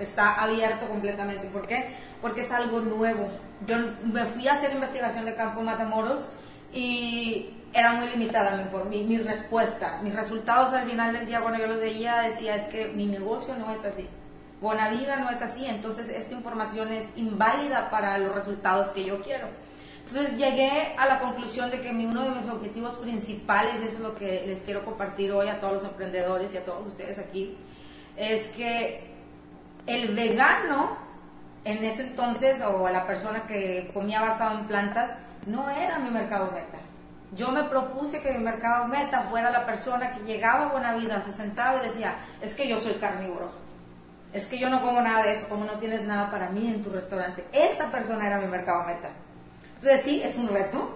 Está 0.00 0.32
abierto 0.42 0.88
completamente. 0.88 1.48
¿Por 1.48 1.66
qué? 1.66 1.90
Porque 2.22 2.40
es 2.40 2.50
algo 2.50 2.80
nuevo. 2.80 3.28
Yo 3.66 3.76
me 4.04 4.24
fui 4.24 4.48
a 4.48 4.54
hacer 4.54 4.72
investigación 4.72 5.26
de 5.26 5.34
campo 5.34 5.60
Matamoros 5.60 6.30
y 6.72 7.58
era 7.74 7.92
muy 7.92 8.08
limitada 8.08 8.66
mi, 8.88 9.04
mi, 9.04 9.18
respuesta. 9.18 10.00
Mis 10.02 10.14
resultados 10.14 10.72
al 10.72 10.88
final 10.88 11.12
del 11.12 11.26
día, 11.26 11.42
cuando 11.42 11.58
yo 11.58 11.66
los 11.66 11.78
veía, 11.78 12.22
decía 12.22 12.54
es 12.54 12.68
que 12.68 12.88
mi 12.88 13.04
negocio 13.04 13.54
no 13.58 13.70
es 13.70 13.84
así. 13.84 14.08
Buena 14.62 14.88
vida 14.88 15.16
no 15.16 15.28
es 15.28 15.42
así, 15.42 15.66
entonces 15.66 16.08
esta 16.08 16.32
información 16.32 16.90
es 16.90 17.06
inválida 17.16 17.90
para 17.90 18.16
los 18.16 18.34
resultados 18.34 18.88
que 18.92 19.04
yo 19.04 19.20
quiero. 19.20 19.48
Entonces 20.06 20.36
llegué 20.36 20.94
a 20.96 21.06
la 21.06 21.18
conclusión 21.18 21.70
de 21.70 21.80
que 21.80 21.92
mi, 21.92 22.06
uno 22.06 22.22
de 22.22 22.30
mis 22.30 22.48
objetivos 22.48 22.96
principales, 22.96 23.80
y 23.80 23.86
eso 23.86 23.96
es 23.96 24.00
lo 24.00 24.14
que 24.14 24.44
les 24.46 24.62
quiero 24.62 24.84
compartir 24.84 25.32
hoy 25.32 25.48
a 25.48 25.58
todos 25.58 25.74
los 25.74 25.84
emprendedores 25.84 26.54
y 26.54 26.58
a 26.58 26.64
todos 26.64 26.86
ustedes 26.86 27.18
aquí, 27.18 27.58
es 28.16 28.46
que 28.48 29.10
el 29.86 30.14
vegano 30.14 30.96
en 31.64 31.84
ese 31.84 32.04
entonces, 32.04 32.62
o 32.62 32.88
la 32.88 33.08
persona 33.08 33.48
que 33.48 33.90
comía 33.92 34.20
basado 34.20 34.56
en 34.60 34.66
plantas, 34.66 35.16
no 35.46 35.68
era 35.68 35.98
mi 35.98 36.10
mercado 36.10 36.52
meta. 36.52 36.78
Yo 37.34 37.50
me 37.50 37.64
propuse 37.64 38.20
que 38.20 38.30
mi 38.30 38.38
mercado 38.38 38.86
meta 38.86 39.22
fuera 39.22 39.50
la 39.50 39.66
persona 39.66 40.14
que 40.14 40.20
llegaba 40.20 40.66
a 40.66 40.68
buena 40.68 40.94
vida, 40.94 41.20
se 41.20 41.32
sentaba 41.32 41.78
y 41.78 41.86
decía, 41.86 42.14
es 42.40 42.54
que 42.54 42.68
yo 42.68 42.78
soy 42.78 42.94
carnívoro, 42.94 43.50
es 44.32 44.46
que 44.46 44.58
yo 44.58 44.70
no 44.70 44.80
como 44.80 45.00
nada 45.00 45.24
de 45.24 45.32
eso, 45.32 45.48
como 45.48 45.64
no 45.64 45.72
tienes 45.80 46.02
nada 46.02 46.30
para 46.30 46.50
mí 46.50 46.68
en 46.68 46.84
tu 46.84 46.90
restaurante. 46.90 47.44
Esa 47.52 47.90
persona 47.90 48.28
era 48.28 48.38
mi 48.38 48.46
mercado 48.46 48.84
meta. 48.86 49.10
Entonces 49.76 50.02
sí, 50.02 50.22
es 50.22 50.36
un 50.36 50.48
reto. 50.48 50.90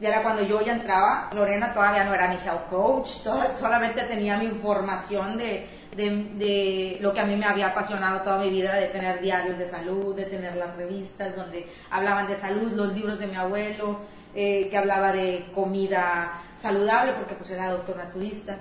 Ya 0.00 0.08
era 0.08 0.22
cuando 0.22 0.42
yo 0.42 0.60
ya 0.60 0.72
entraba, 0.72 1.30
Lorena 1.32 1.72
todavía 1.72 2.04
no 2.04 2.12
era 2.12 2.26
ni 2.28 2.36
health 2.36 2.68
coach, 2.68 3.10
solamente 3.56 4.02
tenía 4.02 4.36
mi 4.36 4.46
información 4.46 5.38
de, 5.38 5.66
de, 5.96 6.98
lo 7.00 7.12
que 7.12 7.20
a 7.20 7.24
mí 7.24 7.36
me 7.36 7.46
había 7.46 7.68
apasionado 7.68 8.20
toda 8.22 8.38
mi 8.38 8.50
vida, 8.50 8.74
de 8.74 8.88
tener 8.88 9.20
diarios 9.20 9.56
de 9.56 9.66
salud, 9.66 10.14
de 10.16 10.24
tener 10.24 10.56
las 10.56 10.76
revistas 10.76 11.36
donde 11.36 11.68
hablaban 11.90 12.26
de 12.26 12.36
salud, 12.36 12.72
los 12.72 12.92
libros 12.92 13.20
de 13.20 13.28
mi 13.28 13.36
abuelo, 13.36 14.00
eh, 14.34 14.68
que 14.68 14.76
hablaba 14.76 15.12
de 15.12 15.46
comida 15.54 16.42
saludable, 16.58 17.12
porque 17.12 17.34
pues 17.34 17.50
era 17.50 17.70
doctor 17.70 17.96
naturista. 17.96 18.56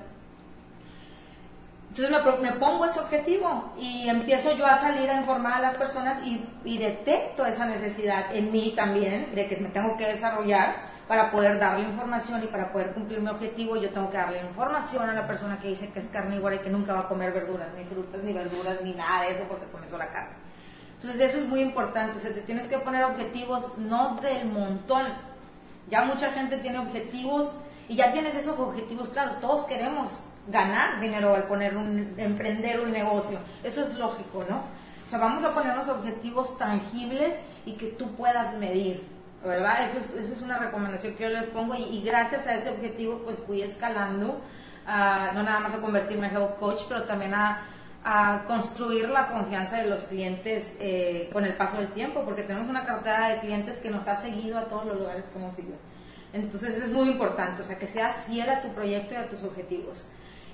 Entonces 1.95 2.41
me, 2.41 2.49
me, 2.49 2.57
pongo 2.57 2.85
ese 2.85 2.99
objetivo 2.99 3.71
y 3.79 4.09
empiezo 4.09 4.57
yo 4.57 4.65
a 4.65 4.75
salir 4.77 5.07
a 5.11 5.15
informar 5.15 5.53
a 5.53 5.59
las 5.59 5.75
personas 5.75 6.19
y, 6.25 6.77
detecto 6.79 7.45
esa 7.45 7.67
necesidad 7.67 8.35
en 8.35 8.51
mí 8.51 8.73
también, 8.75 9.35
de 9.35 9.47
que 9.47 9.57
me 9.57 9.69
tengo 9.69 9.95
que 9.95 10.07
desarrollar 10.07 10.91
para 11.07 11.29
poder 11.29 11.59
darle 11.59 11.85
información 11.85 12.43
y 12.43 12.47
para 12.47 12.71
poder 12.71 12.93
cumplir 12.93 13.21
mi 13.21 13.27
objetivo, 13.27 13.77
yo 13.77 13.91
tengo 13.91 14.09
que 14.09 14.17
darle 14.17 14.41
información 14.41 15.07
a 15.07 15.13
la 15.13 15.27
persona 15.27 15.59
que 15.59 15.67
dice 15.67 15.89
que 15.89 15.99
es 15.99 16.09
carnívora 16.09 16.55
y 16.55 16.59
que 16.59 16.71
nunca 16.71 16.93
va 16.93 17.01
a 17.01 17.07
comer 17.07 17.31
verduras, 17.31 17.67
ni 17.77 17.83
frutas, 17.83 18.23
ni 18.23 18.33
verduras, 18.33 18.81
ni 18.81 18.93
nada 18.95 19.25
de 19.25 19.33
eso 19.33 19.43
porque 19.47 19.67
come 19.67 19.85
la 19.95 20.07
carne. 20.07 20.31
Entonces 20.95 21.29
eso 21.29 21.37
es 21.37 21.47
muy 21.47 21.61
importante, 21.61 22.17
o 22.17 22.19
sea, 22.19 22.33
te 22.33 22.41
tienes 22.41 22.65
que 22.65 22.79
poner 22.79 23.03
objetivos 23.03 23.77
no 23.77 24.15
del 24.15 24.45
montón. 24.45 25.05
Ya 25.89 26.05
mucha 26.05 26.31
gente 26.31 26.57
tiene 26.57 26.79
objetivos 26.79 27.55
y 27.87 27.97
ya 27.97 28.11
tienes 28.11 28.35
esos 28.35 28.57
objetivos 28.57 29.09
claros. 29.09 29.39
Todos 29.39 29.65
queremos 29.65 30.23
ganar 30.47 30.99
dinero 30.99 31.35
al 31.35 31.43
poner 31.43 31.77
un, 31.77 32.13
emprender 32.17 32.79
un 32.79 32.91
negocio. 32.91 33.39
Eso 33.63 33.81
es 33.83 33.95
lógico, 33.95 34.43
¿no? 34.49 34.63
O 35.05 35.09
sea, 35.09 35.19
vamos 35.19 35.43
a 35.43 35.51
ponernos 35.53 35.87
objetivos 35.89 36.57
tangibles 36.57 37.39
y 37.65 37.73
que 37.73 37.87
tú 37.87 38.15
puedas 38.15 38.57
medir. 38.57 39.13
¿verdad? 39.43 39.85
Eso 39.85 39.99
es, 39.99 40.25
esa 40.25 40.33
es 40.33 40.41
una 40.41 40.57
recomendación 40.57 41.15
que 41.15 41.23
yo 41.23 41.29
les 41.29 41.43
pongo 41.45 41.75
y, 41.75 42.01
gracias 42.01 42.47
a 42.47 42.55
ese 42.55 42.69
objetivo 42.69 43.21
pues 43.23 43.37
fui 43.45 43.61
escalando, 43.61 44.39
no 44.85 45.43
nada 45.43 45.59
más 45.59 45.73
a 45.73 45.81
convertirme 45.81 46.27
en 46.27 46.35
health 46.35 46.57
coach, 46.57 46.81
pero 46.87 47.03
también 47.03 47.33
a, 47.33 47.67
construir 48.47 49.07
la 49.07 49.27
confianza 49.27 49.77
de 49.77 49.87
los 49.87 50.03
clientes 50.03 50.77
eh, 50.81 51.29
con 51.31 51.45
el 51.45 51.55
paso 51.55 51.77
del 51.77 51.87
tiempo, 51.87 52.23
porque 52.25 52.43
tenemos 52.43 52.69
una 52.69 52.83
cartera 52.83 53.29
de 53.29 53.39
clientes 53.39 53.79
que 53.79 53.89
nos 53.89 54.09
ha 54.09 54.17
seguido 54.17 54.59
a 54.59 54.65
todos 54.65 54.85
los 54.85 54.97
lugares 54.97 55.23
que 55.27 55.39
hemos 55.39 55.57
ido. 55.57 55.75
Entonces 56.33 56.83
es 56.83 56.89
muy 56.91 57.09
importante, 57.09 57.61
o 57.61 57.65
sea, 57.65 57.79
que 57.79 57.87
seas 57.87 58.25
fiel 58.25 58.49
a 58.49 58.61
tu 58.61 58.67
proyecto 58.73 59.13
y 59.13 59.17
a 59.17 59.29
tus 59.29 59.41
objetivos. 59.43 60.05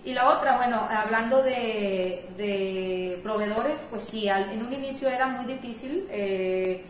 Y 0.04 0.14
la 0.14 0.30
otra, 0.30 0.58
bueno, 0.58 0.88
hablando 0.89 1.41
de, 1.43 3.20
proveedores, 3.24 3.86
pues 3.89 4.04
sí, 4.04 4.28
en 4.28 4.66
un 4.66 4.74
inicio 4.74 5.10
era 5.10 5.28
muy 5.28 5.45
difícil. 5.45 6.08
Eh, 6.10 6.86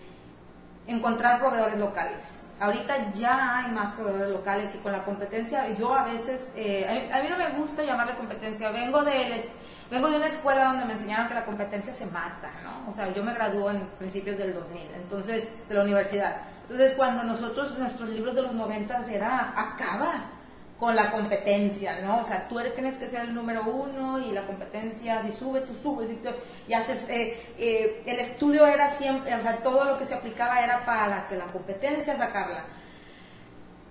encontrar 0.90 1.40
proveedores 1.40 1.78
locales. 1.78 2.42
Ahorita 2.60 3.14
ya 3.14 3.60
hay 3.60 3.72
más 3.72 3.92
proveedores 3.92 4.32
locales 4.32 4.76
y 4.76 4.80
con 4.80 4.92
la 4.92 5.06
competencia, 5.06 5.70
yo 5.78 5.94
a 5.94 6.04
veces, 6.04 6.52
eh, 6.56 7.10
a, 7.14 7.22
mí 7.22 7.30
no 7.30 7.38
me 7.38 7.50
gusta 7.52 7.84
llamarle 7.84 8.16
competencia, 8.16 8.70
vengo 8.72 9.02
de, 9.04 9.42
vengo 9.90 10.10
de 10.10 10.18
una 10.18 10.28
escuela 10.28 10.66
donde 10.66 10.86
me 10.86 10.94
enseñaron 10.94 11.28
que 11.28 11.36
la 11.36 11.46
competencia 11.46 11.94
se 11.94 12.08
mata, 12.08 12.52
¿no? 12.64 12.90
O 12.90 12.92
sea, 12.92 13.14
yo 13.14 13.24
me 13.24 13.34
gradué 13.34 13.76
en 13.76 13.88
principios 13.98 14.38
del 14.38 14.56
2000, 14.56 14.82
entonces, 14.96 15.50
de 15.70 15.76
la 15.76 15.84
universidad. 15.84 16.42
Entonces, 16.64 16.94
cuando 16.98 17.24
nosotros, 17.24 17.78
nuestros 17.78 18.10
libros 18.10 18.36
de 18.36 18.42
los 18.42 18.54
90 18.54 19.06
era 19.10 19.54
acaba, 19.56 20.26
con 20.80 20.96
la 20.96 21.12
competencia, 21.12 22.00
¿no? 22.02 22.20
O 22.20 22.24
sea, 22.24 22.48
tú 22.48 22.58
eres, 22.58 22.74
tienes 22.74 22.98
que 22.98 23.08
ser 23.08 23.26
el 23.26 23.36
número 23.36 23.64
uno 23.64 24.18
y 24.18 24.32
la 24.32 24.44
competencia, 24.48 25.22
si 25.24 25.32
sube, 25.34 25.62
tú 25.62 25.76
subes 25.76 26.10
y, 26.68 26.74
haces, 26.74 27.10
eh, 27.10 27.54
eh, 27.58 28.02
el 28.06 28.20
estudio 28.20 28.66
era 28.66 28.88
siempre, 28.88 29.36
o 29.36 29.42
sea, 29.42 29.58
todo 29.58 29.84
lo 29.84 30.00
que 30.00 30.06
se 30.06 30.16
aplicaba 30.16 30.64
era 30.64 30.86
para 30.86 31.28
que 31.28 31.36
la 31.36 31.46
competencia 31.48 32.16
sacarla. 32.16 32.64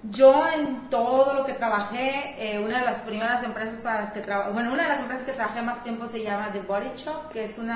Yo 0.04 0.46
en 0.48 0.88
todo 0.88 1.34
lo 1.34 1.44
que 1.44 1.54
trabajé, 1.54 2.36
eh, 2.38 2.64
una 2.64 2.78
de 2.78 2.84
las 2.86 3.00
primeras 3.00 3.42
empresas 3.42 3.78
para 3.80 4.02
las 4.02 4.12
que 4.12 4.20
trabajé, 4.20 4.52
bueno, 4.52 4.72
una 4.72 4.84
de 4.84 4.88
las 4.88 5.00
empresas 5.00 5.26
que 5.26 5.32
trabajé 5.32 5.60
más 5.60 5.82
tiempo 5.82 6.08
se 6.08 6.22
llama 6.22 6.52
The 6.52 6.60
Body 6.60 6.92
Shop, 6.94 7.28
que 7.30 7.44
es 7.44 7.58
un 7.58 7.70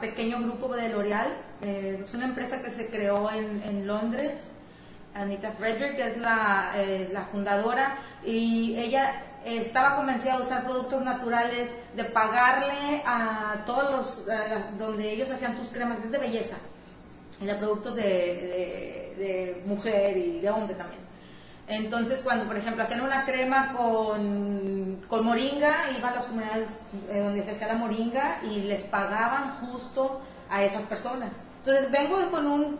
pequeño 0.00 0.40
grupo 0.40 0.74
de 0.74 0.88
L'Oreal, 0.88 1.36
es 1.60 2.14
una 2.14 2.26
empresa 2.26 2.62
que 2.62 2.70
se 2.70 2.88
creó 2.88 3.30
en, 3.30 3.62
en 3.64 3.86
Londres, 3.86 4.53
Anita 5.14 5.52
Frederick, 5.52 5.98
es 5.98 6.16
la, 6.18 6.72
eh, 6.74 7.08
la 7.12 7.24
fundadora, 7.26 7.98
y 8.24 8.76
ella 8.76 9.22
estaba 9.44 9.96
convencida 9.96 10.36
de 10.36 10.42
usar 10.42 10.64
productos 10.64 11.02
naturales, 11.02 11.78
de 11.94 12.04
pagarle 12.04 13.02
a 13.04 13.62
todos 13.66 13.92
los, 13.92 14.26
donde 14.78 15.12
ellos 15.12 15.30
hacían 15.30 15.56
sus 15.56 15.68
cremas, 15.68 16.02
es 16.02 16.10
de 16.10 16.18
belleza, 16.18 16.56
de 17.40 17.54
productos 17.54 17.94
de, 17.96 18.02
de, 19.18 19.62
mujer 19.66 20.16
y 20.16 20.40
de 20.40 20.50
hombre 20.50 20.74
también. 20.74 21.04
Entonces, 21.66 22.20
cuando, 22.22 22.46
por 22.46 22.56
ejemplo, 22.56 22.82
hacían 22.82 23.00
una 23.00 23.24
crema 23.24 23.72
con, 23.72 25.02
con 25.08 25.24
moringa, 25.24 25.90
iban 25.96 26.12
a 26.12 26.16
las 26.16 26.26
comunidades 26.26 26.78
eh, 27.08 27.20
donde 27.20 27.42
se 27.42 27.52
hacía 27.52 27.68
la 27.68 27.74
moringa 27.74 28.40
y 28.42 28.62
les 28.62 28.82
pagaban 28.82 29.58
justo 29.60 30.20
a 30.50 30.62
esas 30.62 30.82
personas. 30.82 31.46
Entonces, 31.64 31.90
vengo 31.90 32.30
con 32.30 32.46
un 32.46 32.78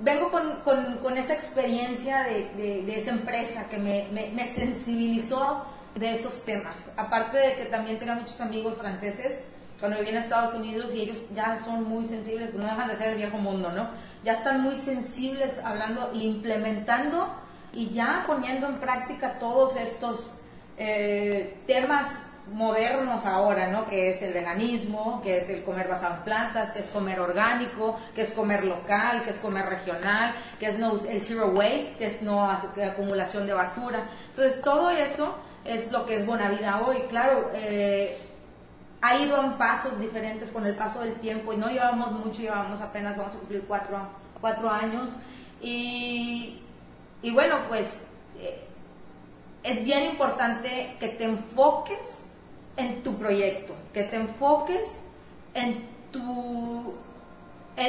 vengo 0.00 0.30
con, 0.30 0.96
con, 1.02 1.16
esa 1.16 1.34
experiencia 1.34 2.22
de, 2.22 2.82
de, 2.84 2.96
esa 2.96 3.10
empresa 3.10 3.68
que 3.68 3.78
me, 3.78 4.08
me, 4.12 4.46
sensibilizó 4.46 5.64
de 5.94 6.14
esos 6.14 6.44
temas. 6.44 6.90
Aparte 6.96 7.38
de 7.38 7.54
que 7.56 7.64
también 7.66 7.98
tengo 7.98 8.14
muchos 8.14 8.40
amigos 8.40 8.76
franceses 8.76 9.40
cuando 9.80 9.98
viví 9.98 10.10
en 10.10 10.16
Estados 10.16 10.54
Unidos 10.54 10.94
y 10.94 11.02
ellos 11.02 11.22
ya 11.34 11.58
son 11.58 11.84
muy 11.84 12.06
sensibles, 12.06 12.54
no 12.54 12.64
dejan 12.64 12.88
de 12.88 12.96
ser 12.96 13.10
el 13.10 13.16
viejo 13.18 13.36
mundo, 13.38 13.70
¿no? 13.70 13.88
Ya 14.24 14.32
están 14.32 14.62
muy 14.62 14.76
sensibles 14.76 15.58
hablando 15.58 16.12
e 16.14 16.18
implementando 16.18 17.28
y 17.72 17.90
ya 17.90 18.24
poniendo 18.26 18.68
en 18.68 18.80
práctica 18.80 19.38
todos 19.38 19.76
estos 19.76 20.38
eh, 20.78 21.58
temas 21.66 22.25
modernos 22.52 23.26
ahora, 23.26 23.68
¿no? 23.68 23.86
Que 23.86 24.10
es 24.10 24.22
el 24.22 24.32
veganismo, 24.32 25.20
que 25.22 25.38
es 25.38 25.48
el 25.48 25.64
comer 25.64 25.88
basado 25.88 26.16
en 26.16 26.22
plantas, 26.22 26.70
que 26.70 26.80
es 26.80 26.88
comer 26.88 27.20
orgánico, 27.20 27.98
que 28.14 28.22
es 28.22 28.32
comer 28.32 28.64
local, 28.64 29.22
que 29.22 29.30
es 29.30 29.38
comer 29.38 29.66
regional, 29.66 30.34
que 30.58 30.66
es 30.66 30.78
no, 30.78 30.96
el 31.08 31.20
zero 31.20 31.48
waste, 31.48 31.94
que 31.98 32.06
es 32.06 32.22
no 32.22 32.48
acumulación 32.48 33.46
de 33.46 33.52
basura. 33.52 34.08
Entonces, 34.30 34.60
todo 34.62 34.90
eso 34.90 35.36
es 35.64 35.90
lo 35.90 36.06
que 36.06 36.16
es 36.16 36.26
buena 36.26 36.48
vida 36.50 36.82
hoy. 36.86 36.98
Claro, 37.08 37.50
eh, 37.54 38.18
ha 39.02 39.16
ido 39.16 39.42
en 39.42 39.58
pasos 39.58 39.98
diferentes 39.98 40.50
con 40.50 40.66
el 40.66 40.76
paso 40.76 41.00
del 41.00 41.14
tiempo 41.14 41.52
y 41.52 41.56
no 41.56 41.68
llevamos 41.68 42.12
mucho, 42.12 42.42
llevamos 42.42 42.80
apenas, 42.80 43.16
vamos 43.16 43.34
a 43.34 43.38
cumplir 43.38 43.64
cuatro, 43.66 43.98
cuatro 44.40 44.70
años. 44.70 45.16
Y, 45.60 46.60
y 47.22 47.30
bueno, 47.32 47.56
pues... 47.68 48.02
Eh, 48.38 48.62
es 49.66 49.84
bien 49.84 50.04
importante 50.04 50.96
que 51.00 51.08
te 51.08 51.24
enfoques 51.24 52.25
en 52.76 53.02
tu 53.02 53.16
proyecto, 53.16 53.74
que 53.92 54.04
te 54.04 54.16
enfoques 54.16 55.00
en 55.54 55.88
tu 56.10 56.94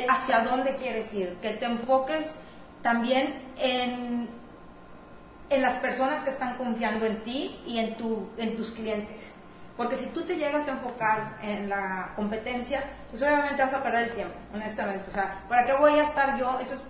hacia 0.09 0.41
dónde 0.41 0.75
quieres 0.75 1.13
ir, 1.13 1.37
que 1.41 1.51
te 1.51 1.65
enfoques 1.65 2.35
también 2.81 3.35
en, 3.57 4.27
en 5.49 5.61
las 5.61 5.77
personas 5.77 6.23
que 6.23 6.29
están 6.29 6.57
confiando 6.57 7.05
en 7.05 7.23
ti 7.23 7.59
y 7.65 7.79
en, 7.79 7.95
tu, 7.95 8.27
en 8.37 8.55
tus 8.57 8.71
clientes. 8.71 9.33
Porque 9.77 9.95
si 9.95 10.07
tú 10.07 10.23
te 10.23 10.35
llegas 10.35 10.67
a 10.67 10.71
enfocar 10.71 11.37
en 11.41 11.69
la 11.69 12.11
competencia, 12.15 12.83
pues 13.09 13.21
obviamente 13.21 13.61
vas 13.61 13.73
a 13.75 13.83
perder 13.83 14.09
el 14.09 14.15
tiempo, 14.15 14.33
honestamente. 14.53 15.07
O 15.07 15.11
sea, 15.11 15.43
¿para 15.47 15.65
qué 15.65 15.73
voy 15.73 15.99
a 15.99 16.03
estar 16.03 16.37
yo? 16.37 16.57
Eso 16.59 16.73
es 16.73 16.81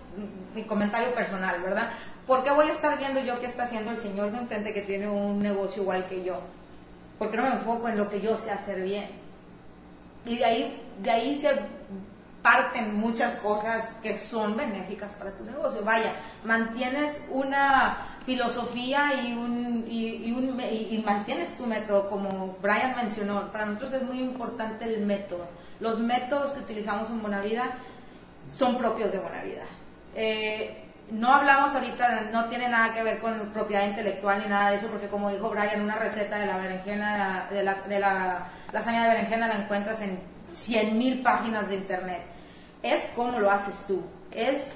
mi 0.56 0.64
comentario 0.64 1.14
personal, 1.14 1.62
¿verdad? 1.62 1.92
¿Por 2.26 2.44
qué 2.44 2.52
voy 2.52 2.70
a 2.70 2.72
estar 2.72 2.98
viendo 2.98 3.20
yo 3.20 3.40
qué 3.40 3.46
está 3.46 3.64
haciendo 3.64 3.92
el 3.92 4.00
señor 4.00 4.32
de 4.32 4.38
enfrente 4.38 4.74
que 4.74 4.82
tiene 4.82 5.10
un 5.10 5.40
negocio 5.44 5.82
igual 5.84 6.08
que 6.08 6.24
yo? 6.24 6.40
Porque 7.18 7.38
no 7.38 7.44
me 7.44 7.56
enfoco 7.56 7.88
en 7.88 7.98
lo 7.98 8.10
que 8.10 8.22
yo 8.22 8.38
sé 8.38 8.52
hacer 8.52 8.82
bien. 8.82 9.08
Y 10.26 10.38
de 10.38 10.46
ahí, 10.46 10.82
de 11.02 11.12
ahí 11.12 11.38
se 11.38 11.50
parten 12.42 12.96
muchas 12.98 13.36
cosas 13.36 13.94
que 14.02 14.16
son 14.16 14.56
benéficas 14.56 15.14
para 15.14 15.32
tu 15.32 15.44
negocio. 15.44 15.84
Vaya, 15.84 16.14
mantienes 16.44 17.28
una 17.30 17.98
filosofía 18.26 19.22
y, 19.22 19.34
un, 19.34 19.86
y, 19.90 20.32
un, 20.32 20.60
y, 20.60 21.04
mantienes 21.06 21.58
tu 21.58 21.66
método, 21.66 22.10
como 22.10 22.58
Brian 22.62 22.96
mencionó. 22.96 23.52
Para 23.52 23.66
nosotros 23.66 23.94
es 23.94 24.04
muy 24.04 24.20
importante 24.20 24.86
el 24.86 25.06
método. 25.06 25.48
Los 25.80 26.00
métodos 26.00 26.52
que 26.52 26.60
utilizamos 26.60 27.10
en 27.10 27.22
Buena 27.22 27.42
Vida 27.42 27.78
son 28.50 28.78
propios 28.78 29.12
de 29.12 29.20
Buena 29.20 29.44
Vida. 29.44 29.64
Eh, 30.16 30.87
no 31.10 31.34
hablamos 31.34 31.74
ahorita, 31.74 32.30
no 32.32 32.50
tiene 32.50 32.68
nada 32.68 32.94
que 32.94 33.04
ver 33.04 33.20
con 33.20 33.52
propiedad 33.52 33.86
intelectual 33.86 34.42
ni 34.44 34.50
nada 34.50 34.72
de 34.72 34.78
eso, 34.78 34.88
porque 34.88 35.08
como 35.08 35.30
dijo 35.30 35.50
Brian, 35.50 35.82
una 35.82 35.96
receta 35.96 36.38
de 36.38 36.46
la 36.46 36.58
berenjena, 36.58 37.48
de 37.50 37.64
la, 37.64 37.76
de 37.76 38.00
la 38.00 38.50
lasaña 38.72 39.04
de 39.04 39.10
berenjena 39.10 39.48
la 39.48 39.56
encuentras 39.56 40.02
en 40.02 40.20
100.000 40.54 41.24
páginas 41.24 41.70
de 41.70 41.76
internet. 41.76 42.22
Es 42.84 43.12
cómo 43.16 43.40
lo 43.40 43.50
haces 43.50 43.86
tú, 43.88 44.02
es 44.32 44.72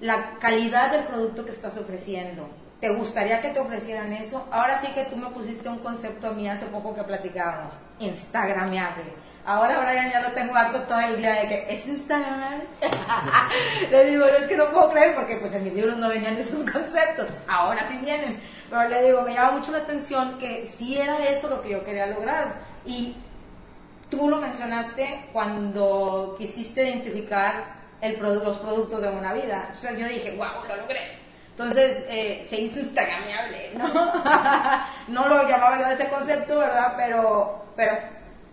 la 0.00 0.38
calidad 0.38 0.92
del 0.92 1.04
producto 1.04 1.44
que 1.44 1.50
estás 1.50 1.76
ofreciendo. 1.76 2.48
¿Te 2.80 2.90
gustaría 2.90 3.42
que 3.42 3.48
te 3.48 3.58
ofrecieran 3.58 4.12
eso? 4.12 4.46
Ahora 4.52 4.78
sí 4.78 4.86
que 4.94 5.04
tú 5.06 5.16
me 5.16 5.30
pusiste 5.30 5.68
un 5.68 5.80
concepto 5.80 6.28
a 6.28 6.30
mí 6.30 6.48
hace 6.48 6.66
poco 6.66 6.94
que 6.94 7.02
platicábamos, 7.02 7.74
Instagramiable 7.98 9.28
Ahora 9.48 9.80
Brian 9.80 10.12
ya 10.12 10.20
lo 10.20 10.32
tengo 10.32 10.54
harto 10.54 10.78
todo 10.82 11.00
el 11.00 11.16
día 11.16 11.32
de 11.32 11.48
que 11.48 11.66
es 11.70 11.86
Instagram. 11.86 12.60
le 13.90 14.04
digo, 14.04 14.26
no 14.26 14.34
es 14.34 14.46
que 14.46 14.58
no 14.58 14.70
puedo 14.70 14.90
creer 14.90 15.14
porque 15.14 15.36
pues 15.36 15.54
en 15.54 15.64
mis 15.64 15.72
libros 15.72 15.96
no 15.96 16.10
venían 16.10 16.36
esos 16.36 16.70
conceptos. 16.70 17.28
Ahora 17.48 17.86
sí 17.86 17.96
vienen. 18.04 18.42
Pero 18.68 18.86
le 18.90 19.02
digo, 19.04 19.22
me 19.22 19.32
llama 19.32 19.52
mucho 19.52 19.72
la 19.72 19.78
atención 19.78 20.38
que 20.38 20.66
sí 20.66 20.98
era 20.98 21.24
eso 21.30 21.48
lo 21.48 21.62
que 21.62 21.70
yo 21.70 21.82
quería 21.82 22.08
lograr. 22.08 22.56
Y 22.84 23.16
tú 24.10 24.28
lo 24.28 24.36
mencionaste 24.36 25.30
cuando 25.32 26.34
quisiste 26.36 26.86
identificar 26.86 27.78
el 28.02 28.20
los 28.20 28.58
productos 28.58 29.00
de 29.00 29.08
una 29.08 29.32
vida. 29.32 29.70
O 29.72 29.76
sea, 29.76 29.92
yo 29.92 30.06
dije, 30.08 30.36
wow, 30.36 30.62
lo 30.68 30.76
logré. 30.76 31.16
Entonces 31.52 32.04
eh, 32.10 32.44
se 32.46 32.60
hizo 32.60 32.80
Instagramable, 32.80 33.72
¿no? 33.78 34.12
no 35.08 35.26
lo 35.26 35.48
llamaba 35.48 35.78
yo 35.78 35.86
ese 35.86 36.10
concepto, 36.10 36.58
¿verdad? 36.58 36.92
Pero, 36.98 37.64
pero 37.74 37.96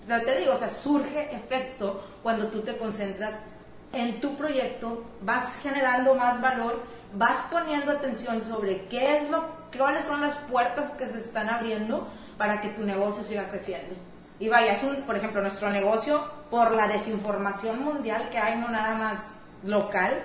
te 0.08 0.39
digo, 0.39 0.53
o 0.53 0.58
sea, 0.58 0.70
surge 0.70 1.36
efecto 1.36 2.03
cuando 2.22 2.47
tú 2.47 2.62
te 2.62 2.78
concentras 2.78 3.39
en 3.93 4.20
tu 4.20 4.36
proyecto, 4.36 5.03
vas 5.22 5.56
generando 5.62 6.16
más 6.16 6.41
valor, 6.41 6.84
vas 7.14 7.38
poniendo 7.49 7.91
atención 7.91 8.41
sobre 8.41 8.86
qué 8.88 9.18
es 9.18 9.30
lo, 9.30 9.45
cuáles 9.78 10.06
son 10.06 10.22
las 10.22 10.36
puertas 10.36 10.91
que 10.91 11.08
se 11.08 11.20
están 11.20 11.49
abriendo 11.49 12.08
para 12.38 12.62
que 12.62 12.70
tu 12.70 12.84
negocio 12.84 13.24
siga 13.24 13.49
creciendo. 13.49 13.95
Y 14.38 14.49
vaya, 14.49 14.74
es 14.74 14.84
un, 14.84 15.03
por 15.03 15.16
ejemplo, 15.16 15.41
nuestro 15.41 15.70
negocio, 15.70 16.24
por 16.49 16.72
la 16.72 16.88
desinformación 16.88 17.84
mundial 17.84 18.30
que 18.30 18.38
hay, 18.38 18.60
no 18.60 18.68
nada 18.70 18.95
más 18.95 19.32
local, 19.64 20.24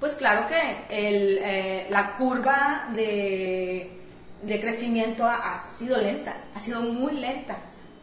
pues 0.00 0.14
claro 0.14 0.48
que 0.48 0.86
el, 0.88 1.38
eh, 1.42 1.86
la 1.90 2.16
curva 2.16 2.88
de, 2.94 3.90
de 4.42 4.60
crecimiento 4.60 5.24
ha, 5.24 5.66
ha 5.66 5.70
sido 5.70 5.98
lenta, 5.98 6.36
ha 6.54 6.60
sido 6.60 6.80
muy 6.80 7.12
lenta. 7.12 7.58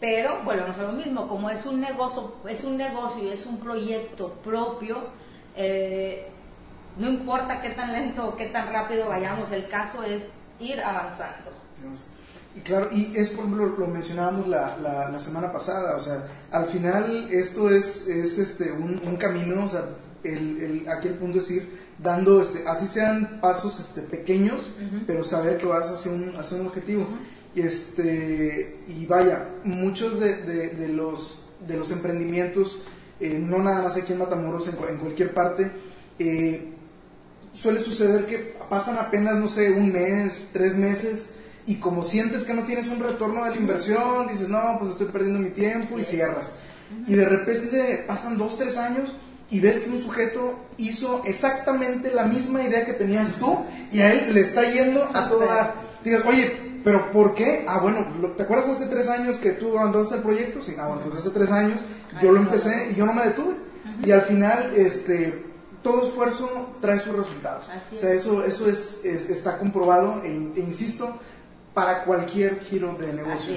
Pero 0.06 0.38
volvemos 0.46 0.78
a 0.78 0.84
lo 0.84 0.92
mismo, 0.92 1.28
como 1.28 1.50
es 1.50 1.66
un 1.66 1.82
negocio, 1.82 2.36
es 2.48 2.64
un 2.64 2.78
negocio 2.78 3.24
y 3.24 3.30
es 3.30 3.44
un 3.48 3.58
proyecto 3.58 4.34
propio, 4.44 4.98
eh, 5.56 6.28
no 7.00 7.10
importa 7.10 7.60
qué 7.60 7.72
tan 7.72 7.92
lento 7.92 8.28
o 8.28 8.36
qué 8.36 8.50
tan 8.50 8.72
rápido 8.72 9.10
vayamos, 9.10 9.52
el 9.52 9.68
caso 9.68 10.04
es 10.04 10.30
ir 10.60 10.80
avanzando. 10.80 11.50
Y 12.56 12.60
claro, 12.60 12.90
y 12.92 13.18
es 13.18 13.32
por 13.32 13.46
ejemplo, 13.46 13.66
lo 13.66 13.88
mencionábamos 13.88 14.48
la, 14.48 14.78
la, 15.12 15.20
semana 15.20 15.52
pasada, 15.52 15.96
o 15.96 16.00
sea, 16.00 16.28
al 16.52 16.68
final 16.68 17.28
esto 17.32 17.72
es, 17.72 18.08
es 18.08 18.38
este, 18.38 18.74
un, 18.74 19.02
un 19.04 19.16
camino, 19.16 19.64
o 19.64 19.68
sea, 19.68 19.86
el, 20.24 20.62
el, 20.62 20.88
aquí 20.88 21.08
el 21.08 21.16
punto 21.16 21.40
es 21.40 21.50
ir 21.50 21.80
dando, 21.98 22.42
este, 22.42 22.68
así 22.68 22.86
sean 22.86 23.40
pasos 23.42 23.80
este, 23.80 24.02
pequeños, 24.02 24.62
pero 25.08 25.24
saber 25.24 25.58
que 25.58 25.66
vas 25.66 25.90
hacia 25.90 26.12
un, 26.12 26.32
hacia 26.38 26.60
un 26.60 26.68
objetivo. 26.68 27.08
Este, 27.56 28.80
y 28.88 29.06
vaya, 29.06 29.50
muchos 29.64 30.20
de, 30.20 30.36
de, 30.70 30.88
los, 30.90 31.44
de 31.66 31.78
los 31.78 31.92
emprendimientos, 31.92 32.82
eh, 33.20 33.40
no 33.42 33.60
nada 33.60 33.84
más 33.84 33.96
aquí 33.96 34.12
en 34.12 34.20
Matamoros, 34.20 34.68
en, 34.68 34.76
en 34.90 34.98
cualquier 34.98 35.34
parte, 35.34 35.72
eh, 36.20 36.74
suele 37.54 37.80
suceder 37.80 38.26
que 38.26 38.56
pasan 38.70 38.98
apenas, 38.98 39.36
no 39.36 39.48
sé, 39.48 39.72
un 39.72 39.92
mes, 39.92 40.50
tres 40.52 40.76
meses, 40.76 41.36
y 41.66 41.76
como 41.76 42.02
sientes 42.02 42.44
que 42.44 42.54
no 42.54 42.64
tienes 42.64 42.88
un 42.88 43.00
retorno 43.00 43.46
de 43.46 43.52
la 43.52 43.58
inversión, 43.58 44.28
dices, 44.28 44.50
no, 44.50 44.78
pues 44.78 44.92
estoy 44.92 45.08
perdiendo 45.08 45.40
mi 45.40 45.50
tiempo 45.50 45.98
y 45.98 46.04
cierras. 46.04 46.54
Y 47.08 47.16
de 47.16 47.26
repente 47.26 48.04
pasan 48.06 48.38
dos, 48.38 48.58
tres 48.58 48.78
años 48.78 49.16
y 49.50 49.60
ves 49.60 49.80
que 49.80 49.90
un 49.90 50.00
sujeto 50.00 50.60
hizo 50.78 51.24
exactamente 51.26 52.14
la 52.14 52.26
misma 52.26 52.62
idea 52.64 52.86
que 52.86 52.94
tenías 52.94 53.38
tú 53.40 53.66
y 53.92 54.00
a 54.02 54.14
él 54.14 54.34
le 54.34 54.42
está 54.42 54.64
yendo 54.72 55.08
a 55.14 55.28
toda... 55.28 55.76
Digas, 56.04 56.24
oye, 56.28 56.52
¿Pero 56.86 57.12
por 57.12 57.34
qué? 57.34 57.66
Ah, 57.68 57.80
bueno, 57.80 58.06
¿te 58.38 58.44
acuerdas 58.44 58.70
hace 58.70 58.86
tres 58.86 59.10
años 59.10 59.38
que 59.38 59.54
tú 59.54 59.76
abandonaste 59.76 60.18
el 60.18 60.22
proyecto? 60.22 60.62
Sí, 60.62 60.76
ah, 60.80 60.86
bueno, 60.86 61.02
pues 61.02 61.16
hace 61.16 61.32
tres 61.32 61.52
años 61.52 61.80
yo 62.22 62.32
lo 62.32 62.40
empecé 62.40 62.92
y 62.92 62.96
yo 62.96 63.08
no 63.08 63.14
me 63.14 63.24
detuve. 63.26 63.56
Y 64.04 64.12
al 64.12 64.22
final, 64.22 64.72
este, 64.76 65.46
todo 65.82 66.08
esfuerzo 66.08 66.78
trae 66.82 67.00
sus 67.00 67.16
resultados. 67.16 67.68
o 67.92 67.98
sea, 67.98 68.12
eso, 68.14 68.46
eso 68.46 68.70
es, 68.70 69.04
está 69.04 69.58
comprobado 69.58 70.22
e, 70.24 70.28
e, 70.28 70.60
insisto, 70.60 71.20
para 71.74 72.04
cualquier 72.04 72.60
giro 72.60 72.96
de 73.00 73.12
negocio. 73.14 73.56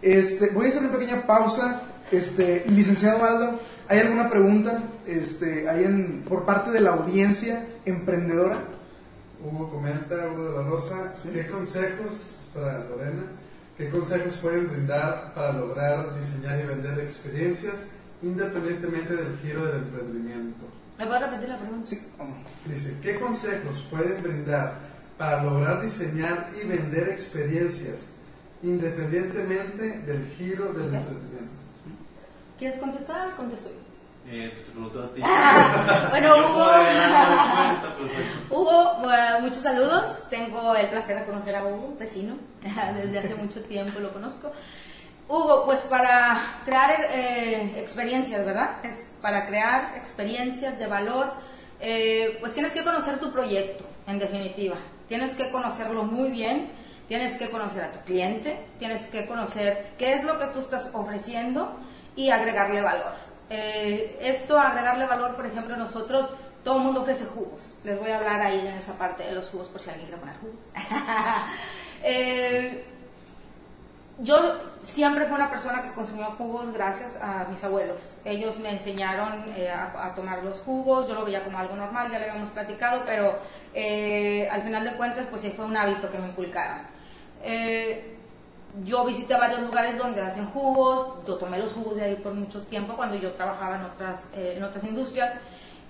Este, 0.00 0.50
voy 0.50 0.66
a 0.66 0.68
hacer 0.68 0.82
una 0.82 0.92
pequeña 0.92 1.26
pausa. 1.26 1.82
Este, 2.12 2.64
licenciado 2.68 3.24
Aldo, 3.24 3.60
¿hay 3.86 4.00
alguna 4.00 4.28
pregunta 4.28 4.82
este, 5.06 5.68
hay 5.68 5.84
en, 5.84 6.24
por 6.28 6.44
parte 6.44 6.72
de 6.72 6.80
la 6.80 6.90
audiencia 6.90 7.64
emprendedora? 7.84 8.64
Hugo 9.44 9.70
comenta, 9.70 10.16
Hugo 10.32 10.44
de 10.44 10.56
la 10.56 10.62
Rosa, 10.64 11.12
¿qué 11.32 11.46
consejos 11.46 12.39
para 12.54 12.84
Lorena. 12.84 13.22
¿Qué 13.76 13.88
consejos 13.88 14.34
pueden 14.36 14.68
brindar 14.68 15.32
para 15.34 15.52
lograr 15.52 16.14
diseñar 16.14 16.60
y 16.60 16.66
vender 16.66 16.98
experiencias 17.00 17.86
independientemente 18.22 19.16
del 19.16 19.38
giro 19.38 19.66
del 19.66 19.76
emprendimiento? 19.82 20.66
¿Me 20.98 21.06
puedo 21.06 21.20
repetir 21.20 21.48
la 21.48 21.58
pregunta? 21.58 21.86
Sí. 21.86 22.08
Dice, 22.66 22.98
¿qué 23.02 23.18
consejos 23.18 23.86
pueden 23.90 24.22
brindar 24.22 24.74
para 25.16 25.42
lograr 25.42 25.80
diseñar 25.80 26.50
y 26.54 26.66
vender 26.66 27.08
experiencias 27.08 28.08
independientemente 28.62 30.00
del 30.00 30.26
giro 30.36 30.72
del 30.72 30.94
emprendimiento? 30.94 31.50
¿Quieres 32.58 32.78
contestar? 32.78 33.34
Contesto 33.36 33.70
eh, 34.28 34.50
pues 34.54 34.66
te 34.66 34.72
pregunto 34.72 35.02
a 35.02 35.14
ti. 35.14 35.22
bueno, 36.10 36.36
Hugo. 38.50 38.50
Hugo, 38.50 38.98
muchos 39.40 39.62
saludos. 39.62 40.26
Tengo 40.28 40.74
el 40.74 40.88
placer 40.88 41.18
de 41.18 41.24
conocer 41.24 41.56
a 41.56 41.64
Hugo, 41.64 41.96
vecino. 41.98 42.36
Desde 43.02 43.18
hace 43.18 43.34
mucho 43.34 43.62
tiempo 43.62 43.98
lo 43.98 44.12
conozco. 44.12 44.52
Hugo, 45.28 45.64
pues 45.64 45.80
para 45.82 46.40
crear 46.64 46.90
eh, 47.12 47.74
experiencias, 47.76 48.44
¿verdad? 48.44 48.84
Es 48.84 49.12
para 49.22 49.46
crear 49.46 49.96
experiencias 49.96 50.78
de 50.78 50.86
valor, 50.86 51.32
eh, 51.78 52.36
pues 52.40 52.52
tienes 52.52 52.72
que 52.72 52.82
conocer 52.82 53.20
tu 53.20 53.32
proyecto, 53.32 53.84
en 54.06 54.18
definitiva. 54.18 54.76
Tienes 55.08 55.34
que 55.34 55.50
conocerlo 55.50 56.04
muy 56.04 56.30
bien, 56.30 56.70
tienes 57.06 57.36
que 57.36 57.48
conocer 57.48 57.84
a 57.84 57.92
tu 57.92 58.00
cliente, 58.00 58.58
tienes 58.78 59.06
que 59.06 59.26
conocer 59.26 59.92
qué 59.98 60.14
es 60.14 60.24
lo 60.24 60.38
que 60.38 60.46
tú 60.46 60.60
estás 60.60 60.90
ofreciendo 60.94 61.78
y 62.16 62.30
agregarle 62.30 62.80
valor. 62.80 63.29
Eh, 63.50 64.16
esto, 64.20 64.58
agregarle 64.58 65.06
valor, 65.06 65.34
por 65.34 65.44
ejemplo, 65.44 65.76
nosotros, 65.76 66.30
todo 66.62 66.76
el 66.76 66.84
mundo 66.84 67.02
ofrece 67.02 67.26
jugos. 67.26 67.74
Les 67.82 67.98
voy 67.98 68.10
a 68.10 68.18
hablar 68.18 68.40
ahí 68.40 68.60
en 68.60 68.68
esa 68.68 68.96
parte 68.96 69.24
de 69.24 69.32
los 69.32 69.50
jugos 69.50 69.68
por 69.68 69.80
si 69.80 69.90
alguien 69.90 70.06
quiere 70.06 70.20
poner 70.20 70.36
jugos. 70.38 70.64
Eh, 72.02 72.82
yo 74.20 74.58
siempre 74.80 75.26
fui 75.26 75.34
una 75.34 75.50
persona 75.50 75.82
que 75.82 75.92
consumió 75.92 76.30
jugos 76.30 76.72
gracias 76.72 77.18
a 77.20 77.44
mis 77.50 77.62
abuelos. 77.62 78.16
Ellos 78.24 78.58
me 78.58 78.70
enseñaron 78.70 79.52
eh, 79.54 79.70
a, 79.70 80.14
tomar 80.14 80.42
los 80.42 80.60
jugos, 80.60 81.06
yo 81.06 81.14
lo 81.14 81.26
veía 81.26 81.44
como 81.44 81.58
algo 81.58 81.76
normal, 81.76 82.10
ya 82.10 82.18
lo 82.18 82.24
habíamos 82.24 82.48
platicado, 82.52 83.02
pero 83.04 83.38
al 84.50 84.62
final 84.62 84.84
de 84.84 84.96
cuentas, 84.96 85.26
pues 85.28 85.42
sí 85.42 85.50
fue 85.50 85.66
un 85.66 85.76
hábito 85.76 86.10
que 86.10 86.18
me 86.18 86.28
inculcaron 86.28 86.86
yo 88.84 89.04
visité 89.04 89.34
varios 89.34 89.60
lugares 89.60 89.98
donde 89.98 90.20
hacen 90.20 90.46
jugos, 90.50 91.24
yo 91.26 91.34
tomé 91.36 91.58
los 91.58 91.72
jugos 91.72 91.96
de 91.96 92.04
ahí 92.04 92.14
por 92.16 92.34
mucho 92.34 92.62
tiempo 92.62 92.94
cuando 92.94 93.16
yo 93.16 93.32
trabajaba 93.32 93.76
en 93.76 93.82
otras, 93.82 94.28
eh, 94.34 94.54
en 94.56 94.64
otras 94.64 94.84
industrias 94.84 95.34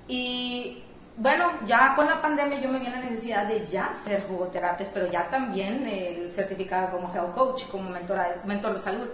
y 0.09 0.83
bueno, 1.17 1.51
ya 1.67 1.95
con 1.95 2.07
la 2.07 2.23
pandemia 2.23 2.61
yo 2.61 2.69
me 2.71 2.79
vi 2.79 2.87
la 2.87 3.01
necesidad 3.01 3.47
de 3.47 3.67
ya 3.67 3.93
ser 3.93 4.27
jugoterapias, 4.27 4.89
pero 4.95 5.11
ya 5.11 5.29
también 5.29 5.87
eh, 5.87 6.31
certificada 6.33 6.91
como 6.91 7.13
health 7.13 7.35
coach, 7.35 7.65
como 7.71 7.91
mentor 7.91 8.73
de 8.73 8.81
salud. 8.81 9.07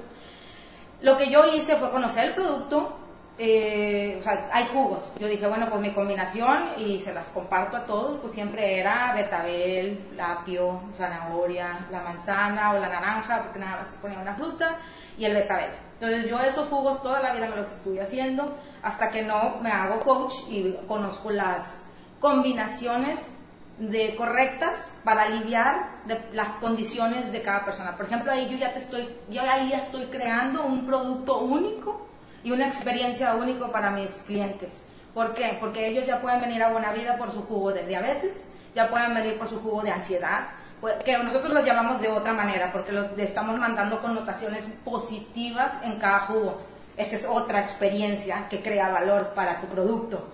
Lo 1.02 1.16
que 1.16 1.30
yo 1.30 1.52
hice 1.52 1.74
fue 1.76 1.90
conocer 1.90 2.26
el 2.26 2.34
producto, 2.34 2.96
eh, 3.38 4.16
o 4.18 4.22
sea, 4.22 4.48
hay 4.50 4.66
jugos. 4.72 5.12
Yo 5.18 5.28
dije, 5.28 5.46
bueno, 5.46 5.68
pues 5.68 5.80
mi 5.80 5.92
combinación, 5.92 6.70
y 6.78 7.00
se 7.00 7.12
las 7.12 7.28
comparto 7.28 7.76
a 7.76 7.84
todos, 7.84 8.18
pues 8.20 8.32
siempre 8.32 8.78
era 8.78 9.12
betabel, 9.14 10.00
apio, 10.18 10.80
zanahoria, 10.94 11.86
la 11.90 12.00
manzana 12.00 12.72
o 12.72 12.78
la 12.78 12.88
naranja, 12.88 13.42
porque 13.42 13.58
nada 13.58 13.78
más 13.78 13.88
se 13.88 13.96
ponía 13.98 14.18
una 14.20 14.34
fruta, 14.34 14.78
y 15.18 15.26
el 15.26 15.34
betabel. 15.34 15.70
Entonces 16.00 16.28
yo 16.28 16.38
esos 16.40 16.68
jugos 16.68 17.02
toda 17.02 17.20
la 17.20 17.34
vida 17.34 17.48
me 17.48 17.56
los 17.56 17.70
estuve 17.70 18.00
haciendo, 18.00 18.56
hasta 18.82 19.10
que 19.10 19.22
no 19.22 19.58
me 19.60 19.70
hago 19.70 20.00
coach 20.00 20.34
y 20.48 20.74
conozco 20.88 21.30
las 21.30 21.84
combinaciones 22.20 23.30
de 23.78 24.14
correctas 24.16 24.90
para 25.04 25.24
aliviar 25.24 26.00
las 26.32 26.56
condiciones 26.56 27.30
de 27.32 27.42
cada 27.42 27.66
persona. 27.66 27.94
Por 27.96 28.06
ejemplo, 28.06 28.32
ahí 28.32 28.48
yo 28.50 28.56
ya 28.56 28.70
te 28.70 28.78
estoy, 28.78 29.14
yo 29.28 29.42
ahí 29.42 29.68
ya 29.68 29.78
estoy 29.78 30.06
creando 30.06 30.64
un 30.64 30.86
producto 30.86 31.40
único 31.40 32.05
y 32.46 32.52
una 32.52 32.68
experiencia 32.68 33.34
única 33.34 33.72
para 33.72 33.90
mis 33.90 34.22
clientes. 34.22 34.86
¿Por 35.12 35.34
qué? 35.34 35.56
Porque 35.58 35.88
ellos 35.88 36.06
ya 36.06 36.20
pueden 36.20 36.40
venir 36.40 36.62
a 36.62 36.70
Buena 36.70 36.92
Vida 36.92 37.18
por 37.18 37.32
su 37.32 37.42
jugo 37.42 37.72
de 37.72 37.84
diabetes, 37.84 38.46
ya 38.72 38.88
pueden 38.88 39.12
venir 39.14 39.36
por 39.36 39.48
su 39.48 39.60
jugo 39.60 39.82
de 39.82 39.90
ansiedad, 39.90 40.46
pues, 40.80 40.94
que 41.02 41.18
nosotros 41.18 41.52
los 41.52 41.64
llamamos 41.64 42.00
de 42.00 42.06
otra 42.06 42.32
manera, 42.32 42.70
porque 42.72 42.92
le 42.92 43.24
estamos 43.24 43.58
mandando 43.58 44.00
connotaciones 44.00 44.68
positivas 44.84 45.72
en 45.82 45.98
cada 45.98 46.20
jugo. 46.20 46.60
Esa 46.96 47.16
es 47.16 47.26
otra 47.26 47.62
experiencia 47.62 48.46
que 48.48 48.62
crea 48.62 48.90
valor 48.90 49.32
para 49.34 49.60
tu 49.60 49.66
producto. 49.66 50.28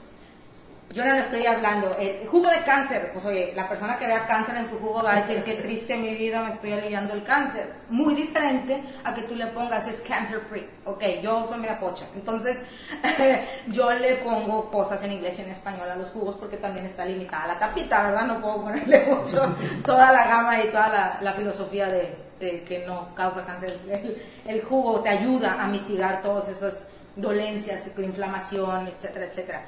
Yo 0.92 1.06
no 1.06 1.14
le 1.14 1.20
estoy 1.20 1.46
hablando. 1.46 1.96
El 1.98 2.28
jugo 2.28 2.50
de 2.50 2.62
cáncer, 2.64 3.10
pues 3.14 3.24
oye, 3.24 3.52
la 3.56 3.66
persona 3.66 3.96
que 3.96 4.06
vea 4.06 4.26
cáncer 4.26 4.56
en 4.56 4.66
su 4.66 4.78
jugo 4.78 5.02
va 5.02 5.12
a 5.12 5.16
decir 5.16 5.42
qué 5.42 5.54
triste 5.54 5.96
mi 5.96 6.14
vida, 6.14 6.42
me 6.42 6.50
estoy 6.50 6.72
aliviando 6.72 7.14
el 7.14 7.22
cáncer. 7.22 7.72
Muy 7.88 8.14
diferente 8.14 8.82
a 9.02 9.14
que 9.14 9.22
tú 9.22 9.34
le 9.34 9.46
pongas 9.46 9.86
es 9.88 10.02
cancer 10.02 10.40
free. 10.50 10.68
Ok, 10.84 11.02
yo 11.22 11.46
soy 11.48 11.60
media 11.60 11.80
pocha. 11.80 12.04
Entonces, 12.14 12.62
yo 13.68 13.90
le 13.90 14.16
pongo 14.16 14.70
cosas 14.70 15.02
en 15.02 15.12
inglés 15.12 15.38
y 15.38 15.42
en 15.42 15.50
español 15.50 15.88
a 15.88 15.96
los 15.96 16.10
jugos 16.10 16.36
porque 16.36 16.58
también 16.58 16.84
está 16.84 17.06
limitada 17.06 17.46
la 17.46 17.58
tapita, 17.58 18.02
¿verdad? 18.02 18.26
No 18.26 18.40
puedo 18.42 18.62
ponerle 18.62 19.06
mucho 19.08 19.56
toda 19.82 20.12
la 20.12 20.26
gama 20.26 20.62
y 20.62 20.68
toda 20.68 21.18
la, 21.22 21.32
filosofía 21.32 21.86
de, 21.86 22.64
que 22.64 22.84
no 22.86 23.14
causa 23.14 23.44
cáncer. 23.46 23.80
El, 23.88 24.22
el 24.46 24.62
jugo 24.62 25.00
te 25.00 25.08
ayuda 25.08 25.56
a 25.58 25.66
mitigar 25.68 26.20
todas 26.20 26.48
esas 26.48 26.86
dolencias, 27.16 27.90
inflamación, 27.96 28.88
etcétera, 28.88 29.24
etcétera. 29.24 29.62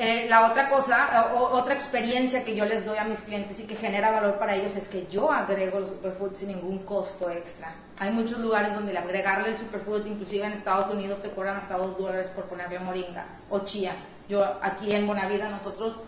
Eh, 0.00 0.26
la 0.28 0.46
otra 0.46 0.70
cosa, 0.70 1.28
otra 1.34 1.74
experiencia 1.74 2.44
que 2.44 2.54
yo 2.54 2.64
les 2.64 2.84
doy 2.84 2.98
a 2.98 3.02
mis 3.02 3.18
clientes 3.20 3.58
y 3.58 3.66
que 3.66 3.74
genera 3.74 4.12
valor 4.12 4.38
para 4.38 4.54
ellos 4.54 4.76
es 4.76 4.88
que 4.88 5.08
yo 5.10 5.32
agrego 5.32 5.80
los 5.80 5.88
superfoods 5.88 6.38
sin 6.38 6.48
ningún 6.48 6.78
costo 6.84 7.28
extra. 7.28 7.74
Hay 7.98 8.12
muchos 8.12 8.38
lugares 8.38 8.72
donde 8.74 8.92
le 8.92 9.00
agregarle 9.00 9.48
el 9.48 9.58
superfood, 9.58 10.06
inclusive 10.06 10.46
en 10.46 10.52
Estados 10.52 10.94
Unidos 10.94 11.20
te 11.20 11.30
cobran 11.30 11.56
hasta 11.56 11.76
dos 11.76 11.98
dólares 11.98 12.28
por 12.28 12.44
ponerle 12.44 12.78
moringa 12.78 13.26
o 13.50 13.58
chía. 13.64 13.96
Yo 14.28 14.44
aquí 14.62 14.92
en 14.92 15.04
Bonavida 15.04 15.48
nosotros 15.48 16.00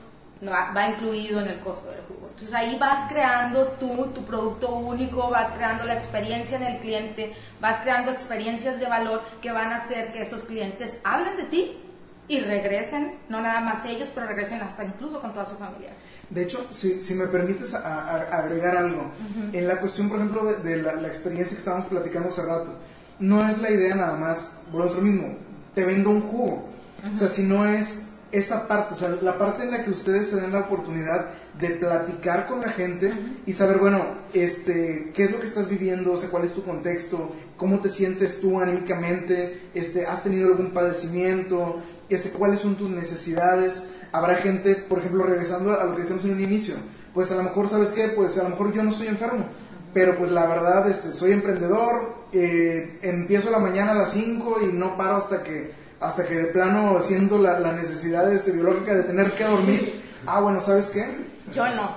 va, 0.49 0.89
incluido 0.89 1.41
en 1.41 1.49
el 1.49 1.59
costo 1.59 1.91
del 1.91 2.03
jugo. 2.03 2.29
Entonces 2.29 2.55
ahí 2.55 2.77
vas 2.79 3.11
creando 3.11 3.73
tú 3.81 4.13
tu 4.15 4.25
producto 4.25 4.71
único, 4.71 5.29
vas 5.31 5.51
creando 5.51 5.83
la 5.83 5.95
experiencia 5.95 6.59
en 6.59 6.63
el 6.63 6.79
cliente, 6.79 7.35
vas 7.61 7.81
creando 7.81 8.13
experiencias 8.13 8.79
de 8.79 8.87
valor 8.87 9.23
que 9.43 9.51
van 9.51 9.73
a 9.73 9.79
hacer 9.79 10.13
que 10.13 10.23
esos 10.23 10.45
clientes 10.45 11.01
hablen 11.03 11.37
de 11.37 11.45
ti 11.45 11.90
y 12.31 12.39
regresen, 12.39 13.15
no 13.29 13.41
nada 13.41 13.61
más 13.61 13.85
ellos, 13.85 14.09
pero 14.15 14.29
regresen 14.29 14.61
hasta 14.61 14.85
incluso 14.85 15.21
con 15.21 15.33
toda 15.33 15.45
su 15.45 15.57
familia. 15.57 15.91
De 16.31 16.45
hecho, 16.45 16.65
si, 16.71 17.03
si 17.03 17.15
me 17.15 17.27
permites 17.27 17.75
agregar 17.75 18.77
algo, 18.77 19.11
en 19.53 19.67
la 19.67 19.81
cuestión, 19.81 20.09
por 20.09 20.19
ejemplo, 20.19 20.45
de, 20.45 20.77
la, 20.77 21.09
experiencia 21.09 21.57
que 21.57 21.59
estábamos 21.59 21.89
platicando 21.89 22.29
hace 22.29 22.47
rato, 22.47 22.73
no 23.19 23.47
es 23.49 23.59
la 23.59 23.71
idea 23.73 23.97
nada 23.97 24.17
más, 24.17 24.53
por 24.71 24.89
lo 24.95 25.01
mismo, 25.03 25.35
te 25.75 25.85
vendo 25.85 26.11
un 26.11 26.21
jugo. 26.21 26.69
O 27.13 27.17
sea, 27.17 27.27
si 27.27 27.43
no 27.43 27.67
es 27.67 28.05
esa 28.31 28.69
parte, 28.69 28.95
o 28.95 28.97
sea, 28.97 29.09
la 29.09 29.37
parte 29.37 29.65
en 29.65 29.73
la 29.73 29.83
que 29.83 29.91
ustedes 29.91 30.31
se 30.31 30.41
den 30.41 30.53
la 30.53 30.61
oportunidad 30.61 31.31
de 31.59 31.71
platicar 31.71 32.47
con 32.47 32.61
la 32.61 32.69
gente 32.69 33.13
y 33.45 33.53
saber, 33.53 33.79
bueno, 33.79 34.05
este, 34.33 35.11
qué 35.13 35.25
es 35.25 35.33
lo 35.33 35.41
que 35.41 35.47
estás 35.47 35.69
viviendo, 35.69 36.13
o 36.13 36.17
sea, 36.17 36.31
cuál 36.31 36.45
es 36.45 36.55
tu 36.55 36.63
contexto, 36.63 37.35
cómo 37.57 37.81
te 37.81 37.89
sientes 37.89 38.41
tú 38.41 38.61
anímicamente, 38.61 39.63
este, 39.75 40.07
has 40.07 40.23
tenido 40.23 40.47
algún 40.47 40.71
padecimiento, 40.71 41.83
este, 42.11 42.31
cuáles 42.31 42.61
son 42.61 42.77
tus 42.77 42.91
necesidades. 42.91 43.85
Habrá 44.13 44.37
gente, 44.37 44.75
por 44.75 44.99
ejemplo, 44.99 45.25
regresando 45.25 45.79
a 45.79 45.85
lo 45.85 45.95
que 45.95 46.03
decíamos 46.03 46.25
en 46.25 46.33
un 46.33 46.43
inicio, 46.43 46.75
pues 47.15 47.31
a 47.33 47.37
lo 47.37 47.45
mejor, 47.45 47.69
¿sabes 47.69 47.91
qué? 47.91 48.09
Pues 48.09 48.39
a 48.39 48.45
lo 48.45 48.51
mejor 48.51 48.73
yo 48.73 48.83
no 48.83 48.91
estoy 48.91 49.07
enfermo, 49.07 49.47
pero 49.95 50.17
pues 50.19 50.31
la 50.31 50.47
verdad, 50.47 50.89
este, 50.89 51.13
soy 51.13 51.33
emprendedor, 51.33 52.15
eh, 52.33 52.99
empiezo 53.03 53.51
la 53.51 53.59
mañana 53.59 53.93
a 53.93 53.95
las 53.95 54.13
5 54.13 54.59
y 54.63 54.67
no 54.73 54.97
paro 54.97 55.17
hasta 55.17 55.43
que, 55.43 55.73
hasta 56.01 56.27
que 56.27 56.35
de 56.35 56.45
plano 56.47 57.01
siento 57.01 57.39
la, 57.39 57.59
la 57.59 57.73
necesidad 57.73 58.33
este, 58.33 58.53
biológica 58.53 58.95
de 58.95 59.03
tener 59.05 59.33
que 59.33 59.45
dormir. 59.45 60.03
Ah, 60.27 60.41
bueno, 60.41 60.61
¿sabes 60.61 60.91
qué? 60.91 61.07
Yo 61.53 61.65
no. 61.75 61.97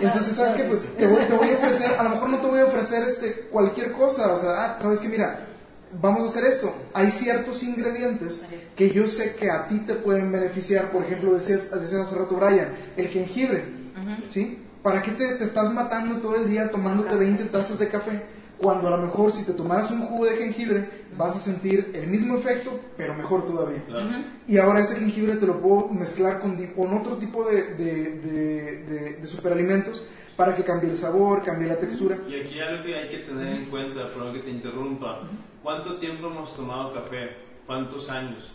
Entonces, 0.00 0.36
¿sabes 0.36 0.54
qué? 0.54 0.64
Pues 0.64 0.86
te 0.96 1.06
voy, 1.06 1.24
te 1.24 1.34
voy, 1.34 1.50
a 1.50 1.54
ofrecer, 1.54 1.94
a 1.98 2.02
lo 2.02 2.10
mejor 2.10 2.28
no 2.28 2.38
te 2.38 2.46
voy 2.46 2.60
a 2.60 2.66
ofrecer 2.66 3.06
este, 3.08 3.32
cualquier 3.50 3.92
cosa, 3.92 4.32
o 4.32 4.38
sea, 4.38 4.50
ah, 4.50 4.78
¿sabes 4.80 5.00
qué? 5.00 5.08
Mira, 5.08 5.46
vamos 6.00 6.22
a 6.22 6.26
hacer 6.26 6.44
esto. 6.44 6.74
Hay 6.92 7.10
ciertos 7.10 7.62
ingredientes 7.62 8.46
que 8.74 8.90
yo 8.90 9.06
sé 9.06 9.34
que 9.36 9.50
a 9.50 9.68
ti 9.68 9.78
te 9.80 9.94
pueden 9.94 10.30
beneficiar. 10.32 10.90
Por 10.90 11.04
ejemplo, 11.04 11.34
decías, 11.34 11.70
decías 11.78 12.02
hace 12.02 12.16
rato, 12.16 12.36
Brian, 12.36 12.68
el 12.96 13.08
jengibre. 13.08 13.64
¿Sí? 14.30 14.58
¿Para 14.82 15.02
qué 15.02 15.12
te, 15.12 15.42
estás 15.42 15.72
matando 15.72 16.20
todo 16.20 16.36
el 16.36 16.48
día 16.48 16.70
tomándote 16.70 17.16
20 17.16 17.44
tazas 17.46 17.78
de 17.78 17.88
café? 17.88 18.22
Cuando 18.58 18.88
a 18.88 18.96
lo 18.96 18.98
mejor 18.98 19.32
si 19.32 19.44
te 19.44 19.52
tomaras 19.52 19.90
un 19.90 20.06
jugo 20.06 20.24
de 20.24 20.36
jengibre 20.36 20.88
vas 21.18 21.36
a 21.36 21.38
sentir 21.38 21.90
el 21.92 22.06
mismo 22.06 22.38
efecto, 22.38 22.80
pero 22.96 23.12
mejor 23.14 23.44
todavía. 23.46 23.82
Y 24.46 24.56
ahora 24.58 24.80
ese 24.80 24.96
jengibre 24.96 25.36
te 25.36 25.46
lo 25.46 25.60
puedo 25.60 25.88
mezclar 25.88 26.40
con, 26.40 26.56
con 26.68 26.96
otro 26.96 27.18
tipo 27.18 27.44
de, 27.44 27.74
de, 27.74 29.16
de 29.20 29.26
superalimentos 29.26 30.06
para 30.36 30.54
que 30.54 30.62
cambie 30.62 30.90
el 30.90 30.96
sabor, 30.96 31.42
cambie 31.42 31.68
la 31.68 31.76
textura. 31.76 32.18
Y 32.28 32.36
aquí 32.36 32.60
algo 32.60 32.84
que 32.84 32.94
hay 32.94 33.08
que 33.08 33.18
tener 33.18 33.54
en 33.54 33.64
cuenta, 33.66 34.08
perdón 34.12 34.34
que 34.34 34.40
te 34.40 34.50
interrumpa, 34.50 35.22
¿cuánto 35.66 35.96
tiempo 35.96 36.28
hemos 36.28 36.54
tomado 36.54 36.94
café? 36.94 37.36
¿Cuántos 37.66 38.08
años? 38.08 38.52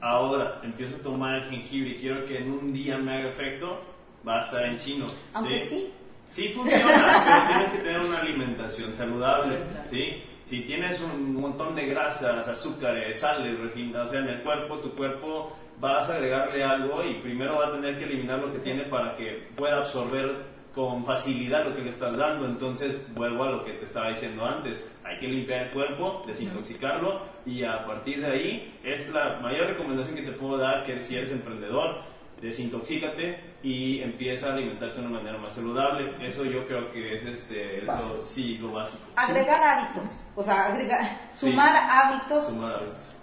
Ahora 0.00 0.62
empiezo 0.62 0.96
a 0.96 1.00
tomar 1.00 1.34
el 1.34 1.44
jengibre 1.44 1.90
y 1.90 1.96
quiero 1.96 2.24
que 2.24 2.38
en 2.38 2.52
un 2.52 2.72
día 2.72 2.96
me 2.96 3.18
haga 3.18 3.28
efecto, 3.28 3.78
va 4.26 4.38
a 4.38 4.40
estar 4.40 4.64
en 4.64 4.78
chino. 4.78 5.06
Aunque 5.34 5.66
sí. 5.66 5.92
Sí, 6.24 6.48
funciona, 6.54 7.22
pero 7.26 7.46
tienes 7.48 7.70
que 7.70 7.78
tener 7.78 8.00
una 8.00 8.18
alimentación 8.20 8.94
saludable, 8.94 9.58
¿sí? 9.90 10.22
Si 10.46 10.62
tienes 10.62 10.98
un 11.02 11.34
montón 11.34 11.74
de 11.74 11.84
grasas, 11.84 12.48
azúcares, 12.48 13.20
sales 13.20 13.60
refinadas, 13.60 14.08
o 14.08 14.12
sea, 14.12 14.20
en 14.20 14.28
el 14.28 14.42
cuerpo, 14.42 14.78
tu 14.78 14.92
cuerpo 14.92 15.54
vas 15.78 16.08
a 16.08 16.14
agregarle 16.14 16.64
algo 16.64 17.04
y 17.04 17.20
primero 17.20 17.58
va 17.58 17.68
a 17.68 17.72
tener 17.72 17.98
que 17.98 18.04
eliminar 18.04 18.38
lo 18.38 18.50
que 18.54 18.60
tiene 18.60 18.84
para 18.84 19.14
que 19.16 19.50
pueda 19.54 19.76
absorber 19.80 20.34
con 20.76 21.06
facilidad 21.06 21.64
lo 21.64 21.74
que 21.74 21.80
le 21.80 21.90
estás 21.90 22.14
dando. 22.14 22.44
Entonces, 22.44 22.98
vuelvo 23.14 23.44
a 23.44 23.50
lo 23.50 23.64
que 23.64 23.72
te 23.72 23.86
estaba 23.86 24.10
diciendo 24.10 24.44
antes. 24.44 24.86
Hay 25.02 25.18
que 25.18 25.26
limpiar 25.26 25.68
el 25.68 25.70
cuerpo, 25.70 26.22
desintoxicarlo 26.26 27.22
y 27.46 27.64
a 27.64 27.86
partir 27.86 28.20
de 28.20 28.26
ahí 28.26 28.78
es 28.84 29.08
la 29.08 29.40
mayor 29.40 29.68
recomendación 29.68 30.14
que 30.14 30.22
te 30.22 30.32
puedo 30.32 30.58
dar 30.58 30.84
que 30.84 31.00
si 31.00 31.16
eres 31.16 31.30
emprendedor, 31.30 32.02
desintoxícate 32.42 33.56
y 33.62 34.02
empieza 34.02 34.48
a 34.48 34.52
alimentarte 34.52 35.00
de 35.00 35.06
una 35.06 35.16
manera 35.16 35.38
más 35.38 35.54
saludable. 35.54 36.14
Eso 36.20 36.44
yo 36.44 36.66
creo 36.66 36.90
que 36.90 37.14
es 37.14 37.24
este 37.24 37.80
lo, 37.80 38.20
sí, 38.26 38.58
lo 38.58 38.72
básico. 38.72 39.02
Agregar 39.16 39.62
hábitos, 39.62 40.20
o 40.34 40.42
sea, 40.42 40.66
agregar, 40.66 41.00
sumar 41.32 41.74
hábitos, 41.74 42.48
sumar 42.48 42.74
hábitos. 42.74 43.16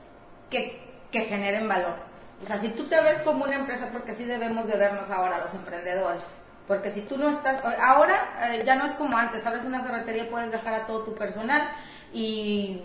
Que, 0.50 0.82
que 1.12 1.22
generen 1.26 1.68
valor. 1.68 1.94
O 2.42 2.46
sea, 2.48 2.60
si 2.60 2.70
tú 2.70 2.86
te 2.86 3.00
ves 3.00 3.22
como 3.22 3.44
una 3.46 3.58
empresa, 3.58 3.90
porque 3.94 4.12
así 4.12 4.24
debemos 4.24 4.66
de 4.66 4.76
vernos 4.76 5.12
ahora 5.12 5.38
los 5.38 5.54
emprendedores 5.54 6.43
porque 6.68 6.92
si 6.92 7.02
tú 7.02 7.18
no 7.18 7.30
estás, 7.30 7.62
ahora 7.82 8.52
eh, 8.52 8.64
ya 8.66 8.76
no 8.76 8.86
es 8.86 8.94
como 8.94 9.18
antes, 9.18 9.46
abres 9.46 9.66
una 9.66 9.82
ferretería 9.82 10.24
y 10.24 10.30
puedes 10.30 10.52
dejar 10.52 10.74
a 10.74 10.86
todo 10.86 11.04
tu 11.04 11.14
personal 11.14 11.70
y 12.14 12.82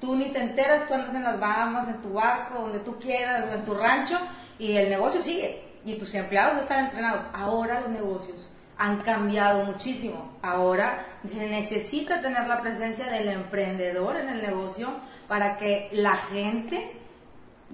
tú 0.00 0.16
ni 0.16 0.30
te 0.30 0.40
enteras, 0.40 0.86
tú 0.86 0.94
andas 0.94 1.14
en 1.14 1.24
las 1.24 1.38
Bahamas, 1.38 1.88
en 1.88 2.00
tu 2.00 2.14
barco, 2.14 2.60
donde 2.60 2.78
tú 2.80 2.98
quieras, 2.98 3.44
en 3.52 3.64
tu 3.64 3.74
rancho 3.74 4.18
y 4.58 4.76
el 4.76 4.88
negocio 4.88 5.20
sigue 5.20 5.62
y 5.84 5.94
tus 5.94 6.14
empleados 6.14 6.60
están 6.60 6.86
entrenados. 6.86 7.22
Ahora 7.32 7.80
los 7.80 7.90
negocios 7.90 8.48
han 8.78 9.02
cambiado 9.02 9.64
muchísimo. 9.64 10.38
Ahora 10.40 11.06
se 11.26 11.48
necesita 11.48 12.22
tener 12.22 12.46
la 12.46 12.62
presencia 12.62 13.06
del 13.06 13.28
emprendedor 13.28 14.16
en 14.16 14.30
el 14.30 14.42
negocio 14.42 14.88
para 15.28 15.56
que 15.58 15.90
la 15.92 16.16
gente 16.16 16.99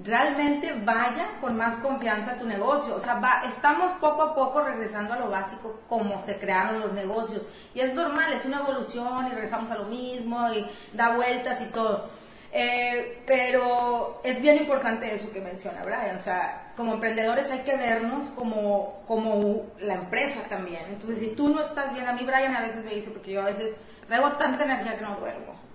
realmente 0.02 0.72
vaya 0.84 1.38
con 1.40 1.56
más 1.56 1.76
confianza 1.78 2.32
a 2.32 2.38
tu 2.38 2.46
negocio. 2.46 2.94
O 2.94 3.00
sea, 3.00 3.42
estamos 3.48 3.92
poco 3.92 4.22
a 4.22 4.34
poco 4.34 4.60
regresando 4.60 5.14
a 5.14 5.18
lo 5.18 5.30
básico 5.30 5.80
como 5.88 6.20
se 6.22 6.38
crearon 6.38 6.80
los 6.80 6.92
negocios. 6.92 7.50
Y 7.74 7.80
es 7.80 7.94
normal, 7.94 8.32
es 8.32 8.44
una 8.44 8.60
evolución 8.60 9.26
y 9.26 9.30
regresamos 9.30 9.70
a 9.70 9.76
lo 9.76 9.84
mismo 9.84 10.52
y 10.52 10.66
da 10.92 11.14
vueltas 11.16 11.60
y 11.62 11.66
todo. 11.66 12.10
Eh, 12.52 13.22
pero 13.26 14.20
es 14.24 14.40
bien 14.40 14.56
importante 14.56 15.12
eso 15.14 15.32
que 15.32 15.40
menciona 15.40 15.82
Brian. 15.82 16.16
O 16.16 16.22
sea, 16.22 16.72
como 16.76 16.94
emprendedores 16.94 17.50
hay 17.50 17.60
que 17.60 17.76
vernos 17.76 18.26
como, 18.30 19.02
como 19.06 19.66
la 19.80 19.94
empresa 19.94 20.42
también. 20.48 20.82
Entonces, 20.88 21.20
si 21.20 21.28
tú 21.34 21.48
no 21.48 21.62
estás 21.62 21.92
bien, 21.92 22.06
a 22.06 22.12
mí 22.12 22.24
Brian 22.24 22.54
a 22.54 22.62
veces 22.62 22.84
me 22.84 22.94
dice, 22.94 23.10
porque 23.10 23.32
yo 23.32 23.42
a 23.42 23.46
veces 23.46 23.76
traigo 24.06 24.32
tanta 24.32 24.64
energía 24.64 24.96
que 24.96 25.04
no 25.04 25.16
duermo 25.16 25.65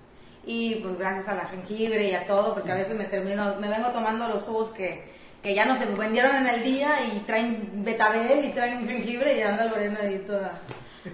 y 0.45 0.75
pues 0.75 0.97
gracias 0.97 1.27
a 1.27 1.35
la 1.35 1.45
jengibre 1.45 2.09
y 2.09 2.13
a 2.13 2.25
todo, 2.27 2.53
porque 2.53 2.71
a 2.71 2.75
veces 2.75 2.97
me 2.97 3.05
termino, 3.05 3.55
me 3.59 3.69
vengo 3.69 3.89
tomando 3.89 4.27
los 4.27 4.43
jugos 4.43 4.69
que, 4.69 5.11
que 5.43 5.53
ya 5.53 5.65
no 5.65 5.75
se 5.75 5.85
vendieron 5.85 6.35
en 6.35 6.47
el 6.47 6.63
día 6.63 6.97
y 7.05 7.19
traen 7.19 7.83
betabel 7.83 8.45
y 8.45 8.49
traen 8.49 8.87
jengibre 8.87 9.37
y 9.37 9.41
anda 9.41 9.65
Lorena 9.65 9.99
ahí 10.01 10.23
toda 10.25 10.59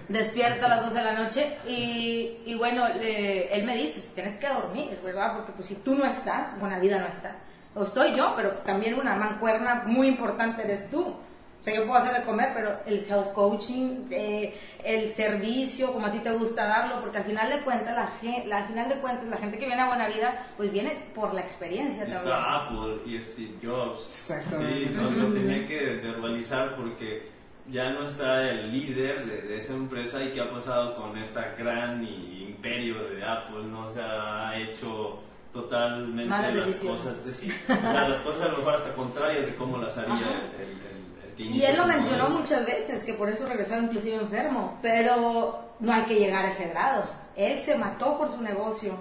despierta 0.08 0.66
a 0.66 0.68
las 0.68 0.82
12 0.82 0.98
de 0.98 1.04
la 1.04 1.12
noche 1.12 1.56
y, 1.66 2.38
y 2.44 2.54
bueno, 2.56 2.86
él 2.86 3.64
me 3.64 3.76
dice, 3.76 4.02
tienes 4.14 4.36
que 4.36 4.48
dormir, 4.48 4.98
¿verdad? 5.02 5.36
Porque 5.36 5.52
pues 5.52 5.68
si 5.68 5.76
tú 5.76 5.94
no 5.94 6.04
estás, 6.04 6.58
buena 6.60 6.78
vida 6.78 6.98
no 6.98 7.06
está. 7.06 7.36
O 7.74 7.84
estoy 7.84 8.14
yo, 8.14 8.34
pero 8.36 8.50
también 8.66 8.98
una 8.98 9.14
mancuerna 9.16 9.84
muy 9.86 10.08
importante 10.08 10.62
eres 10.62 10.90
tú. 10.90 11.14
O 11.60 11.64
sea, 11.64 11.74
yo 11.74 11.86
puedo 11.86 11.98
hacer 11.98 12.14
de 12.20 12.24
comer, 12.24 12.50
pero 12.54 12.78
el 12.86 13.04
health 13.08 13.32
coaching, 13.32 14.06
eh, 14.10 14.56
el 14.84 15.12
servicio, 15.12 15.92
como 15.92 16.06
a 16.06 16.12
ti 16.12 16.20
te 16.20 16.30
gusta 16.32 16.66
darlo, 16.66 17.00
porque 17.00 17.18
al 17.18 17.24
final 17.24 17.50
de 17.50 17.60
cuentas, 17.62 17.94
la, 17.96 18.06
gen- 18.20 18.48
la- 18.48 18.58
al 18.58 18.66
final 18.68 18.88
de 18.88 18.94
cuentas, 19.00 19.26
la 19.28 19.36
gente 19.38 19.58
que 19.58 19.66
viene 19.66 19.82
a 19.82 19.88
Buena 19.88 20.06
Vida, 20.08 20.46
pues 20.56 20.70
viene 20.72 20.96
por 21.14 21.34
la 21.34 21.40
experiencia 21.40 22.00
también. 22.02 22.18
Está 22.22 22.56
Apple 22.66 22.98
y 23.06 23.20
Steve 23.22 23.54
Jobs. 23.62 24.06
Exactamente. 24.06 24.88
Sí, 24.88 24.94
lo, 24.94 25.10
lo 25.10 25.32
tenía 25.34 25.66
que 25.66 25.78
verbalizar 25.96 26.76
porque 26.76 27.28
ya 27.68 27.90
no 27.90 28.06
está 28.06 28.48
el 28.48 28.70
líder 28.72 29.26
de, 29.26 29.42
de 29.42 29.58
esa 29.58 29.74
empresa 29.74 30.22
y 30.22 30.30
qué 30.30 30.40
ha 30.40 30.50
pasado 30.50 30.96
con 30.96 31.18
esta 31.18 31.54
gran 31.58 32.02
i- 32.04 32.44
imperio 32.48 33.02
de 33.10 33.22
Apple, 33.24 33.64
¿no? 33.64 33.88
O 33.88 33.90
sea, 33.92 34.48
ha 34.48 34.56
hecho 34.58 35.20
totalmente 35.52 36.30
Malas 36.30 36.54
las 36.54 36.66
decisiones. 36.66 37.02
cosas, 37.02 37.26
de- 37.26 37.34
sí, 37.34 37.52
o 37.68 37.74
sea, 37.80 38.08
las 38.08 38.20
cosas 38.20 38.42
a 38.42 38.48
lo 38.48 38.58
mejor 38.58 38.74
hasta 38.74 38.94
contrarias 38.94 39.44
de 39.46 39.54
cómo 39.56 39.76
las 39.78 39.98
haría 39.98 40.14
el- 40.14 40.70
el- 40.70 40.97
Y 41.38 41.62
él 41.62 41.76
lo 41.76 41.86
mencionó 41.86 42.28
muchas 42.30 42.66
veces, 42.66 43.04
que 43.04 43.14
por 43.14 43.28
eso 43.28 43.46
regresaba 43.46 43.82
inclusive 43.82 44.16
enfermo, 44.16 44.78
pero 44.82 45.74
no 45.78 45.92
hay 45.92 46.02
que 46.02 46.16
llegar 46.16 46.44
a 46.44 46.50
ese 46.50 46.68
grado. 46.68 47.04
Él 47.36 47.58
se 47.58 47.76
mató 47.76 48.18
por 48.18 48.30
su 48.32 48.42
negocio. 48.42 48.98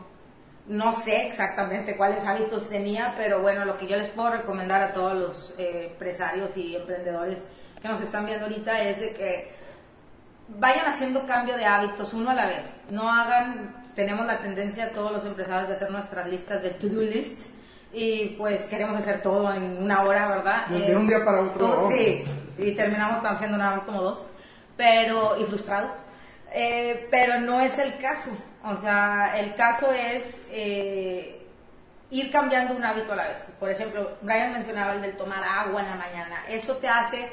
No 0.67 0.93
sé 0.93 1.27
exactamente 1.27 1.97
cuáles 1.97 2.23
hábitos 2.23 2.69
tenía, 2.69 3.15
pero 3.17 3.41
bueno, 3.41 3.65
lo 3.65 3.77
que 3.77 3.88
yo 3.88 3.95
les 3.95 4.09
puedo 4.09 4.29
recomendar 4.29 4.81
a 4.81 4.93
todos 4.93 5.13
los 5.15 5.55
eh, 5.57 5.88
empresarios 5.91 6.55
y 6.57 6.75
emprendedores 6.75 7.43
que 7.81 7.88
nos 7.88 8.01
están 8.01 8.25
viendo 8.25 8.45
ahorita 8.45 8.81
es 8.81 8.99
de 8.99 9.13
que 9.13 9.51
vayan 10.49 10.85
haciendo 10.85 11.25
cambio 11.25 11.57
de 11.57 11.65
hábitos 11.65 12.13
uno 12.13 12.29
a 12.29 12.35
la 12.35 12.47
vez. 12.47 12.81
No 12.89 13.09
hagan, 13.09 13.91
tenemos 13.95 14.27
la 14.27 14.39
tendencia 14.39 14.91
todos 14.91 15.11
los 15.11 15.25
empresarios 15.25 15.69
de 15.69 15.75
hacer 15.75 15.89
nuestras 15.89 16.27
listas 16.27 16.61
de 16.61 16.71
to-do 16.71 17.01
list 17.01 17.57
y 17.93 18.29
pues 18.38 18.67
queremos 18.67 18.97
hacer 18.97 19.21
todo 19.21 19.53
en 19.53 19.81
una 19.83 20.03
hora, 20.03 20.27
¿verdad? 20.27 20.67
De- 20.67 20.79
de 20.81 20.95
un 20.95 21.07
día 21.07 21.23
para 21.23 21.41
otro. 21.41 21.65
todo- 21.67 21.89
sí, 21.91 22.23
y 22.57 22.71
terminamos 22.73 23.23
haciendo 23.23 23.57
nada 23.57 23.75
más 23.75 23.83
como 23.83 24.01
dos, 24.01 24.27
pero 24.75 25.38
y 25.39 25.43
frustrados. 25.45 25.91
Eh, 26.53 27.07
pero 27.11 27.39
no 27.39 27.59
es 27.59 27.77
el 27.77 27.97
caso. 27.97 28.31
O 28.63 28.75
sea, 28.77 29.38
el 29.38 29.53
caso 29.55 29.91
es 29.91 30.45
eh, 30.51 31.45
ir 32.09 32.31
cambiando 32.31 32.73
un 32.73 32.83
hábito 32.83 33.13
a 33.13 33.15
la 33.17 33.27
vez. 33.29 33.49
Por 33.59 33.69
ejemplo, 33.69 34.11
Brian 34.21 34.53
mencionaba 34.53 34.93
el 34.93 35.01
del 35.01 35.17
tomar 35.17 35.43
agua 35.43 35.81
en 35.81 35.89
la 35.89 35.95
mañana. 35.95 36.43
Eso 36.49 36.77
te 36.77 36.88
hace 36.88 37.29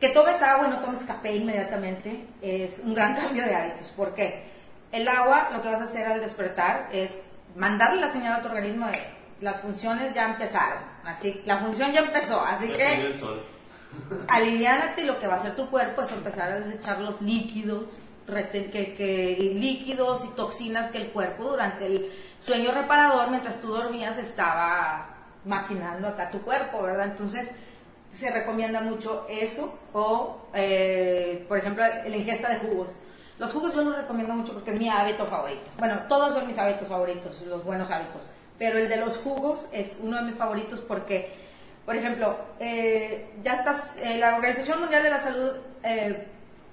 que 0.00 0.08
tomes 0.10 0.42
agua 0.42 0.66
y 0.66 0.70
no 0.70 0.80
tomes 0.80 1.04
café 1.04 1.34
inmediatamente. 1.36 2.26
Es 2.42 2.80
un 2.80 2.94
gran 2.94 3.14
cambio 3.20 3.44
de 3.44 3.54
hábitos. 3.54 3.88
¿Por 3.90 4.14
qué? 4.14 4.44
El 4.92 5.08
agua, 5.08 5.48
lo 5.52 5.62
que 5.62 5.68
vas 5.70 5.80
a 5.80 5.84
hacer 5.84 6.06
al 6.06 6.20
despertar 6.20 6.88
es 6.92 7.20
mandarle 7.56 8.00
la 8.02 8.10
señal 8.10 8.34
a 8.34 8.42
tu 8.42 8.48
organismo 8.48 8.86
de 8.86 8.98
las 9.40 9.60
funciones 9.60 10.14
ya 10.14 10.26
empezaron. 10.30 10.78
Así, 11.04 11.42
la 11.46 11.58
función 11.58 11.92
ya 11.92 12.00
empezó. 12.00 12.40
Así 12.40 12.68
Ya 12.68 12.76
que 12.76 12.84
aliviánate 14.28 15.02
y 15.02 15.04
lo 15.04 15.18
que 15.18 15.26
va 15.26 15.34
a 15.34 15.36
hacer 15.36 15.54
tu 15.56 15.68
cuerpo 15.70 16.02
es 16.02 16.12
empezar 16.12 16.50
a 16.50 16.60
desechar 16.60 17.00
los 17.00 17.20
líquidos, 17.20 17.98
reten- 18.26 18.70
que, 18.70 18.94
que- 18.94 19.52
líquidos 19.54 20.24
y 20.24 20.28
toxinas 20.28 20.88
que 20.90 20.98
el 20.98 21.08
cuerpo 21.08 21.44
durante 21.44 21.86
el 21.86 22.10
sueño 22.40 22.72
reparador, 22.72 23.30
mientras 23.30 23.60
tú 23.60 23.68
dormías, 23.68 24.18
estaba 24.18 25.10
maquinando 25.44 26.08
acá 26.08 26.30
tu 26.30 26.40
cuerpo, 26.42 26.82
¿verdad? 26.82 27.06
Entonces, 27.08 27.50
se 28.12 28.30
recomienda 28.30 28.80
mucho 28.80 29.26
eso 29.28 29.78
o, 29.92 30.38
eh, 30.54 31.44
por 31.48 31.58
ejemplo, 31.58 31.84
la 31.86 32.16
ingesta 32.16 32.48
de 32.50 32.58
jugos. 32.60 32.90
Los 33.38 33.52
jugos 33.52 33.74
yo 33.74 33.82
los 33.82 33.96
recomiendo 33.96 34.32
mucho 34.32 34.52
porque 34.54 34.72
es 34.72 34.78
mi 34.78 34.88
hábito 34.88 35.26
favorito. 35.26 35.70
Bueno, 35.78 35.98
todos 36.08 36.32
son 36.32 36.46
mis 36.46 36.56
hábitos 36.56 36.86
favoritos, 36.88 37.42
los 37.42 37.64
buenos 37.64 37.90
hábitos. 37.90 38.28
Pero 38.58 38.78
el 38.78 38.88
de 38.88 38.96
los 38.96 39.16
jugos 39.18 39.68
es 39.72 39.98
uno 40.00 40.16
de 40.18 40.22
mis 40.22 40.36
favoritos 40.36 40.80
porque, 40.80 41.34
por 41.84 41.96
ejemplo, 41.96 42.36
eh, 42.60 43.26
ya 43.42 43.54
estás, 43.54 43.96
eh, 43.96 44.18
la 44.18 44.36
Organización 44.36 44.80
Mundial 44.80 45.02
de 45.02 45.10
la 45.10 45.18
Salud 45.18 45.52
eh, 45.82 46.26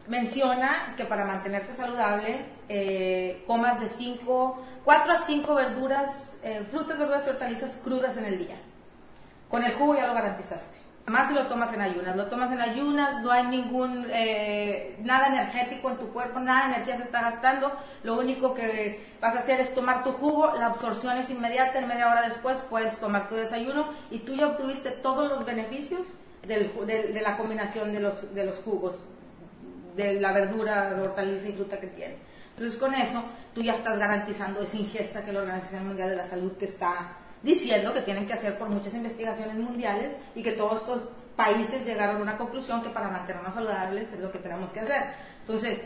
menciona 0.08 0.94
que 0.96 1.06
para 1.06 1.26
mantenerte 1.26 1.74
saludable 1.74 2.46
eh, 2.70 3.44
comas 3.48 3.80
de 3.80 3.90
5, 3.90 4.66
4 4.84 5.14
a 5.14 5.18
5 5.18 5.56
verduras, 5.56 6.34
frutas, 6.72 6.98
verduras 6.98 7.28
y 7.28 7.30
hortalizas 7.30 7.80
crudas 7.84 8.18
en 8.18 8.26
el 8.26 8.38
día. 8.40 8.56
Con 9.50 9.64
el 9.64 9.74
jugo 9.74 9.96
ya 9.96 10.08
lo 10.08 10.14
garantizaste. 10.14 10.81
Más 11.08 11.28
si 11.28 11.34
lo 11.34 11.48
tomas 11.48 11.74
en 11.74 11.82
ayunas. 11.82 12.16
Lo 12.16 12.28
tomas 12.28 12.52
en 12.52 12.62
ayunas, 12.62 13.22
no 13.22 13.32
hay 13.32 13.48
ningún, 13.48 14.06
eh, 14.12 14.98
nada 15.02 15.28
energético 15.28 15.90
en 15.90 15.98
tu 15.98 16.14
cuerpo, 16.14 16.40
nada 16.40 16.68
de 16.68 16.74
energía 16.76 16.96
se 16.98 17.04
está 17.04 17.22
gastando. 17.22 17.72
Lo 18.04 18.18
único 18.20 18.54
que 18.54 19.04
vas 19.20 19.36
a 19.36 19.40
hacer 19.40 19.60
es 19.60 19.74
tomar 19.74 20.04
tu 20.04 20.12
jugo, 20.14 20.54
la 20.56 20.68
absorción 20.68 21.18
es 21.18 21.30
inmediata, 21.30 21.80
en 21.80 21.88
media 21.88 22.08
hora 22.10 22.22
después 22.22 22.58
puedes 22.70 22.98
tomar 23.00 23.28
tu 23.28 23.36
desayuno 23.36 23.88
y 24.12 24.20
tú 24.20 24.36
ya 24.36 24.48
obtuviste 24.48 24.92
todos 24.92 25.30
los 25.30 25.46
beneficios 25.46 26.14
del 26.48 26.72
del- 26.86 27.14
de, 27.14 27.22
la 27.22 27.36
combinación 27.38 27.92
de 27.94 28.00
los, 28.00 28.34
de 28.34 28.46
los 28.46 28.56
jugos, 28.60 29.00
de 29.96 30.14
la 30.22 30.32
verdura, 30.32 30.94
de 30.94 31.02
hortaliza 31.02 31.50
y 31.50 31.54
fruta 31.54 31.80
que 31.80 31.88
tiene. 31.88 32.16
Entonces 32.56 32.80
con 32.80 32.94
eso 32.94 33.24
tú 33.54 33.62
ya 33.62 33.74
estás 33.74 33.98
garantizando 33.98 34.62
esa 34.62 34.78
ingesta 34.78 35.26
que 35.26 35.34
la 35.34 35.40
Organización 35.40 35.88
Mundial 35.88 36.10
de 36.10 36.16
la 36.16 36.26
Salud 36.26 36.52
te 36.54 36.66
está 36.66 37.14
diciendo 37.44 37.94
que 37.94 38.02
tienen 38.02 38.28
que 38.28 38.34
hacer 38.34 38.58
por 38.58 38.70
muchas 38.70 38.94
investigaciones 38.94 39.56
mundiales 39.56 40.16
y 40.36 40.44
que 40.44 40.52
todos 40.52 40.82
estos 40.82 41.02
países 41.36 41.86
llegaron 41.86 42.18
a 42.18 42.22
una 42.22 42.38
conclusión 42.38 42.82
que 42.84 42.90
para 42.90 43.10
mantenernos 43.10 43.54
saludables 43.54 44.12
es 44.14 44.20
lo 44.20 44.32
que 44.32 44.40
tenemos 44.40 44.72
que 44.72 44.82
hacer. 44.82 45.04
Entonces, 45.40 45.84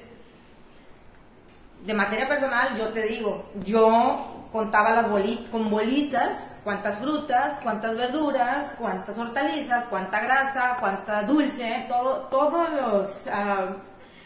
de 1.86 1.94
materia 1.94 2.28
personal, 2.28 2.78
yo 2.78 2.90
te 2.90 3.04
digo, 3.04 3.52
yo 3.64 4.48
contaba 4.52 4.92
las 4.92 5.10
bolitas, 5.10 5.50
con 5.50 5.70
bolitas, 5.70 6.58
cuántas 6.64 6.98
frutas, 6.98 7.60
cuántas 7.62 7.96
verduras, 7.96 8.76
cuántas 8.78 9.18
hortalizas, 9.18 9.86
cuánta 9.86 10.20
grasa, 10.22 10.78
cuánta 10.80 11.24
dulce, 11.24 11.86
todo, 11.88 12.28
todos 12.32 12.70
los, 12.72 13.28
ah, 13.28 13.68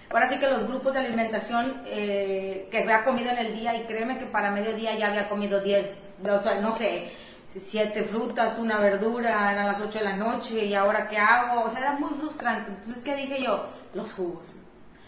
ahora 0.09 0.29
sí 0.29 0.39
que 0.39 0.47
los 0.47 0.67
grupos 0.67 0.93
de 0.93 0.99
alimentación 0.99 1.81
eh, 1.85 2.67
que 2.71 2.79
había 2.79 3.03
comido 3.03 3.31
en 3.31 3.39
el 3.39 3.53
día 3.53 3.75
y 3.75 3.83
créeme 3.85 4.17
que 4.17 4.25
para 4.25 4.51
mediodía 4.51 4.97
ya 4.97 5.07
había 5.07 5.27
comido 5.27 5.59
10, 5.59 6.08
o 6.23 6.43
sea, 6.43 6.59
no 6.61 6.73
sé, 6.73 7.11
siete 7.57 8.03
frutas, 8.03 8.57
una 8.57 8.77
verdura, 8.77 9.51
eran 9.51 9.67
las 9.67 9.81
8 9.81 9.99
de 9.99 10.05
la 10.05 10.15
noche 10.15 10.65
y 10.65 10.75
ahora 10.75 11.07
qué 11.07 11.17
hago, 11.17 11.63
o 11.63 11.69
sea, 11.69 11.79
era 11.79 11.91
muy 11.93 12.11
frustrante. 12.11 12.71
Entonces, 12.71 13.03
¿qué 13.03 13.15
dije 13.15 13.43
yo? 13.43 13.67
Los 13.93 14.13
jugos. 14.13 14.45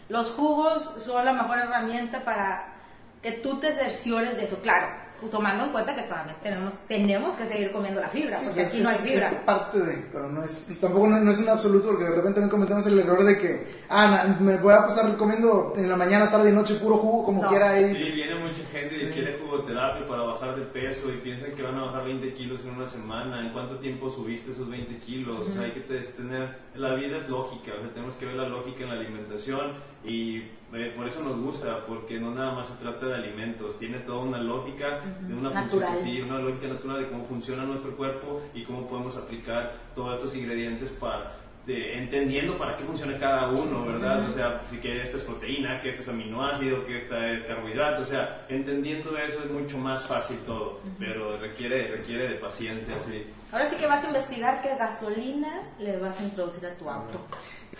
Los 0.10 0.32
jugos 0.32 0.92
son 1.00 1.24
la 1.24 1.34
mejor 1.34 1.60
herramienta 1.60 2.24
para 2.24 2.74
que 3.22 3.34
tú 3.34 3.60
te 3.60 3.72
cerciores 3.72 4.36
de 4.36 4.46
eso. 4.46 4.58
Claro, 4.62 4.88
tomando 5.30 5.66
en 5.66 5.72
cuenta 5.72 5.94
que 5.96 6.02
todavía 6.04 6.36
tenemos, 6.42 6.76
tenemos 6.88 7.36
que 7.36 7.46
seguir 7.46 7.72
comiendo 7.72 8.02
la 8.02 8.10
fibra, 8.10 8.38
porque 8.44 8.62
es, 8.64 8.70
aquí 8.74 8.82
no 8.82 8.90
hay 8.90 8.96
fibra. 8.96 9.28
es 9.28 9.34
parte 9.46 9.80
de, 9.80 10.06
pero 10.12 10.30
no 10.30 10.44
es, 10.44 10.78
tampoco 10.80 11.08
no, 11.08 11.20
no 11.20 11.32
es 11.32 11.40
un 11.40 11.50
absoluto, 11.50 11.90
porque 11.90 12.04
de 12.06 12.10
repente 12.12 12.34
también 12.42 12.50
cometemos 12.50 12.86
el 12.88 13.00
error 13.00 13.24
de 13.24 13.38
que, 13.38 13.68
ah, 13.90 14.08
na- 14.08 14.38
me 14.40 14.58
voy 14.58 14.74
a 14.74 14.86
pasar 14.88 15.16
comiendo 15.18 15.74
en 15.76 15.88
la 15.90 15.96
mañana, 15.96 16.30
tarde 16.32 16.50
y 16.50 16.54
noche 16.54 16.76
puro 16.76 16.98
jugo, 16.98 17.26
como 17.26 17.44
No. 17.44 17.50
quiera 17.50 17.72
ahí. 17.72 17.94
Sí, 17.94 18.12
viene 18.12 18.36
mucha 18.36 18.64
gente 18.72 18.90
Sí. 18.90 19.08
y 19.10 19.14
quiere 19.14 19.40
jugoterapia 19.40 20.08
para 20.08 20.24
bajar 20.24 20.56
de 20.56 20.66
peso 20.66 21.10
y 21.14 21.18
piensan 21.18 21.52
que 21.52 21.64
van 21.64 21.78
a 21.78 21.86
bajar 21.86 22.06
20 22.06 22.34
kilos 22.34 22.66
en 22.66 22.76
una 22.76 22.88
semana. 22.88 23.46
¿En 23.46 23.54
cuánto 23.54 23.78
tiempo 23.78 24.10
subiste 24.10 24.52
esos 24.52 24.70
20 24.70 24.98
kilos? 25.00 25.40
O 25.48 25.54
sea, 25.54 25.62
hay 25.64 25.72
que 25.72 25.82
te- 25.82 26.00
tener... 26.00 26.60
La 26.76 26.94
vida 26.96 27.18
es 27.18 27.28
lógica, 27.30 27.72
o 27.78 27.82
sea, 27.82 27.94
tenemos 27.94 28.16
que 28.16 28.26
ver 28.26 28.36
la 28.36 28.48
lógica 28.48 28.84
en 28.84 28.90
la 28.90 28.96
alimentación 28.96 29.74
y 30.04 30.38
eh, 30.74 30.94
por 30.96 31.08
eso 31.08 31.22
nos 31.22 31.38
gusta, 31.40 31.86
porque 31.86 32.20
no 32.20 32.34
nada 32.34 32.54
más 32.54 32.68
se 32.70 32.76
trata 32.76 33.06
de 33.08 33.16
alimentos, 33.16 33.78
tiene 33.78 34.00
toda 34.00 34.20
una 34.20 34.38
lógica, 34.40 35.02
de 35.22 35.34
una 35.34 35.50
Natural. 35.50 35.94
función, 35.94 36.16
sí, 36.16 36.22
una 36.22 36.40
lógica 36.40 36.68
natural 36.68 37.02
de 37.04 37.10
cómo 37.10 37.26
funciona 37.26 37.64
nuestro 37.64 37.96
cuerpo 37.96 38.42
y 38.54 38.64
cómo 38.64 38.88
podemos 38.88 39.18
aplicar 39.18 39.74
todos 39.94 40.18
estos 40.18 40.36
ingredientes 40.36 40.90
para 40.92 41.34
de- 41.68 41.96
entendiendo 42.00 42.58
para 42.58 42.76
qué 42.76 42.84
funciona 42.84 43.16
cada 43.20 43.50
uno, 43.50 43.86
¿verdad? 43.86 44.26
O 44.28 44.32
sea, 44.32 44.64
si 44.68 44.78
que 44.78 45.00
esta 45.04 45.18
es 45.18 45.24
proteína, 45.24 45.80
que 45.80 45.90
este 45.90 46.02
es 46.02 46.10
aminoácido, 46.10 46.84
que 46.88 46.98
esta 46.98 47.30
es 47.34 47.44
carbohidrato, 47.44 48.02
o 48.02 48.06
sea, 48.06 48.46
entendiendo 48.50 49.16
eso 49.16 49.44
es 49.44 49.52
mucho 49.52 49.78
más 49.78 50.08
fácil 50.08 50.38
todo, 50.48 50.80
pero 50.98 51.38
requiere, 51.38 51.90
requiere 51.98 52.30
de 52.30 52.36
paciencia, 52.36 52.96
sí. 53.06 53.28
Ahora 53.52 53.68
sí 53.68 53.76
que 53.76 53.86
vas 53.86 54.04
a 54.04 54.08
investigar 54.08 54.62
qué 54.64 54.76
gasolina 54.76 55.62
le 55.78 55.98
vas 56.00 56.20
a 56.20 56.24
introducir 56.24 56.66
a 56.66 56.74
tu 56.76 56.90
auto. 56.90 57.20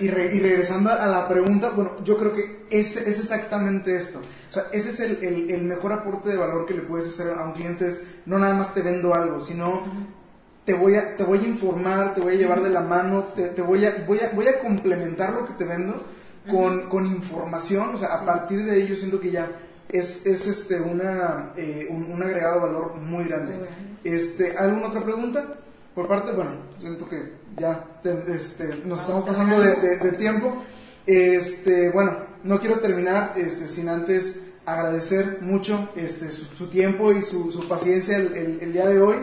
Y, 0.02 0.08
re- 0.10 0.34
y 0.36 0.40
regresando 0.40 0.90
a 0.90 1.06
la 1.08 1.28
pregunta, 1.28 1.70
bueno, 1.76 1.92
yo 2.04 2.18
creo 2.18 2.34
que 2.34 2.66
es, 2.70 2.96
es 2.98 3.20
exactamente 3.20 3.96
esto. 3.96 4.20
O 4.20 4.52
sea, 4.54 4.64
ese 4.72 4.90
es 4.90 5.00
el, 5.00 5.24
el- 5.24 5.52
el 5.52 5.64
mejor 5.64 5.94
aporte 5.94 6.30
de 6.30 6.38
valor 6.38 6.66
que 6.66 6.74
le 6.74 6.82
puedes 6.82 7.08
hacer 7.08 7.34
a 7.38 7.46
un 7.46 7.54
cliente, 7.54 7.88
es 7.88 8.06
no 8.26 8.38
nada 8.40 8.54
más 8.56 8.74
te 8.74 8.82
vendo 8.82 9.14
algo, 9.14 9.40
sino 9.40 9.84
te 10.66 10.74
voy 10.74 10.96
a, 10.96 11.16
te 11.18 11.24
voy 11.24 11.40
a 11.40 11.48
informar, 11.48 12.14
te 12.16 12.22
voy 12.22 12.34
a 12.36 12.38
llevar 12.38 12.62
de 12.62 12.70
la 12.70 12.82
mano, 12.82 13.24
te, 13.36 13.48
te 13.50 13.62
voy, 13.62 13.86
a, 13.86 14.04
voy, 14.08 14.20
a, 14.20 14.32
voy 14.36 14.48
a 14.48 14.60
complementar 14.60 15.34
lo 15.34 15.46
que 15.46 15.54
te 15.54 15.64
vendo 15.66 16.04
con, 16.50 16.90
con 16.90 17.06
información, 17.06 17.96
o 17.96 17.98
sea, 17.98 18.14
a 18.16 18.26
partir 18.26 18.64
de 18.66 18.82
ello 18.82 18.96
siento 18.96 19.20
que 19.20 19.32
ya 19.32 19.50
es, 19.90 20.26
es 20.26 20.48
este, 20.48 20.80
una, 20.82 21.52
eh, 21.58 21.88
un, 21.90 22.12
un 22.12 22.24
agregado 22.24 22.56
de 22.62 22.66
valor 22.74 22.96
muy 22.98 23.26
grande. 23.26 23.56
Muy 23.56 23.66
grande. 23.66 23.92
Este, 24.04 24.58
¿Alguna 24.58 24.88
otra 24.88 25.04
pregunta? 25.04 25.46
Por 25.94 26.08
parte, 26.08 26.32
bueno, 26.32 26.52
siento 26.78 27.08
que 27.10 27.34
ya 27.58 27.86
te- 28.04 28.34
este, 28.36 28.68
nos 28.86 28.86
Vamos 28.86 29.00
estamos 29.02 29.24
pasando 29.24 29.60
de, 29.60 29.72
terminando. 29.76 30.04
de- 30.06 30.12
de 30.12 30.18
tiempo. 30.18 30.64
Este, 31.06 31.90
bueno, 31.92 32.16
no 32.44 32.60
quiero 32.60 32.80
terminar 32.80 33.34
este, 33.36 33.68
sin 33.68 33.90
antes 33.90 34.44
agradecer 34.66 35.40
mucho 35.42 35.90
este, 35.96 36.30
su, 36.30 36.46
su 36.46 36.68
tiempo 36.68 37.12
y 37.12 37.22
su, 37.22 37.52
su 37.52 37.68
paciencia 37.68 38.18
el, 38.18 38.34
el- 38.36 38.60
el 38.62 38.74
día 38.74 38.88
de 38.88 39.02
hoy. 39.02 39.16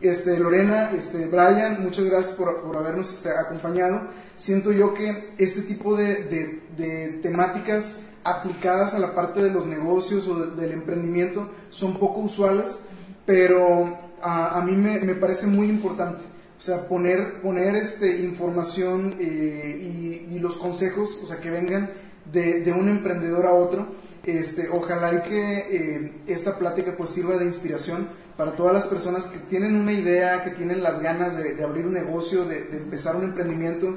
Este, 0.00 0.38
Lorena, 0.38 0.90
este, 0.92 1.26
Brian, 1.26 1.82
muchas 1.82 2.04
gracias 2.06 2.34
por, 2.34 2.60
por 2.62 2.76
habernos 2.76 3.10
este, 3.10 3.30
acompañado. 3.30 4.02
Siento 4.36 4.72
yo 4.72 4.94
que 4.94 5.34
este 5.38 5.62
tipo 5.62 5.94
de, 5.96 6.24
de, 6.24 6.60
de, 6.76 7.08
temáticas 7.22 7.96
aplicadas 8.24 8.94
a 8.94 8.98
la 8.98 9.14
parte 9.14 9.42
de 9.42 9.50
los 9.50 9.66
negocios 9.66 10.26
o 10.28 10.38
de, 10.40 10.60
del 10.60 10.72
emprendimiento 10.72 11.48
son 11.70 11.98
poco 11.98 12.20
usuales, 12.20 12.80
pero 13.26 13.96
a, 14.20 14.58
a 14.58 14.64
mí 14.64 14.72
me, 14.72 14.98
me, 15.00 15.14
parece 15.14 15.46
muy 15.46 15.68
importante. 15.68 16.24
O 16.62 16.64
sea, 16.64 16.86
poner, 16.86 17.40
poner 17.42 17.74
este, 17.74 18.20
información 18.20 19.16
eh, 19.18 20.28
y, 20.30 20.38
los 20.38 20.56
consejos, 20.56 21.18
o 21.20 21.26
sea, 21.26 21.40
que 21.40 21.50
vengan 21.50 21.90
de, 22.32 22.60
de 22.60 22.72
un 22.72 22.88
emprendedor 22.88 23.46
a 23.46 23.52
otro. 23.52 23.88
Este, 24.22 24.68
ojalá 24.68 25.12
y 25.12 25.28
que 25.28 25.56
eh, 25.58 26.12
esta 26.28 26.56
plática 26.58 26.94
pues 26.96 27.10
sirva 27.10 27.36
de 27.36 27.46
inspiración 27.46 28.06
para 28.36 28.52
todas 28.52 28.74
las 28.74 28.84
personas 28.84 29.26
que 29.26 29.38
tienen 29.38 29.74
una 29.74 29.92
idea, 29.92 30.44
que 30.44 30.50
tienen 30.50 30.84
las 30.84 31.02
ganas 31.02 31.36
de, 31.36 31.56
de 31.56 31.64
abrir 31.64 31.84
un 31.84 31.94
negocio, 31.94 32.44
de, 32.44 32.62
de, 32.62 32.76
empezar 32.76 33.16
un 33.16 33.24
emprendimiento, 33.24 33.96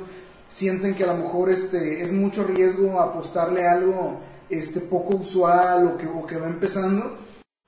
sienten 0.50 0.96
que 0.96 1.04
a 1.04 1.14
lo 1.14 1.18
mejor 1.18 1.52
este, 1.52 2.02
es 2.02 2.12
mucho 2.12 2.46
riesgo 2.46 3.00
apostarle 3.00 3.68
algo 3.68 4.22
este, 4.50 4.82
poco 4.82 5.18
usual 5.18 5.86
o 5.86 5.98
que, 5.98 6.08
o 6.08 6.26
que 6.26 6.38
va 6.38 6.48
empezando, 6.48 7.16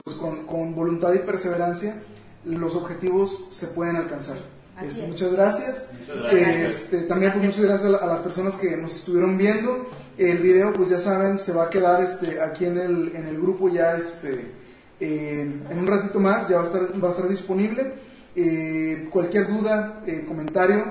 pues 0.03 0.15
con, 0.15 0.47
con, 0.47 0.73
voluntad 0.73 1.13
y 1.13 1.19
perseverancia 1.19 2.01
los 2.45 2.75
objetivos 2.75 3.49
se 3.51 3.67
pueden 3.67 3.97
alcanzar. 3.97 4.56
Este, 4.81 5.07
muchas 5.07 5.31
gracias. 5.31 5.87
Muchas 5.99 6.31
gracias. 6.31 6.73
Este, 6.73 6.97
también 7.01 7.31
pues, 7.31 7.45
muchas 7.45 7.61
gracias 7.61 7.93
a, 7.93 8.05
las 8.05 8.19
personas 8.19 8.55
que 8.55 8.77
nos 8.77 8.95
estuvieron 8.95 9.37
viendo. 9.37 9.87
El 10.17 10.39
video, 10.39 10.73
pues 10.73 10.89
ya 10.89 10.99
saben, 10.99 11.37
se 11.37 11.53
va 11.53 11.65
a 11.65 11.69
quedar 11.69 12.01
este, 12.01 12.41
aquí 12.41 12.65
en 12.65 12.77
el, 12.77 13.15
en 13.15 13.27
el 13.27 13.39
grupo 13.39 13.69
ya 13.69 13.95
este, 13.95 14.51
eh, 14.99 15.61
en 15.69 15.79
un 15.79 15.87
ratito 15.87 16.19
más, 16.19 16.47
ya 16.47 16.57
va 16.57 16.63
a 16.63 16.65
estar, 16.65 17.03
va 17.03 17.07
a 17.07 17.11
estar 17.11 17.27
disponible. 17.27 17.93
Eh, 18.35 19.07
cualquier 19.09 19.47
duda, 19.47 20.03
eh, 20.05 20.25
comentario, 20.27 20.85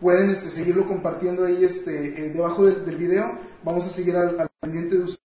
pueden 0.00 0.30
este, 0.30 0.50
seguirlo 0.50 0.88
compartiendo 0.88 1.44
ahí 1.44 1.64
este, 1.64 2.26
eh, 2.26 2.30
debajo 2.30 2.66
del, 2.66 2.84
del, 2.84 2.96
video. 2.96 3.38
Vamos 3.62 3.86
a 3.86 3.90
seguir 3.90 4.16
al, 4.16 4.38
al 4.40 4.48
pendiente 4.60 4.96
de 4.96 5.02
ustedes. 5.02 5.27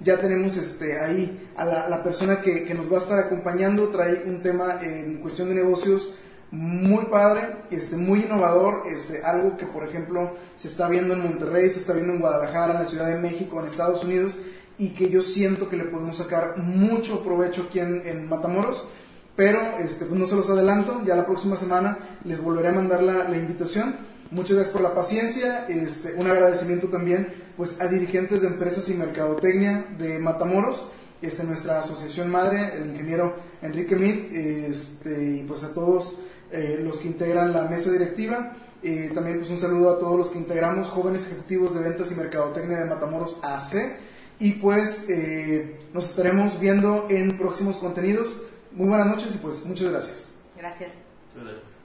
Ya 0.00 0.18
tenemos 0.18 0.56
este, 0.56 0.98
ahí 1.00 1.48
a 1.56 1.64
la, 1.64 1.88
la 1.88 2.02
persona 2.02 2.40
que, 2.40 2.64
que, 2.64 2.74
nos 2.74 2.90
va 2.90 2.96
a 2.96 3.00
estar 3.00 3.18
acompañando, 3.18 3.88
trae 3.88 4.24
un 4.26 4.42
tema 4.42 4.78
en 4.82 5.16
cuestión 5.18 5.48
de 5.48 5.54
negocios 5.54 6.14
muy 6.50 7.06
padre, 7.06 7.56
este, 7.70 7.96
muy 7.96 8.20
innovador, 8.20 8.84
este, 8.86 9.22
algo 9.24 9.56
que 9.56 9.66
por 9.66 9.84
ejemplo 9.84 10.36
se 10.56 10.68
está 10.68 10.88
viendo 10.88 11.14
en 11.14 11.22
Monterrey, 11.22 11.68
se 11.70 11.80
está 11.80 11.92
viendo 11.92 12.12
en 12.12 12.20
Guadalajara, 12.20 12.74
en 12.74 12.80
la 12.80 12.86
Ciudad 12.86 13.08
de 13.08 13.18
México, 13.18 13.58
en 13.58 13.66
Estados 13.66 14.04
Unidos, 14.04 14.36
y 14.78 14.90
que 14.90 15.08
yo 15.08 15.22
siento 15.22 15.68
que 15.68 15.76
le 15.76 15.84
podemos 15.84 16.18
sacar 16.18 16.58
mucho 16.58 17.24
provecho 17.24 17.66
aquí 17.68 17.80
en, 17.80 18.02
en 18.06 18.28
Matamoros. 18.28 18.88
Pero 19.34 19.60
este, 19.80 20.06
pues 20.06 20.18
no 20.18 20.26
se 20.26 20.34
los 20.34 20.48
adelanto, 20.48 21.02
ya 21.04 21.14
la 21.14 21.26
próxima 21.26 21.56
semana 21.56 21.98
les 22.24 22.40
volveré 22.40 22.68
a 22.68 22.72
mandar 22.72 23.02
la, 23.02 23.28
la 23.28 23.36
invitación. 23.36 23.94
Muchas 24.30 24.56
gracias 24.56 24.72
por 24.72 24.82
la 24.82 24.94
paciencia, 24.94 25.66
este, 25.68 26.14
un 26.14 26.30
agradecimiento 26.30 26.88
también 26.88 27.45
pues, 27.56 27.80
a 27.80 27.88
dirigentes 27.88 28.42
de 28.42 28.48
empresas 28.48 28.88
y 28.90 28.94
mercadotecnia 28.94 29.86
de 29.98 30.18
Matamoros, 30.18 30.90
este, 31.22 31.44
nuestra 31.44 31.80
asociación 31.80 32.30
madre, 32.30 32.76
el 32.76 32.90
ingeniero 32.90 33.34
Enrique 33.62 33.96
Mid, 33.96 34.36
este, 34.36 35.36
y 35.36 35.44
pues 35.44 35.64
a 35.64 35.72
todos 35.72 36.18
eh, 36.52 36.80
los 36.82 36.98
que 36.98 37.08
integran 37.08 37.52
la 37.52 37.62
mesa 37.62 37.90
directiva. 37.90 38.52
Eh, 38.82 39.10
también 39.14 39.38
pues, 39.38 39.50
un 39.50 39.58
saludo 39.58 39.90
a 39.90 39.98
todos 39.98 40.16
los 40.16 40.28
que 40.30 40.38
integramos 40.38 40.88
jóvenes 40.88 41.26
ejecutivos 41.26 41.74
de 41.74 41.80
ventas 41.80 42.12
y 42.12 42.14
mercadotecnia 42.14 42.78
de 42.78 42.84
Matamoros 42.84 43.38
AC. 43.42 43.96
Y 44.38 44.52
pues 44.54 45.08
eh, 45.08 45.80
nos 45.94 46.10
estaremos 46.10 46.60
viendo 46.60 47.06
en 47.08 47.38
próximos 47.38 47.78
contenidos. 47.78 48.42
Muy 48.72 48.88
buenas 48.88 49.06
noches 49.06 49.34
y 49.34 49.38
pues 49.38 49.64
muchas 49.64 49.88
gracias. 49.88 50.28
Gracias. 50.56 50.90
Muchas 51.34 51.44
gracias. 51.44 51.75